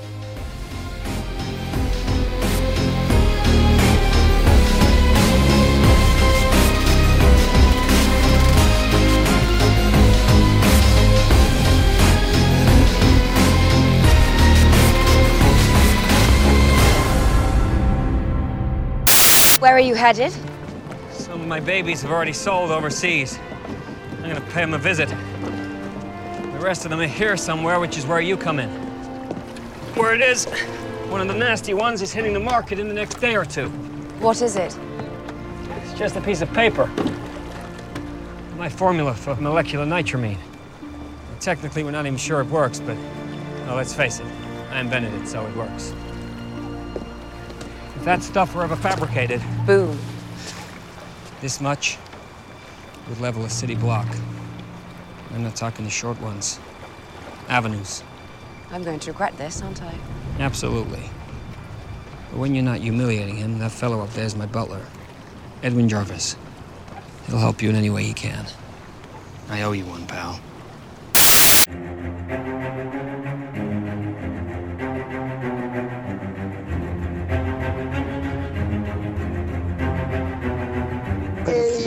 [19.80, 20.34] Are you headed?
[21.10, 23.40] Some of my babies have already sold overseas.
[24.18, 25.08] I'm gonna pay them a visit.
[25.08, 28.70] The rest of them are here somewhere, which is where you come in.
[29.96, 30.48] Where it is,
[31.08, 33.70] one of the nasty ones is hitting the market in the next day or two.
[34.20, 34.78] What is it?
[35.84, 36.88] It's just a piece of paper.
[38.58, 40.40] My formula for molecular nitramine.
[41.40, 42.98] Technically, we're not even sure it works, but
[43.66, 44.26] well, let's face it,
[44.72, 45.94] I invented it, so it works.
[48.00, 50.00] If that stuff were ever fabricated, Boom.
[51.42, 51.98] this much
[53.10, 54.08] would level a city block.
[55.34, 56.60] I'm not talking the short ones.
[57.50, 58.04] Avenues.
[58.72, 59.94] I'm going to regret this, aren't I?
[60.40, 61.10] Absolutely.
[62.32, 64.86] But when you're not humiliating him, that fellow up there's my butler,
[65.62, 66.38] Edwin Jarvis.
[67.28, 68.46] He'll help you in any way he can.
[69.50, 70.40] I owe you one, pal.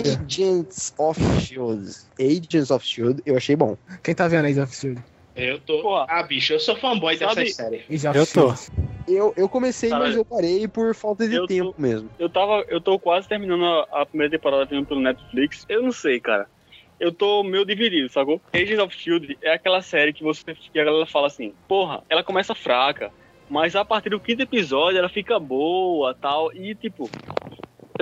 [0.07, 1.91] Agents of Shield.
[2.21, 3.77] Agents of Shield, eu achei bom.
[4.03, 5.03] Quem tá vendo Agents of Shield?
[5.35, 5.97] Eu tô.
[5.97, 7.85] Ah, bicho, eu sou fanboy Sabe- dessa série.
[8.15, 8.55] Eu tô.
[9.09, 12.11] Eu, eu comecei, Cara, mas eu parei por falta de eu tô- tempo mesmo.
[12.19, 12.65] Eu tava.
[12.69, 15.65] Eu tô quase terminando a, a primeira temporada vendo pelo Netflix.
[15.69, 16.47] Eu não sei, cara.
[17.01, 18.41] Eu tô meio dividido, sacou?
[18.55, 22.23] Agents of Shield é aquela série que você que a galera fala assim, porra, ela
[22.23, 23.11] começa fraca,
[23.51, 26.53] mas a partir do quinto episódio ela fica boa tal.
[26.55, 27.11] E tipo,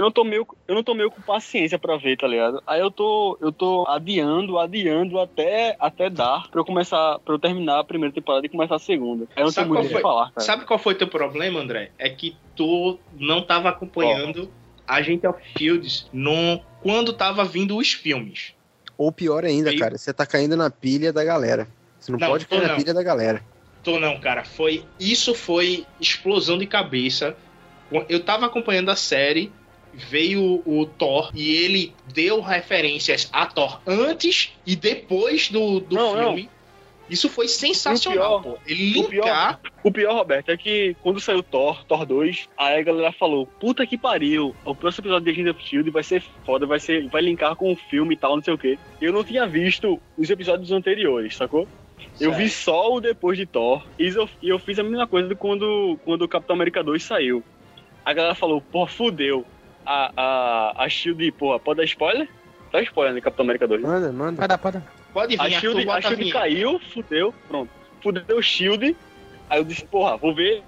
[0.01, 2.62] eu não tô meio, eu não tô meio com paciência pra ver, tá ligado?
[2.66, 7.39] Aí eu tô, eu tô adiando, adiando até, até dar pra eu começar, pra eu
[7.39, 9.27] terminar a primeira temporada e começar a segunda.
[9.36, 10.40] Aí eu não Sabe tenho muito qual, o que falar, cara.
[10.47, 11.90] sabe qual foi teu problema, André?
[11.98, 14.51] É que tu não tava acompanhando
[14.89, 18.55] Agent of Shields no, quando tava vindo os filmes.
[18.97, 21.68] Ou pior ainda, cara, você tá caindo na pilha da galera.
[21.98, 22.77] Você não, Não, pode cair na não.
[22.77, 23.43] pilha da galera.
[23.82, 24.44] Tô não, cara.
[24.44, 27.36] Foi isso foi explosão de cabeça.
[28.09, 29.51] Eu tava acompanhando a série,
[29.92, 36.14] veio o Thor e ele deu referências a Thor antes e depois do, do Não,
[36.16, 36.48] filme.
[37.08, 38.58] Isso foi sensacional, O pior- pô.
[38.64, 42.78] Ele O pior, linkar o pior, Roberto, é que quando saiu Thor, Thor 2, aí
[42.78, 45.90] a galera falou, puta que pariu, o próximo episódio de Agents of S.H.I.E.L.D.
[45.90, 48.58] vai ser foda, vai, ser, vai linkar com o filme e tal, não sei o
[48.58, 48.78] quê.
[49.00, 51.66] Eu não tinha visto os episódios anteriores, sacou?
[52.20, 55.28] Eu vi só o depois de Thor, e eu, e eu fiz a mesma coisa
[55.28, 57.42] do quando, quando o Capitão América 2 saiu.
[58.04, 59.44] A galera falou, pô, fudeu.
[59.92, 62.28] A, a, a Shield, porra, pode dar spoiler?
[62.70, 63.82] Dá spoiler no Capitão América 2.
[63.82, 64.36] Manda, manda.
[64.36, 64.86] Pode dar, pode dar.
[65.12, 67.70] Pode vir, A Shield, a Shield caiu, fudeu, pronto.
[68.00, 68.96] Fudeu o Shield.
[69.48, 70.62] Aí eu disse, porra, vou ver.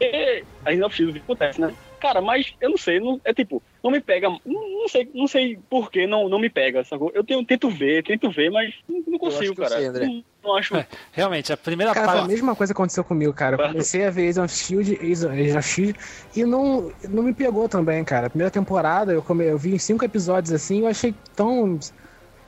[0.00, 1.72] E ainda o Shield acontece, né?
[2.04, 5.26] Cara, mas eu não sei, não, é tipo, não me pega, não, não sei, não
[5.26, 7.10] sei por que não, não me pega, sacou?
[7.14, 9.78] Eu tenho, tento ver, tento ver, mas não, não consigo, que eu cara.
[9.80, 10.04] sei, André.
[10.06, 10.76] não, não acho.
[10.76, 12.30] É, realmente, a primeira Cara, foi a parte.
[12.30, 13.56] mesma coisa aconteceu comigo, cara.
[13.56, 15.98] Eu comecei a ver Agents of Shield, Agents of Shield
[16.36, 18.26] e não, não me pegou também, cara.
[18.26, 21.78] A primeira temporada, eu, come, eu vi em cinco episódios assim, eu achei tão.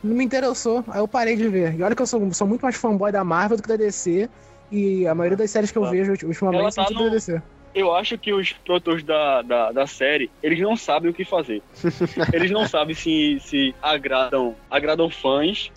[0.05, 0.85] Não me interessou.
[0.89, 1.75] Aí eu parei de ver.
[1.79, 4.29] E olha que eu sou, sou muito mais fanboy da Marvel do que da DC.
[4.71, 7.13] E a maioria das séries que eu vejo Ela ultimamente são tá tudo no- da
[7.15, 7.41] DC.
[7.77, 11.63] Eu acho que os produtores da, da, da série, eles não sabem o que fazer.
[12.33, 15.71] eles não sabem se, se agradam, agradam fãs,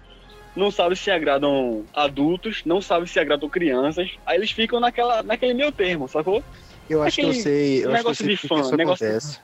[0.55, 4.09] não sabem se agradam adultos, não sabem se agradam crianças.
[4.25, 6.41] Aí eles ficam naquela, naquele meio termo, sacou?
[6.89, 8.47] Eu acho que eu Aquele sei, eu acho que eu negócio sei de por que
[8.47, 9.39] fã, isso negócio- acontece.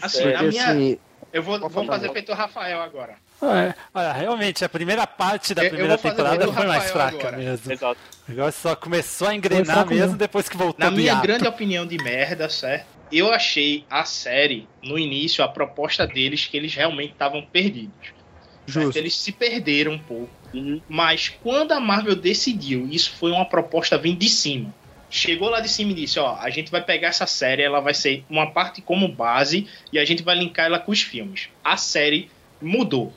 [0.00, 0.64] Assim, Porque, a minha.
[0.72, 0.98] assim,
[1.30, 3.16] eu vou, vamos falar, fazer feito o Rafael agora.
[3.42, 7.36] É, olha, realmente, a primeira parte da primeira temporada foi mais fraca agora.
[7.36, 7.72] mesmo.
[7.72, 7.98] Exato.
[8.28, 11.22] O negócio só começou a engrenar mesmo depois que voltou Na do minha hiato.
[11.22, 12.86] grande opinião de merda, certo?
[13.10, 18.12] Eu achei a série, no início, a proposta deles que eles realmente estavam perdidos.
[18.66, 18.96] Justo.
[18.96, 20.30] Eles se perderam um pouco.
[20.88, 24.72] Mas quando a Marvel decidiu, isso foi uma proposta vindo de cima.
[25.10, 27.92] Chegou lá de cima e disse: Ó, a gente vai pegar essa série, ela vai
[27.92, 31.48] ser uma parte como base e a gente vai linkar ela com os filmes.
[31.62, 33.12] A série mudou.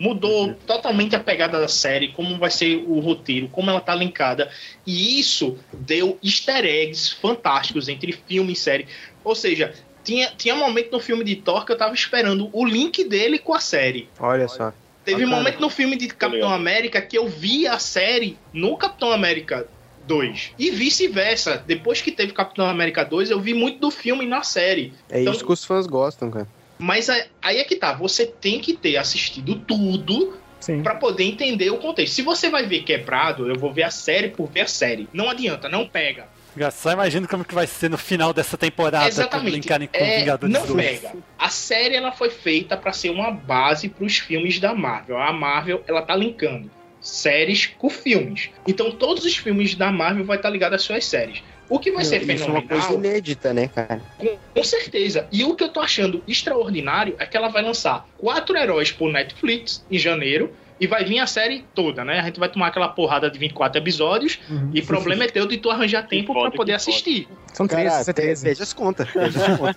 [0.00, 4.50] Mudou totalmente a pegada da série, como vai ser o roteiro, como ela tá linkada.
[4.86, 8.88] E isso deu easter eggs fantásticos entre filme e série.
[9.22, 12.64] Ou seja, tinha, tinha um momento no filme de Thor que eu tava esperando o
[12.64, 14.08] link dele com a série.
[14.18, 14.72] Olha só.
[15.04, 19.12] Teve um momento no filme de Capitão América que eu vi a série no Capitão
[19.12, 19.66] América
[20.06, 20.52] 2.
[20.58, 21.62] E vice-versa.
[21.66, 24.92] Depois que teve Capitão América 2, eu vi muito do filme na série.
[25.08, 26.48] É Então, isso que os fãs gostam, cara.
[26.80, 30.38] Mas aí é que tá, você tem que ter assistido tudo
[30.82, 32.14] pra poder entender o contexto.
[32.14, 35.08] Se você vai ver quebrado, eu vou ver a série por ver a série.
[35.12, 36.28] Não adianta, não pega.
[36.56, 39.52] Já só imagino como que vai ser no final dessa temporada Exatamente.
[39.52, 40.84] brincarem com É, Vingadores não 2.
[41.00, 41.12] pega.
[41.38, 45.16] A série ela foi feita pra ser uma base pros filmes da Marvel.
[45.18, 46.70] A Marvel ela tá linkando
[47.00, 48.50] séries com filmes.
[48.66, 51.42] Então todos os filmes da Marvel vai estar ligado às suas séries.
[51.70, 54.02] O que vai ser Isso é uma coisa fenomenal, inédita, né, cara?
[54.18, 55.26] com, com certeza.
[55.32, 59.10] E o que eu tô achando extraordinário é que ela vai lançar quatro heróis por
[59.10, 60.52] Netflix em janeiro.
[60.80, 62.20] E vai vir a série toda, né?
[62.20, 64.38] A gente vai tomar aquela porrada de 24 episódios.
[64.48, 64.70] Uhum.
[64.72, 67.28] E problema é teu de tu arranjar tempo pra poder assistir.
[67.52, 68.44] São 13, Cara, vão ser pe- 13.
[68.44, 69.10] pede as contas.
[69.10, 69.76] Pede as contas.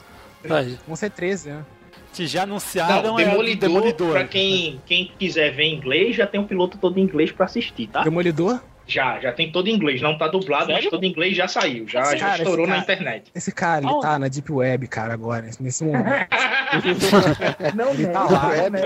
[0.87, 1.65] Vão ser 13, né?
[2.13, 4.11] Que já anunciaram Não, é Demolidor, Demolidor.
[4.13, 7.47] pra quem, quem quiser ver em inglês, já tem um piloto todo em inglês pra
[7.47, 8.03] assistir, tá?
[8.03, 8.61] Demolidor?
[8.85, 10.01] Já, já tem todo em inglês.
[10.01, 10.91] Não tá dublado, mas Sério?
[10.91, 11.87] todo em inglês já saiu.
[11.87, 13.31] Já, Esse já cara, estourou esse na cara- internet.
[13.33, 16.05] Esse cara, ele tá na Deep Web, cara, agora, nesse momento.
[17.75, 18.55] Não, ele tá lá.
[18.55, 18.81] É, né?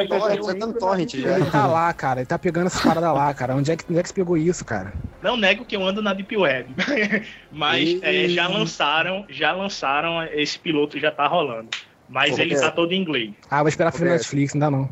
[0.79, 1.37] Torrent, tá já.
[1.39, 2.19] Ele tá lá, cara.
[2.19, 3.55] Ele tá pegando essas paradas lá, cara.
[3.55, 4.93] Onde é que, onde é que você pegou isso, cara?
[5.21, 6.69] Não nego que eu ando na Deep Web.
[7.51, 11.69] mas é, já lançaram, já lançaram, esse piloto já tá rolando.
[12.09, 12.69] Mas Ô, ele Roberto.
[12.69, 13.31] tá todo em inglês.
[13.49, 14.19] Ah, vou esperar pro Roberto.
[14.19, 14.89] Netflix, não dá não.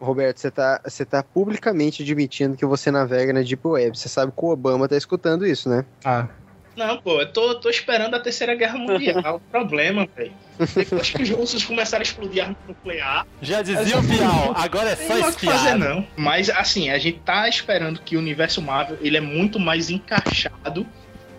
[0.00, 3.98] Roberto, você tá, você tá publicamente admitindo que você navega na Deep Web.
[3.98, 5.84] Você sabe que o Obama tá escutando isso, né?
[6.04, 6.28] Ah.
[6.76, 9.36] Não, pô, eu tô, tô esperando a Terceira Guerra Mundial.
[9.36, 10.32] o problema, velho.
[10.76, 13.26] Depois que os russos começaram a explodir arma nuclear.
[13.42, 15.58] Já dizia o Bial, agora é só Não tem o que espiar.
[15.58, 16.06] fazer, não.
[16.16, 20.86] Mas, assim, a gente tá esperando que o universo Marvel ele é muito mais encaixado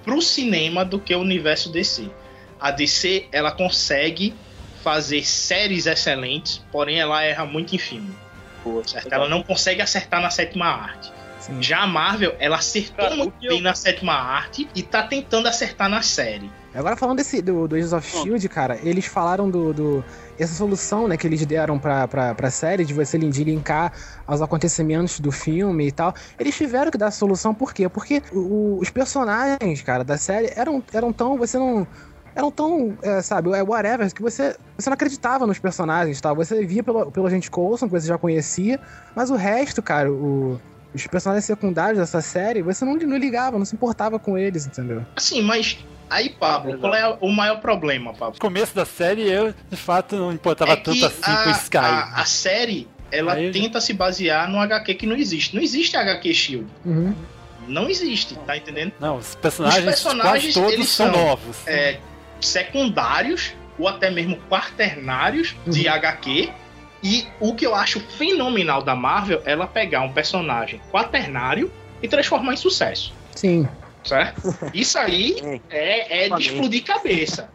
[0.03, 2.09] pro cinema do que o universo DC.
[2.59, 4.33] A DC, ela consegue
[4.83, 8.13] fazer séries excelentes, porém ela erra muito em filme.
[8.85, 9.11] Certo?
[9.11, 11.11] Ela não consegue acertar na sétima arte.
[11.61, 16.01] Já a Marvel, ela acertou muito bem na sétima arte e tá tentando acertar na
[16.01, 16.51] série.
[16.75, 20.05] Agora falando desse, do, do Agents of S.H.I.E.L.D., cara, eles falaram do, do-
[20.37, 23.91] Essa solução, né, que eles deram pra, pra, pra série, de você linkar
[24.27, 26.13] aos acontecimentos do filme e tal.
[26.37, 27.89] Eles tiveram que dar a solução, por quê?
[27.89, 31.37] Porque o- o- os personagens, cara, da série eram, eram tão...
[31.37, 31.87] Você não...
[32.35, 36.35] Eram tão, é, sabe, é, whatever, que você, você não acreditava nos personagens, tal.
[36.35, 38.79] Você via pelo, pelo agente Coulson, que você já conhecia,
[39.15, 40.59] mas o resto, cara, o,
[40.93, 45.05] os personagens secundários dessa série, você não, não ligava, não se importava com eles, entendeu?
[45.15, 45.77] Assim, mas
[46.09, 48.35] aí, Pablo, qual é o maior problema, Pablo?
[48.35, 51.53] No começo da série, eu, de fato, não importava É tanto assim a, com o
[51.53, 51.77] Sky.
[51.77, 55.55] A, a série, ela Aí eu tenta se basear no HQ que não existe.
[55.55, 56.67] Não existe HQ Shield.
[56.85, 57.13] Uhum.
[57.67, 58.93] Não existe, tá entendendo?
[58.99, 61.67] Não, os personagens, Os personagens quase todos eles são são novos.
[61.67, 61.99] é,
[62.41, 65.93] secundários ou até mesmo quaternários de Uhum.
[65.93, 66.49] HQ.
[67.01, 71.71] E o que eu acho fenomenal da Marvel é ela pegar um personagem quaternário
[72.01, 73.13] e transformar em sucesso.
[73.35, 73.67] Sim.
[74.03, 74.41] Certo?
[74.73, 77.49] Isso aí é, é de explodir cabeça.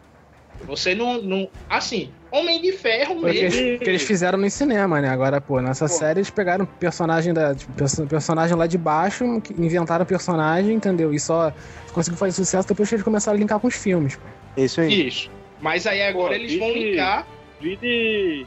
[0.65, 1.49] Você não, não.
[1.69, 3.59] Assim, Homem de Ferro Foi o que mesmo.
[3.61, 5.09] eles, que eles fizeram no cinema, né?
[5.09, 9.53] Agora, pô, nessa série eles pegaram personagem da tipo, perso- personagem lá de baixo, que
[9.53, 11.13] inventaram o personagem, entendeu?
[11.13, 11.51] E só
[11.93, 14.15] conseguiu fazer sucesso depois que eles começaram a linkar com os filmes.
[14.17, 14.23] Pô.
[14.61, 15.07] Isso aí.
[15.07, 15.29] Isso.
[15.61, 17.27] Mas aí agora Pô, eles vão vide- linkar.
[17.61, 18.45] Vide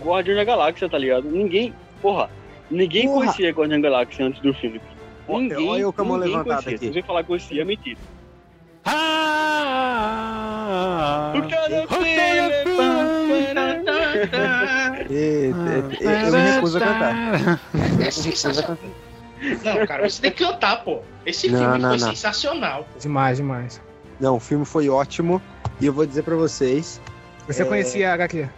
[0.00, 1.28] Guardião da Galáxia, tá ligado?
[1.28, 2.30] Ninguém, porra,
[2.70, 3.18] ninguém Porra.
[3.26, 4.80] conhecia Guardião da Galáxia antes do filme.
[5.28, 6.76] Ninguém, olha eu com a mão ninguém levantada conhecia.
[6.76, 6.86] aqui.
[6.86, 7.98] Se você falar que conhecia, é mentira.
[8.84, 9.29] Ah,
[16.00, 17.60] eu me recuso a cantar.
[18.00, 18.78] É sensacional.
[19.64, 21.00] Não, cara, você tem que cantar, pô.
[21.24, 22.08] Esse Não, filme não, foi não.
[22.10, 22.84] sensacional.
[22.84, 22.98] pô.
[22.98, 23.80] Demais, demais.
[24.18, 25.40] Não, o filme foi ótimo.
[25.80, 27.00] E eu vou dizer pra vocês.
[27.46, 28.48] Você é, conhecia a HQ?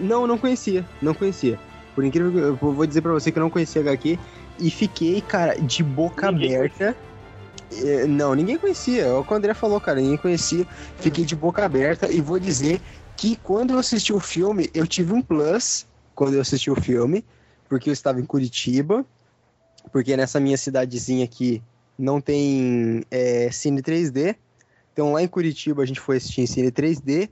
[0.00, 0.84] Não, não conhecia.
[1.00, 1.58] Não conhecia.
[1.94, 4.18] Por incrível que eu eu vou dizer pra você que eu não conhecia HQ.
[4.58, 6.96] E fiquei, cara, de boca aberta.
[7.84, 9.02] É, Não, ninguém conhecia.
[9.02, 10.00] É o que o André falou, cara.
[10.00, 10.66] Ninguém conhecia.
[10.96, 12.10] Fiquei de boca aberta.
[12.10, 12.80] E vou dizer
[13.16, 17.24] que quando eu assisti o filme, eu tive um plus quando eu assisti o filme.
[17.68, 19.04] Porque eu estava em Curitiba.
[19.90, 21.62] Porque nessa minha cidadezinha aqui
[21.98, 24.36] não tem é, cine 3D.
[24.92, 27.28] Então lá em Curitiba a gente foi assistir em cine 3D.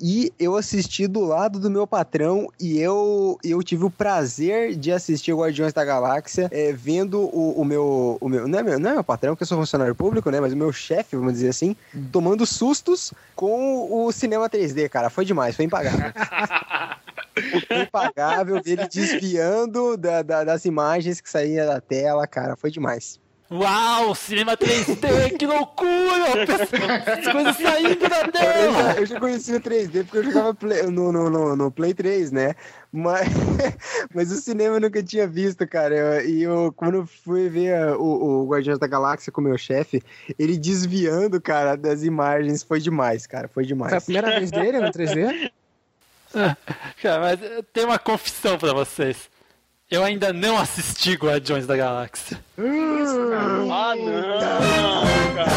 [0.00, 4.90] E eu assisti do lado do meu patrão e eu, eu tive o prazer de
[4.90, 8.18] assistir Guardiões da Galáxia é, vendo o, o meu.
[8.20, 10.40] O meu não, é meu não é meu patrão, porque eu sou funcionário público, né?
[10.40, 11.76] Mas o meu chefe, vamos dizer assim,
[12.10, 15.08] tomando sustos com o cinema 3D, cara.
[15.10, 16.12] Foi demais, foi impagável.
[17.68, 22.56] foi impagável ele desviando da- da- das imagens que saía da tela, cara.
[22.56, 23.18] Foi demais.
[23.50, 26.44] Uau, cinema 3D, que loucura!
[27.12, 28.72] As coisas saindo da Eu tela!
[28.94, 31.92] já, eu já conhecia o 3D porque eu jogava Play- no, no, no, no Play
[31.92, 32.54] 3, né?
[32.90, 33.28] Mas,
[34.14, 35.94] mas o cinema eu nunca tinha visto, cara.
[35.94, 39.44] Eu- e eu, quando eu fui ver a- o, o Guardiões da Galáxia com o
[39.44, 40.02] meu chefe,
[40.38, 43.46] ele desviando, cara, das imagens, foi demais, cara.
[43.46, 43.90] Foi demais.
[43.90, 45.50] Foi a primeira vez dele no 3D?
[47.00, 49.28] Cara, mas eu tenho uma confissão pra vocês.
[49.90, 52.38] Eu ainda não assisti Guardiões da Galáxia.
[52.58, 55.50] Ah, não, cara.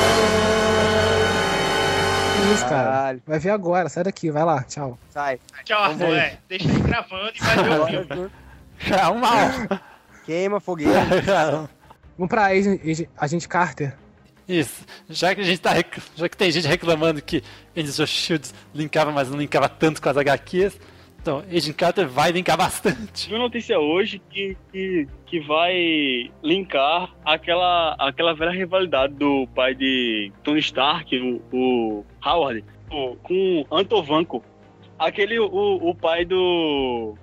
[2.36, 3.20] Que isso, cara?
[3.26, 4.98] Vai ver agora, sai daqui, vai lá, tchau.
[5.10, 5.40] Sai.
[5.64, 6.14] Tchau, Arthur.
[6.18, 8.32] É, deixa ele gravando e vai ver o filme.
[8.88, 9.82] Calma!
[10.26, 11.02] Queima fogueira.
[12.18, 13.95] Vamos pra Agent, Agent, Agente Carter.
[14.48, 14.86] Isso.
[15.10, 17.44] Já que a gente tá rec- já que tem gente reclamando que
[17.76, 20.80] Agents of Shield linkava, mas não linkava tanto com as HQs,
[21.19, 23.30] então Agent Carter vai linkar bastante.
[23.30, 30.31] Uma notícia hoje que, que, que vai linkar aquela, aquela velha rivalidade do pai de
[30.44, 34.44] Tony Stark, o, o Howard, o- com Antovanko.
[34.98, 37.15] aquele, o, o pai do.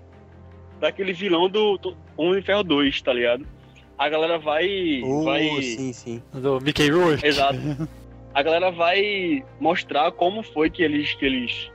[0.80, 3.46] Daquele vilão do, do Homem Ferro 2, tá ligado?
[3.96, 5.00] A galera vai.
[5.04, 5.62] Oh, vai...
[5.62, 6.22] sim, sim.
[6.32, 7.24] Do Mickey Rourke.
[7.26, 7.58] Exato.
[8.34, 11.70] A galera vai mostrar como foi que eles, que eles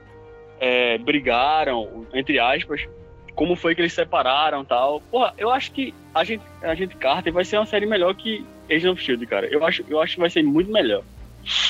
[0.59, 2.87] é, brigaram, entre aspas,
[3.35, 5.01] como foi que eles separaram tal.
[5.09, 8.45] Porra, eu acho que a gente, a gente Carter vai ser uma série melhor que
[8.69, 9.47] Agent of Shield, cara.
[9.47, 11.03] Eu acho, eu acho que vai ser muito melhor.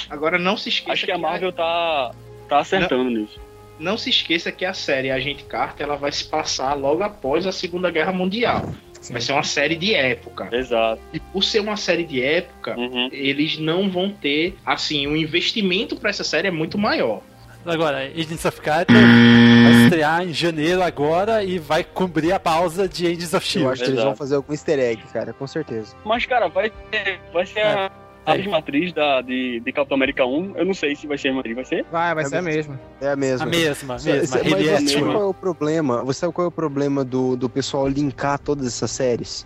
[0.10, 2.12] Agora não se esqueça Acho que a Marvel tá,
[2.48, 3.40] tá acertando nisso.
[3.80, 7.52] Não se esqueça que a série Agente Carter ela vai se passar logo após a
[7.52, 8.74] Segunda Guerra Mundial.
[9.10, 10.50] Vai ser uma série de época.
[10.52, 11.02] Exato.
[11.14, 12.76] E por ser uma série de época,
[13.12, 17.22] eles não vão ter, assim, o investimento para essa série é muito maior.
[17.66, 23.06] Agora, Agents of Carter vai estrear em janeiro agora e vai cobrir a pausa de
[23.06, 23.66] Agents of Shield.
[23.66, 25.96] Eu acho que eles vão fazer algum easter egg, cara, com certeza.
[26.06, 27.92] Mas, cara, vai ser, vai ser a,
[28.26, 30.54] a mesma atriz da, de, de Capitão América 1.
[30.56, 31.86] Eu não sei se vai ser a mesma atriz, vai ser?
[31.92, 32.80] Vai, vai ser a mesma.
[33.02, 33.46] É a mesma.
[33.46, 34.38] A mesma, Só- mesma.
[34.38, 36.04] Mas Ele é você sabe tipo- qual é o problema?
[36.06, 39.46] Você sabe qual é o problema do, do pessoal linkar todas essas séries?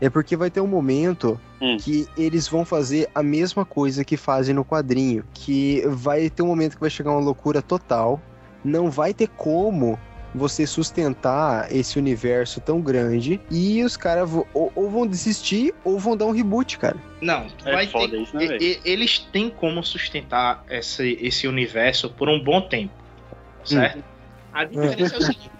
[0.00, 1.40] É porque vai ter um momento
[1.78, 5.24] que eles vão fazer a mesma coisa que fazem no quadrinho.
[5.32, 8.20] Que vai ter um momento que vai chegar uma loucura total.
[8.64, 9.98] Não vai ter como
[10.34, 13.40] você sustentar esse universo tão grande.
[13.50, 16.96] E os caras ou, ou vão desistir ou vão dar um reboot, cara.
[17.22, 22.10] Não, É vai foda ter, isso, né, e- eles têm como sustentar esse, esse universo
[22.10, 22.92] por um bom tempo,
[23.64, 24.02] certo?
[24.52, 25.50] A diferença é o seguinte: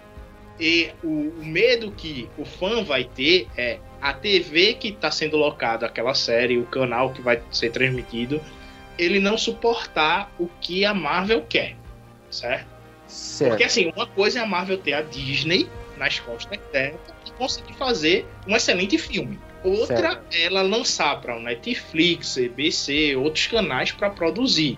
[0.59, 5.35] e o, o medo que o fã vai ter é a TV que está sendo
[5.37, 8.41] locada aquela série, o canal que vai ser transmitido,
[8.97, 11.75] ele não suportar o que a Marvel quer,
[12.29, 12.67] certo?
[13.07, 13.49] Certo.
[13.51, 15.67] Porque assim, uma coisa é a Marvel ter a Disney
[15.97, 19.39] nas costas dela e conseguir fazer um excelente filme.
[19.63, 20.23] Outra Certo.
[20.31, 24.77] é ela lançar para o Netflix, EBC, outros canais para produzir,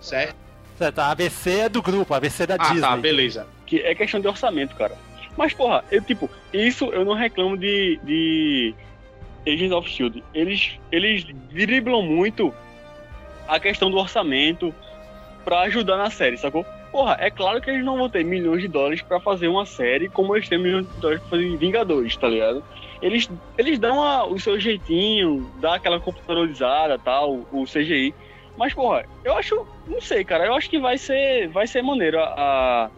[0.00, 0.36] certo?
[0.78, 2.80] Certo, a ABC é do grupo, a ABC é da Ah, Disney.
[2.80, 3.46] tá, beleza.
[3.72, 4.94] Que é questão de orçamento, cara.
[5.34, 8.74] Mas, porra, eu, tipo, isso eu não reclamo de, de
[9.48, 10.22] Agents of Shield.
[10.34, 12.52] Eles, eles driblam muito
[13.48, 14.74] a questão do orçamento
[15.42, 16.66] pra ajudar na série, sacou?
[16.90, 20.10] Porra, é claro que eles não vão ter milhões de dólares pra fazer uma série
[20.10, 22.62] como eles têm milhões de dólares pra fazer Vingadores, tá ligado?
[23.00, 28.14] Eles, eles dão a- o seu jeitinho, dá aquela computadorizada tal, o CGI.
[28.54, 29.66] Mas, porra, eu acho.
[29.86, 30.44] Não sei, cara.
[30.44, 32.90] Eu acho que vai ser, vai ser maneiro a, a,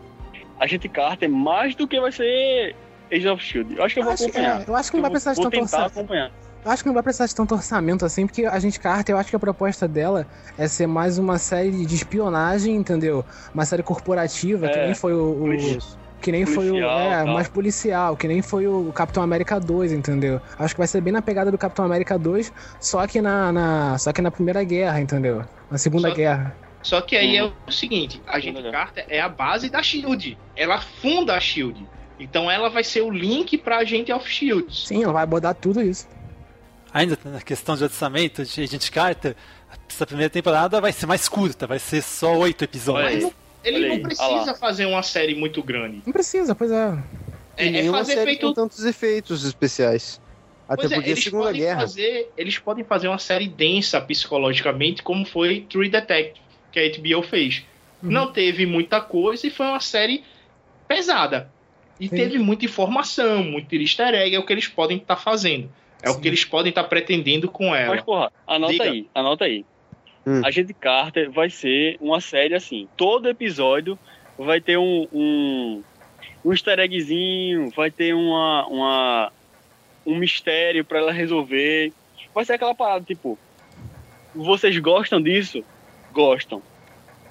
[0.58, 2.74] a gente Carter mais do que vai ser
[3.12, 3.76] Age of Shield.
[3.76, 4.60] Eu acho que eu vou acho que- acompanhar.
[4.62, 6.30] é, eu acho que não vai vou- precisar de tanto orçamento.
[6.64, 9.18] Eu acho que não vai precisar de tanto orçamento assim, porque a gente Carter, eu
[9.18, 10.26] acho que a proposta dela
[10.56, 13.22] é ser mais uma série de espionagem, entendeu?
[13.52, 15.44] Uma série corporativa, que É, nem foi o.
[15.44, 16.72] o- que nem foi o.
[16.72, 20.40] Policial, É, mais policial, que nem foi o Capitão América 2, entendeu?
[20.58, 22.50] Acho que vai ser bem na pegada do Capitão América 2,
[22.80, 25.42] só que na, na- só que na Primeira Guerra, entendeu?
[25.70, 26.56] Na Segunda Só- Guerra.
[26.84, 27.48] Só que aí Uhum.
[27.48, 30.38] é o seguinte, a gente Carter é a base da Shield.
[30.54, 31.84] Ela funda a Shield.
[32.20, 34.66] Então ela vai ser o link pra Agente of Shield.
[34.86, 36.06] Sim, ela vai abordar tudo isso.
[36.92, 39.34] Ainda na questão de orçamento de Agent Carter,
[39.88, 43.32] essa primeira temporada vai ser mais curta, vai ser só oito episódios.
[43.64, 46.02] Ele não precisa fazer uma série muito grande.
[46.04, 46.98] Não precisa, pois é.
[47.56, 50.20] É, é fazer feito com tantos efeitos especiais.
[50.68, 51.80] Até Pois é, porque a eles Segunda podem Guerra.
[51.80, 56.40] Fazer, eles podem fazer uma série densa psicologicamente, como foi True Detective,
[56.74, 57.64] que a HBO fez.
[58.02, 58.10] Uhum.
[58.10, 60.24] Não teve muita coisa e foi uma série
[60.88, 61.50] pesada.
[62.00, 62.16] E Sim.
[62.16, 65.70] teve muita informação, muito easter egg, é o que eles podem estar fazendo.
[66.02, 67.94] É o que eles podem estar pretendendo com ela.
[67.94, 68.84] Mas, porra, anota Diga.
[68.84, 69.64] aí, anota aí.
[70.26, 70.42] Hum.
[70.44, 72.88] A gente Carter vai ser uma série assim.
[72.96, 73.98] Todo episódio
[74.36, 75.82] vai ter um, um,
[76.44, 79.32] um easter eggzinho, vai ter uma, uma,
[80.04, 81.92] um mistério pra ela resolver.
[82.34, 83.38] Vai ser aquela parada, tipo,
[84.34, 85.64] vocês gostam disso?
[86.14, 86.62] Gostam.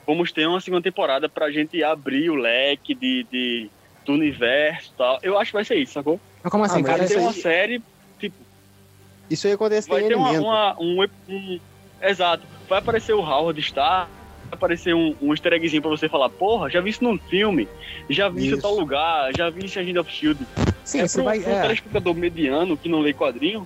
[0.06, 3.70] Vamos ter uma segunda temporada pra gente abrir o leque de, de,
[4.06, 5.20] do universo e tal.
[5.24, 6.20] Eu acho que vai ser isso, sacou?
[6.44, 6.98] Mas como assim, Ah, cara?
[7.00, 7.82] Vai ter uma aí- série,
[8.20, 8.36] tipo,
[9.30, 11.60] Isso aí acontece vai ter uma, uma- um, um-
[12.02, 12.44] Exato.
[12.68, 14.12] Vai aparecer o Howard Stark,
[14.50, 17.66] vai aparecer um, um easter eggzinho pra você falar, porra, já vi isso num filme,
[18.10, 20.46] já vi isso em tal lugar, já vi isso em Agent of Shield.
[20.84, 21.40] Sim, é você pro, vai.
[21.40, 21.62] pro é.
[21.62, 23.66] telespectador mediano que não lê quadrinho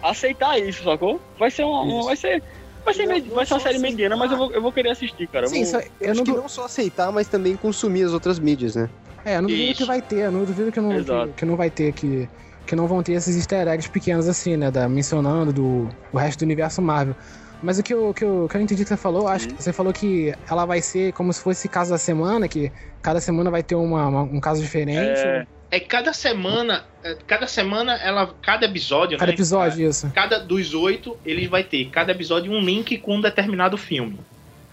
[0.00, 1.20] aceitar isso, sacou?
[1.36, 1.80] Vai ser uma.
[1.82, 2.40] uma- vai ser.
[2.84, 4.72] Vai ser, Não- med- não vai ser uma série mediana, mas eu vou, eu vou
[4.72, 5.46] querer assistir, cara.
[5.46, 7.56] Eu Sim, vou- isso, Eu, eu acho não, que du- não só aceitar, mas também
[7.56, 8.88] consumir as outras mídias, né?
[9.24, 9.78] É, eu não duvido Isso.
[9.78, 12.28] que vai ter, eu não duvido que não, que, que não vai ter, que,
[12.66, 14.70] que não vão ter esses easter eggs pequenos assim, né?
[14.70, 17.16] Da, mencionando do o resto do universo Marvel.
[17.62, 19.72] Mas o que eu, que eu, que eu entendi que você falou, acho que você
[19.72, 22.70] falou que ela vai ser como se fosse caso da semana, que
[23.00, 25.18] cada semana vai ter uma, uma- um caso diferente.
[25.26, 29.34] É, É cada semana, é, cada semana ela, cada episódio, Cada né?
[29.34, 30.08] episódio, isso.
[30.14, 34.18] Cada dos oito, ele vai ter cada episódio um link com um determinado filme,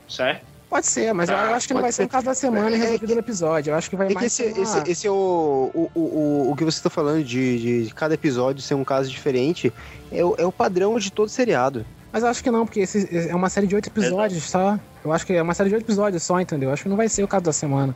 [0.08, 0.46] certo?
[0.70, 2.04] Pode ser, mas eu Ah, acho que não vai ser ser.
[2.04, 3.72] um caso da semana e resolvido no episódio.
[3.72, 5.90] Eu acho que vai É que mais esse, ser uma- esse, esse é o, o,
[6.00, 9.74] o, o que você tá falando de, de cada episódio ser um caso diferente.
[10.12, 11.84] É o, é o padrão de todo seriado.
[12.14, 14.78] Mas eu acho que não, porque esse é uma série de oito episódios só.
[15.04, 16.70] Eu acho que é uma série de oito episódios só, entendeu?
[16.70, 17.96] Eu acho que não vai ser o caso da semana.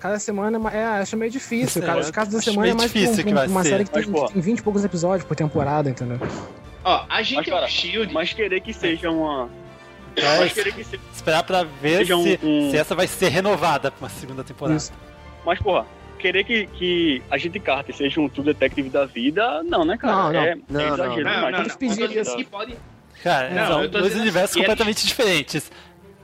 [0.00, 1.82] Cada semana é, é acho meio difícil.
[1.82, 3.62] É, Cada o caso da acho semana meio é mais difícil um- que vai uma
[3.62, 3.68] ser.
[3.70, 4.26] série que tem, Mas, pô.
[4.26, 6.18] que tem 20 e poucos episódios por temporada, entendeu?
[6.84, 8.14] Ó, a gente Mas, é cara, o Shield.
[8.14, 9.48] Mas querer que seja uma.
[10.16, 11.02] É, Mas querer que seja.
[11.12, 14.80] Esperar pra ver um- se, um- se essa vai ser renovada pra uma segunda temporada.
[15.44, 15.84] Mas, porra,
[16.18, 20.12] querer que, que a gente Carter seja um True Detective da vida, não, né, cara?
[20.14, 20.40] Não, não.
[20.40, 21.42] É, Não, é não, exagero Não, demais.
[21.42, 22.08] não, não.
[22.22, 22.36] isso.
[22.36, 22.76] que pode-
[23.22, 25.72] Cara, Não, são dois dizendo universos completamente diferentes.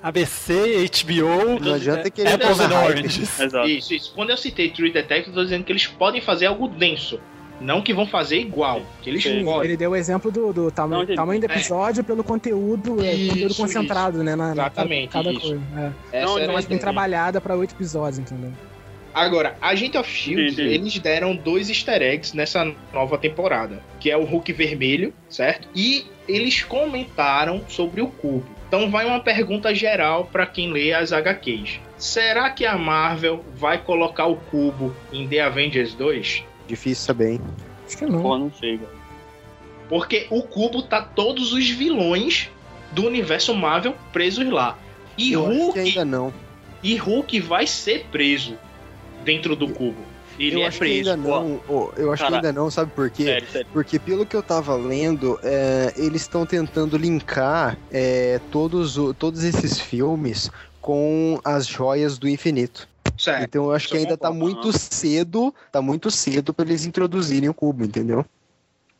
[0.04, 2.74] ABC, HBO, Não adianta querer Apples and.
[2.78, 3.40] Oranges.
[3.40, 3.66] Exato.
[3.66, 4.12] Isso, isso.
[4.14, 7.18] Quando eu citei True Detective, eu tô dizendo que eles podem fazer algo denso.
[7.60, 8.82] Não que vão fazer igual.
[9.00, 9.44] Que eles Sim.
[9.44, 9.68] podem.
[9.70, 13.54] Ele deu o exemplo do, do Não, tamanho, do episódio pelo conteúdo, é, Isso, conteúdo
[13.54, 14.36] concentrado, né?
[14.36, 15.40] Na, na- Exatamente, cada isso.
[15.40, 15.62] coisa.
[16.12, 16.18] É.
[16.18, 16.80] Essa Não, era ideia.
[16.80, 18.52] trabalhada pra oito episódios, entendeu?
[19.14, 20.68] Agora, Agent of Shield, Entendi.
[20.74, 25.68] eles deram dois easter eggs nessa nova temporada, que é o Hulk vermelho, certo?
[25.74, 28.44] E eles comentaram sobre o cubo.
[28.68, 31.80] Então vai uma pergunta geral pra quem lê as HQs.
[31.96, 36.42] Será que a Marvel vai colocar o cubo em The Avengers 2?
[36.66, 37.40] Difícil saber, hein?
[37.86, 38.22] Acho que não.
[38.22, 38.92] Porra, não sei, cara.
[39.88, 42.50] Porque o cubo tá todos os vilões
[42.92, 44.78] do universo Marvel presos lá.
[45.16, 46.32] E Eu acho que Hulk, ainda não.
[46.82, 48.58] e Hulk vai ser preso
[49.24, 50.02] dentro do cubo.
[50.38, 51.10] Ele eu é acho que preso.
[51.10, 51.60] ainda não.
[51.68, 53.24] ô, eu acho Cara, que ainda não, sabe por quê?
[53.24, 53.68] Sério, sério.
[53.72, 59.78] Porque pelo que eu tava lendo, é, eles estão tentando linkar é, todos, todos esses
[59.78, 60.50] filmes
[60.80, 62.88] com as joias do infinito.
[63.16, 63.44] Certo.
[63.44, 66.84] Então eu acho que Isso eu ainda tá muito cedo, tá muito cedo pra eles
[66.84, 68.24] introduzirem o cubo, entendeu?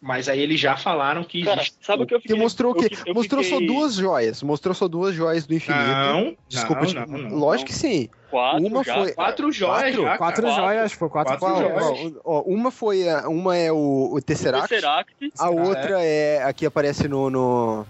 [0.05, 1.79] Mas aí eles já falaram que Cara, existe.
[1.81, 2.37] sabe o que eu fiquei...
[2.37, 5.83] mostrou que eu mostrou só fiquei duas joias, mostrou só duas joias do infinito.
[5.83, 7.75] Não, Desculpa, não, não, não, lógico não.
[7.75, 8.11] que sim.
[8.31, 9.13] Quatro Uma já, foi-.
[9.15, 10.03] Quatro joias Quatro?
[10.03, 10.19] já.
[10.19, 11.97] Quatro joias, pô, quatro, Quatro Qual?
[11.97, 12.15] joias.
[12.23, 17.09] Ó, uma foi uma é o, o Tesseract, Tesseract, a outra é a que aparece
[17.09, 17.87] no, no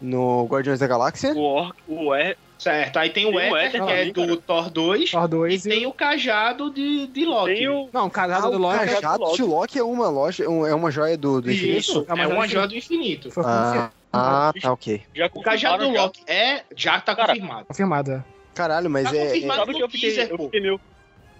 [0.00, 1.32] no Guardiões da Galáxia.
[1.34, 2.36] o Orc, o Er...
[2.64, 4.40] Certo, aí tem o Tem o Éter, que é do cara.
[4.40, 5.10] Thor 2.
[5.10, 7.68] Thor 2 E tem o cajado de, de Loki.
[7.68, 7.90] O...
[7.92, 10.74] Não, o casado Ah, do o Loki cajado de Loki é uma loja, um- é
[10.74, 11.78] uma joia do, do infinito.
[11.78, 13.30] Isso, É uma é uma joia joia do infinito.
[13.30, 15.02] foi Ah, ah, tá ok.
[15.14, 16.02] Já O cajado do confirmaram já.
[16.04, 17.66] Loki é, já tá Cara, confirmado.
[17.66, 18.10] confirmado.
[18.12, 18.24] é.
[18.54, 19.60] Caralho, mas Tá é, é- confirmado.
[19.60, 20.80] Sabe que eu fiquei, teaser, eu fiquei meio...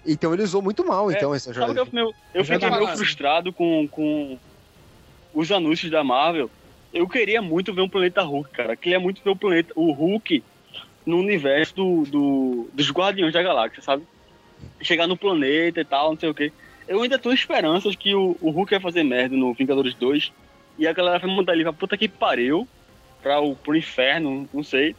[0.07, 1.69] Então ele usou muito mal, É, então, essa joia.
[1.69, 4.39] Sabe que eu, fiquei meio- eu fiquei tá meio frustrado com, com
[5.33, 6.51] os anúncios da Marvel.
[6.93, 8.77] Eu queria muito ver um planeta Hulk, cara.
[8.77, 10.45] Queria muito ver o planeta, o Hulk
[11.06, 14.02] no universo do, do- dos Guardiões da Galáxia, sabe?
[14.81, 16.52] Chegar no planeta e tal, não sei o quê.
[16.86, 20.32] Eu ainda tô esperanças que o, o Hulk vai fazer merda no Vingadores 2
[20.78, 22.66] e a galera vai mandar ele pra puta que pariu,
[23.22, 24.94] pra o, pro inferno, não sei.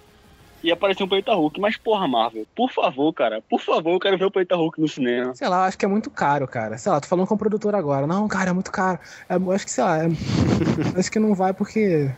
[0.64, 1.60] E aparecer um planeta Hulk.
[1.60, 4.88] Mas porra, Marvel, por favor, cara, por favor, eu quero ver o planeta Hulk no
[4.88, 5.36] cinema.
[5.36, 6.76] Sei lá, acho que é muito caro, cara.
[6.77, 8.07] Sei lá, tô falando com o produtor agora.
[8.07, 8.98] Não, cara, é muito caro.
[9.30, 10.07] É, acho que, sei lá, é-
[10.98, 12.10] acho que não vai porque.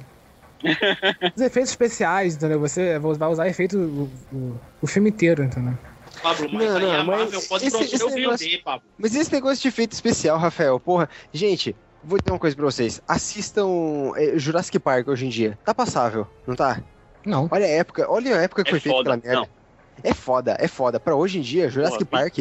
[1.35, 2.59] Os efeitos especiais, entendeu?
[2.59, 5.73] Você vai usar efeito o, o, o filme inteiro, entendeu?
[6.21, 8.81] Pablo, mas Não, aí não, a mas esse- esse o negócio- Pablo.
[8.97, 11.07] Mas esse negócio de efeito especial, Rafael, porra.
[11.31, 12.99] Gente, vou dizer uma coisa pra vocês.
[13.07, 13.67] Assistam
[14.15, 15.57] é, Jurassic Park hoje em dia.
[15.63, 16.81] Tá passável, não tá?
[17.23, 17.47] Não.
[17.51, 19.47] Olha a época, olha a época que É foi feita foda, aquela merda.
[19.47, 20.09] não.
[20.09, 20.99] É foda, é foda.
[20.99, 22.37] Pra hoje em dia, Jurassic Porra, Park,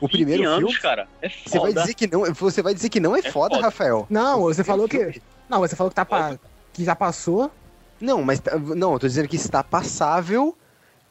[0.00, 0.80] o 20 primeiro anos, filme.
[0.82, 1.06] cara.
[1.22, 1.80] É Você vai foda.
[1.82, 3.66] dizer que não, você vai dizer que não é, É foda, foda.
[3.66, 4.06] Rafael.
[4.10, 5.20] Não, você falou que.
[5.48, 6.38] Não, você falou que tá pa-
[6.80, 7.50] que já passou.
[8.00, 10.56] Não, mas tá- não, eu tô dizendo que está passável.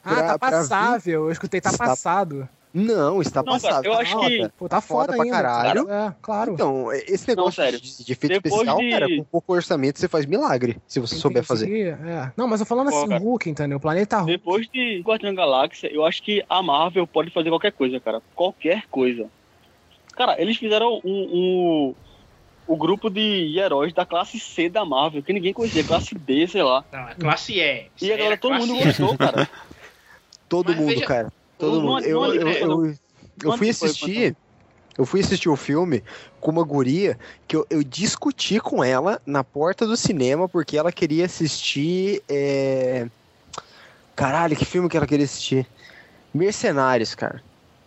[0.03, 1.25] Ah, pra- tá pra passável.
[1.25, 2.49] Eu escutei, tá Está- passado.
[2.73, 3.91] Não, está Não, cara, passável.
[3.91, 4.27] eu tá acho foda.
[4.29, 5.35] que- Pô, tá Foda foda, pra ainda.
[5.35, 5.89] caralho.
[5.91, 6.53] É, claro.
[6.53, 7.79] Então, esse negócio sério.
[7.79, 11.15] de, de efeito Depois especial, de- cara, com pouco orçamento você faz milagre, se você
[11.15, 11.65] souber fazer.
[11.65, 12.31] Entendi, é.
[12.37, 13.21] Não, mas eu falando Pô, assim, cara.
[13.23, 13.77] Hulk, entendeu?
[13.77, 14.31] O planeta Hulk.
[14.31, 18.21] Depois de Guardião Galáxia, eu acho que a Marvel pode fazer qualquer coisa, cara.
[18.35, 19.27] Qualquer coisa.
[20.15, 21.95] Cara, eles fizeram um, um-
[22.69, 26.61] o grupo de heróis da classe C da Marvel, que ninguém conhecia, classe D, sei
[26.61, 26.85] lá.
[26.91, 27.87] Não, é classe E.
[27.99, 28.83] E agora todo mundo E.
[28.85, 29.49] gostou, cara.
[30.47, 31.33] Todo Mas mundo, veja- cara.
[31.57, 32.05] Todo mundo.
[32.05, 32.95] Eu, eu, eu,
[33.43, 34.35] eu fui assistir.
[34.97, 36.03] Eu fui assistir o filme
[36.41, 37.17] com uma guria
[37.47, 42.21] que eu, eu discuti com ela na porta do cinema porque ela queria assistir.
[42.29, 43.07] é,
[44.15, 45.65] Caralho, que filme que ela queria assistir?
[46.33, 47.41] Mercenários, cara.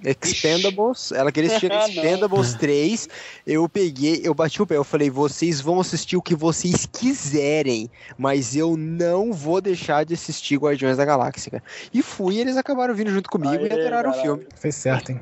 [0.05, 1.89] Expendables, ela queria assistir Ah, não.
[1.89, 3.09] Expendables 3.
[3.47, 7.91] Eu peguei, eu bati o pé, eu falei: vocês vão assistir o que vocês quiserem,
[8.19, 11.63] mas eu não vou deixar de assistir Guardiões da Galáxia.
[11.93, 14.47] E fui, e eles acabaram vindo junto comigo e Aê, adoraram o filme.
[14.57, 15.21] Fez certo, hein?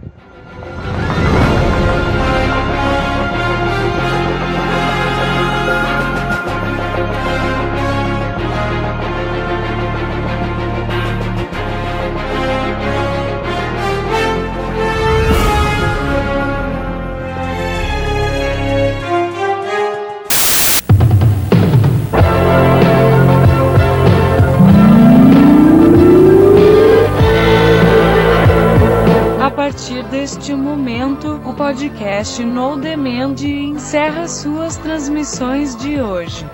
[31.56, 36.44] Podcast No Demand encerra suas transmissões de hoje.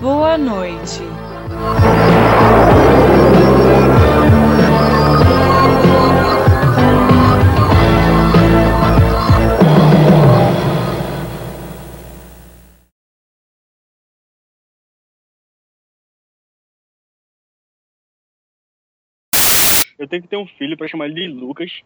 [0.00, 1.00] Boa noite.
[19.98, 21.82] Eu tenho que ter um filho pra chamar ele de Lucas.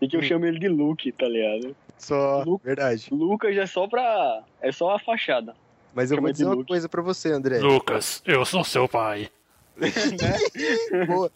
[0.00, 1.74] E que eu chamo ele de Luke, tá ligado?
[1.98, 3.08] Só, verdade.
[3.10, 4.42] Lucas é só pra.
[4.60, 5.54] É só a fachada.
[5.94, 6.68] Mas eu Chama vou dizer uma Luke.
[6.68, 7.58] coisa pra você, André.
[7.58, 9.28] Lucas, eu sou seu pai.
[11.06, 11.30] Boa.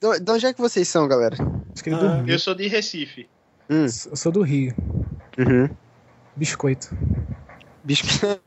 [0.00, 1.36] De de onde é que vocês são, galera?
[1.36, 2.26] Dormiu.
[2.34, 3.28] Eu sou de Recife.
[3.70, 3.84] Hum.
[3.84, 4.74] Eu sou do Rio.
[5.38, 5.68] Uhum.
[6.36, 6.88] Biscoito.
[7.82, 8.40] Biscoito.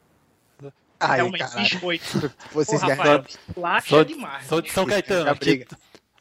[1.00, 1.62] Ai, Realmente, caralho.
[1.64, 2.32] biscoito.
[2.52, 4.46] Vocês Pô, querem Rafael, arranjar- laxa Sou, demais.
[4.48, 5.66] sou de São Vocês Caetano, aqui.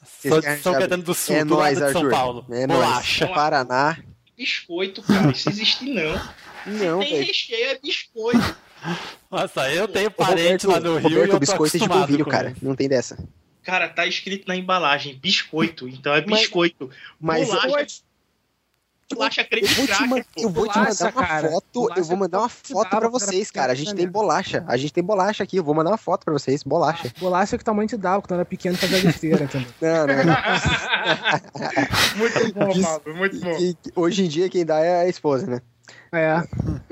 [0.06, 2.10] São arranjar Caetano do Sul, É do nóis, lado de São Arthur.
[2.10, 2.46] Paulo.
[2.50, 3.24] É Bolacha.
[3.26, 3.34] nóis.
[3.36, 3.98] Paraná.
[4.36, 5.30] Biscoito, cara.
[5.30, 6.20] Isso existe não.
[6.66, 7.26] Não, Tem velho.
[7.26, 8.56] recheio, é biscoito.
[9.30, 12.26] Nossa, eu tenho parente lá no Rio e Roberto, eu tô biscoito é de polvilho,
[12.26, 12.50] cara.
[12.50, 12.64] isso.
[12.64, 13.16] Não tem dessa.
[13.62, 15.88] Cara, tá escrito na embalagem, biscoito.
[15.88, 16.90] Então é Mas- biscoito.
[17.20, 18.00] mas- Bolacha,
[19.14, 21.48] bolacha creme Eu vou te, man- eu vou te mandar uma cara.
[21.50, 21.66] foto.
[21.74, 23.72] Eu Bolacha vou mandar uma foto quando vocês, cara.
[23.72, 24.64] A gente tem bolacha.
[24.66, 25.56] A gente tem bolacha aqui.
[25.58, 26.62] Eu vou mandar uma foto pra vocês.
[26.62, 27.12] Bolacha.
[27.20, 29.66] Bolacha que mãe te dava quando era pequeno fazia besteira, entendeu?
[29.80, 30.36] Não, não, não.
[32.16, 33.50] Muito bom, Mauro, muito bom.
[33.58, 35.60] E- e hoje em dia quem dá é a esposa, né?
[36.12, 36.42] É.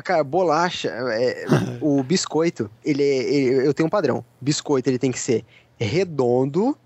[0.02, 1.44] Cara, bolacha, é,
[1.80, 4.24] o biscoito, ele, é- ele- eu tenho um padrão.
[4.40, 5.44] Biscoito, ele tem que ser
[5.78, 6.76] redondo,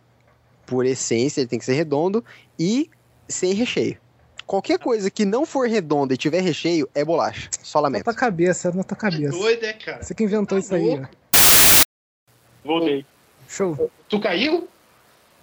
[0.67, 2.25] por essência, ele tem que ser redondo
[2.59, 2.89] e
[3.29, 3.99] sem recheio.
[4.49, 7.51] Qualquer coisa que não for redonda e tiver recheio é bolacha.
[7.63, 8.05] Só Na lamento.
[8.05, 9.37] tua cabeça, na tua cabeça.
[9.39, 10.03] Doido, é, cara.
[10.03, 11.07] Você que inventou isso aí, ó.
[12.65, 13.05] Voltei.
[13.47, 13.91] Show.
[14.09, 14.67] Tu caiu?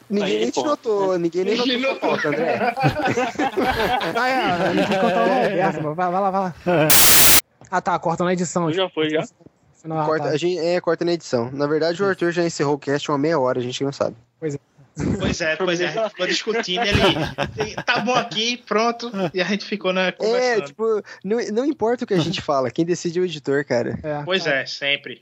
[0.10, 2.58] Ninguém nem te notou, ninguém nem Ninguém notou falta, André.
[4.18, 6.56] Ah, é, eu não quis contar o Roberto, mas vai, vai lá, vai lá.
[7.72, 8.72] Ah, tá, corta na edição.
[8.72, 9.24] Já foi, já?
[9.90, 10.32] Ah, Corta, tá.
[10.32, 11.52] a gente, é, corta na edição.
[11.52, 14.16] Na verdade, o Arthur já encerrou o cast uma meia hora, a gente não sabe.
[14.40, 14.60] Pois é,
[15.18, 15.54] pois é.
[15.54, 17.76] A gente ficou discutindo ele.
[17.86, 19.12] Tá bom aqui, pronto.
[19.34, 20.66] E a gente ficou na É, conversando.
[20.68, 24.00] tipo, não, não importa o que a gente fala, quem decide é o editor, cara.
[24.04, 24.52] É, Pois tá.
[24.56, 25.22] é, sempre.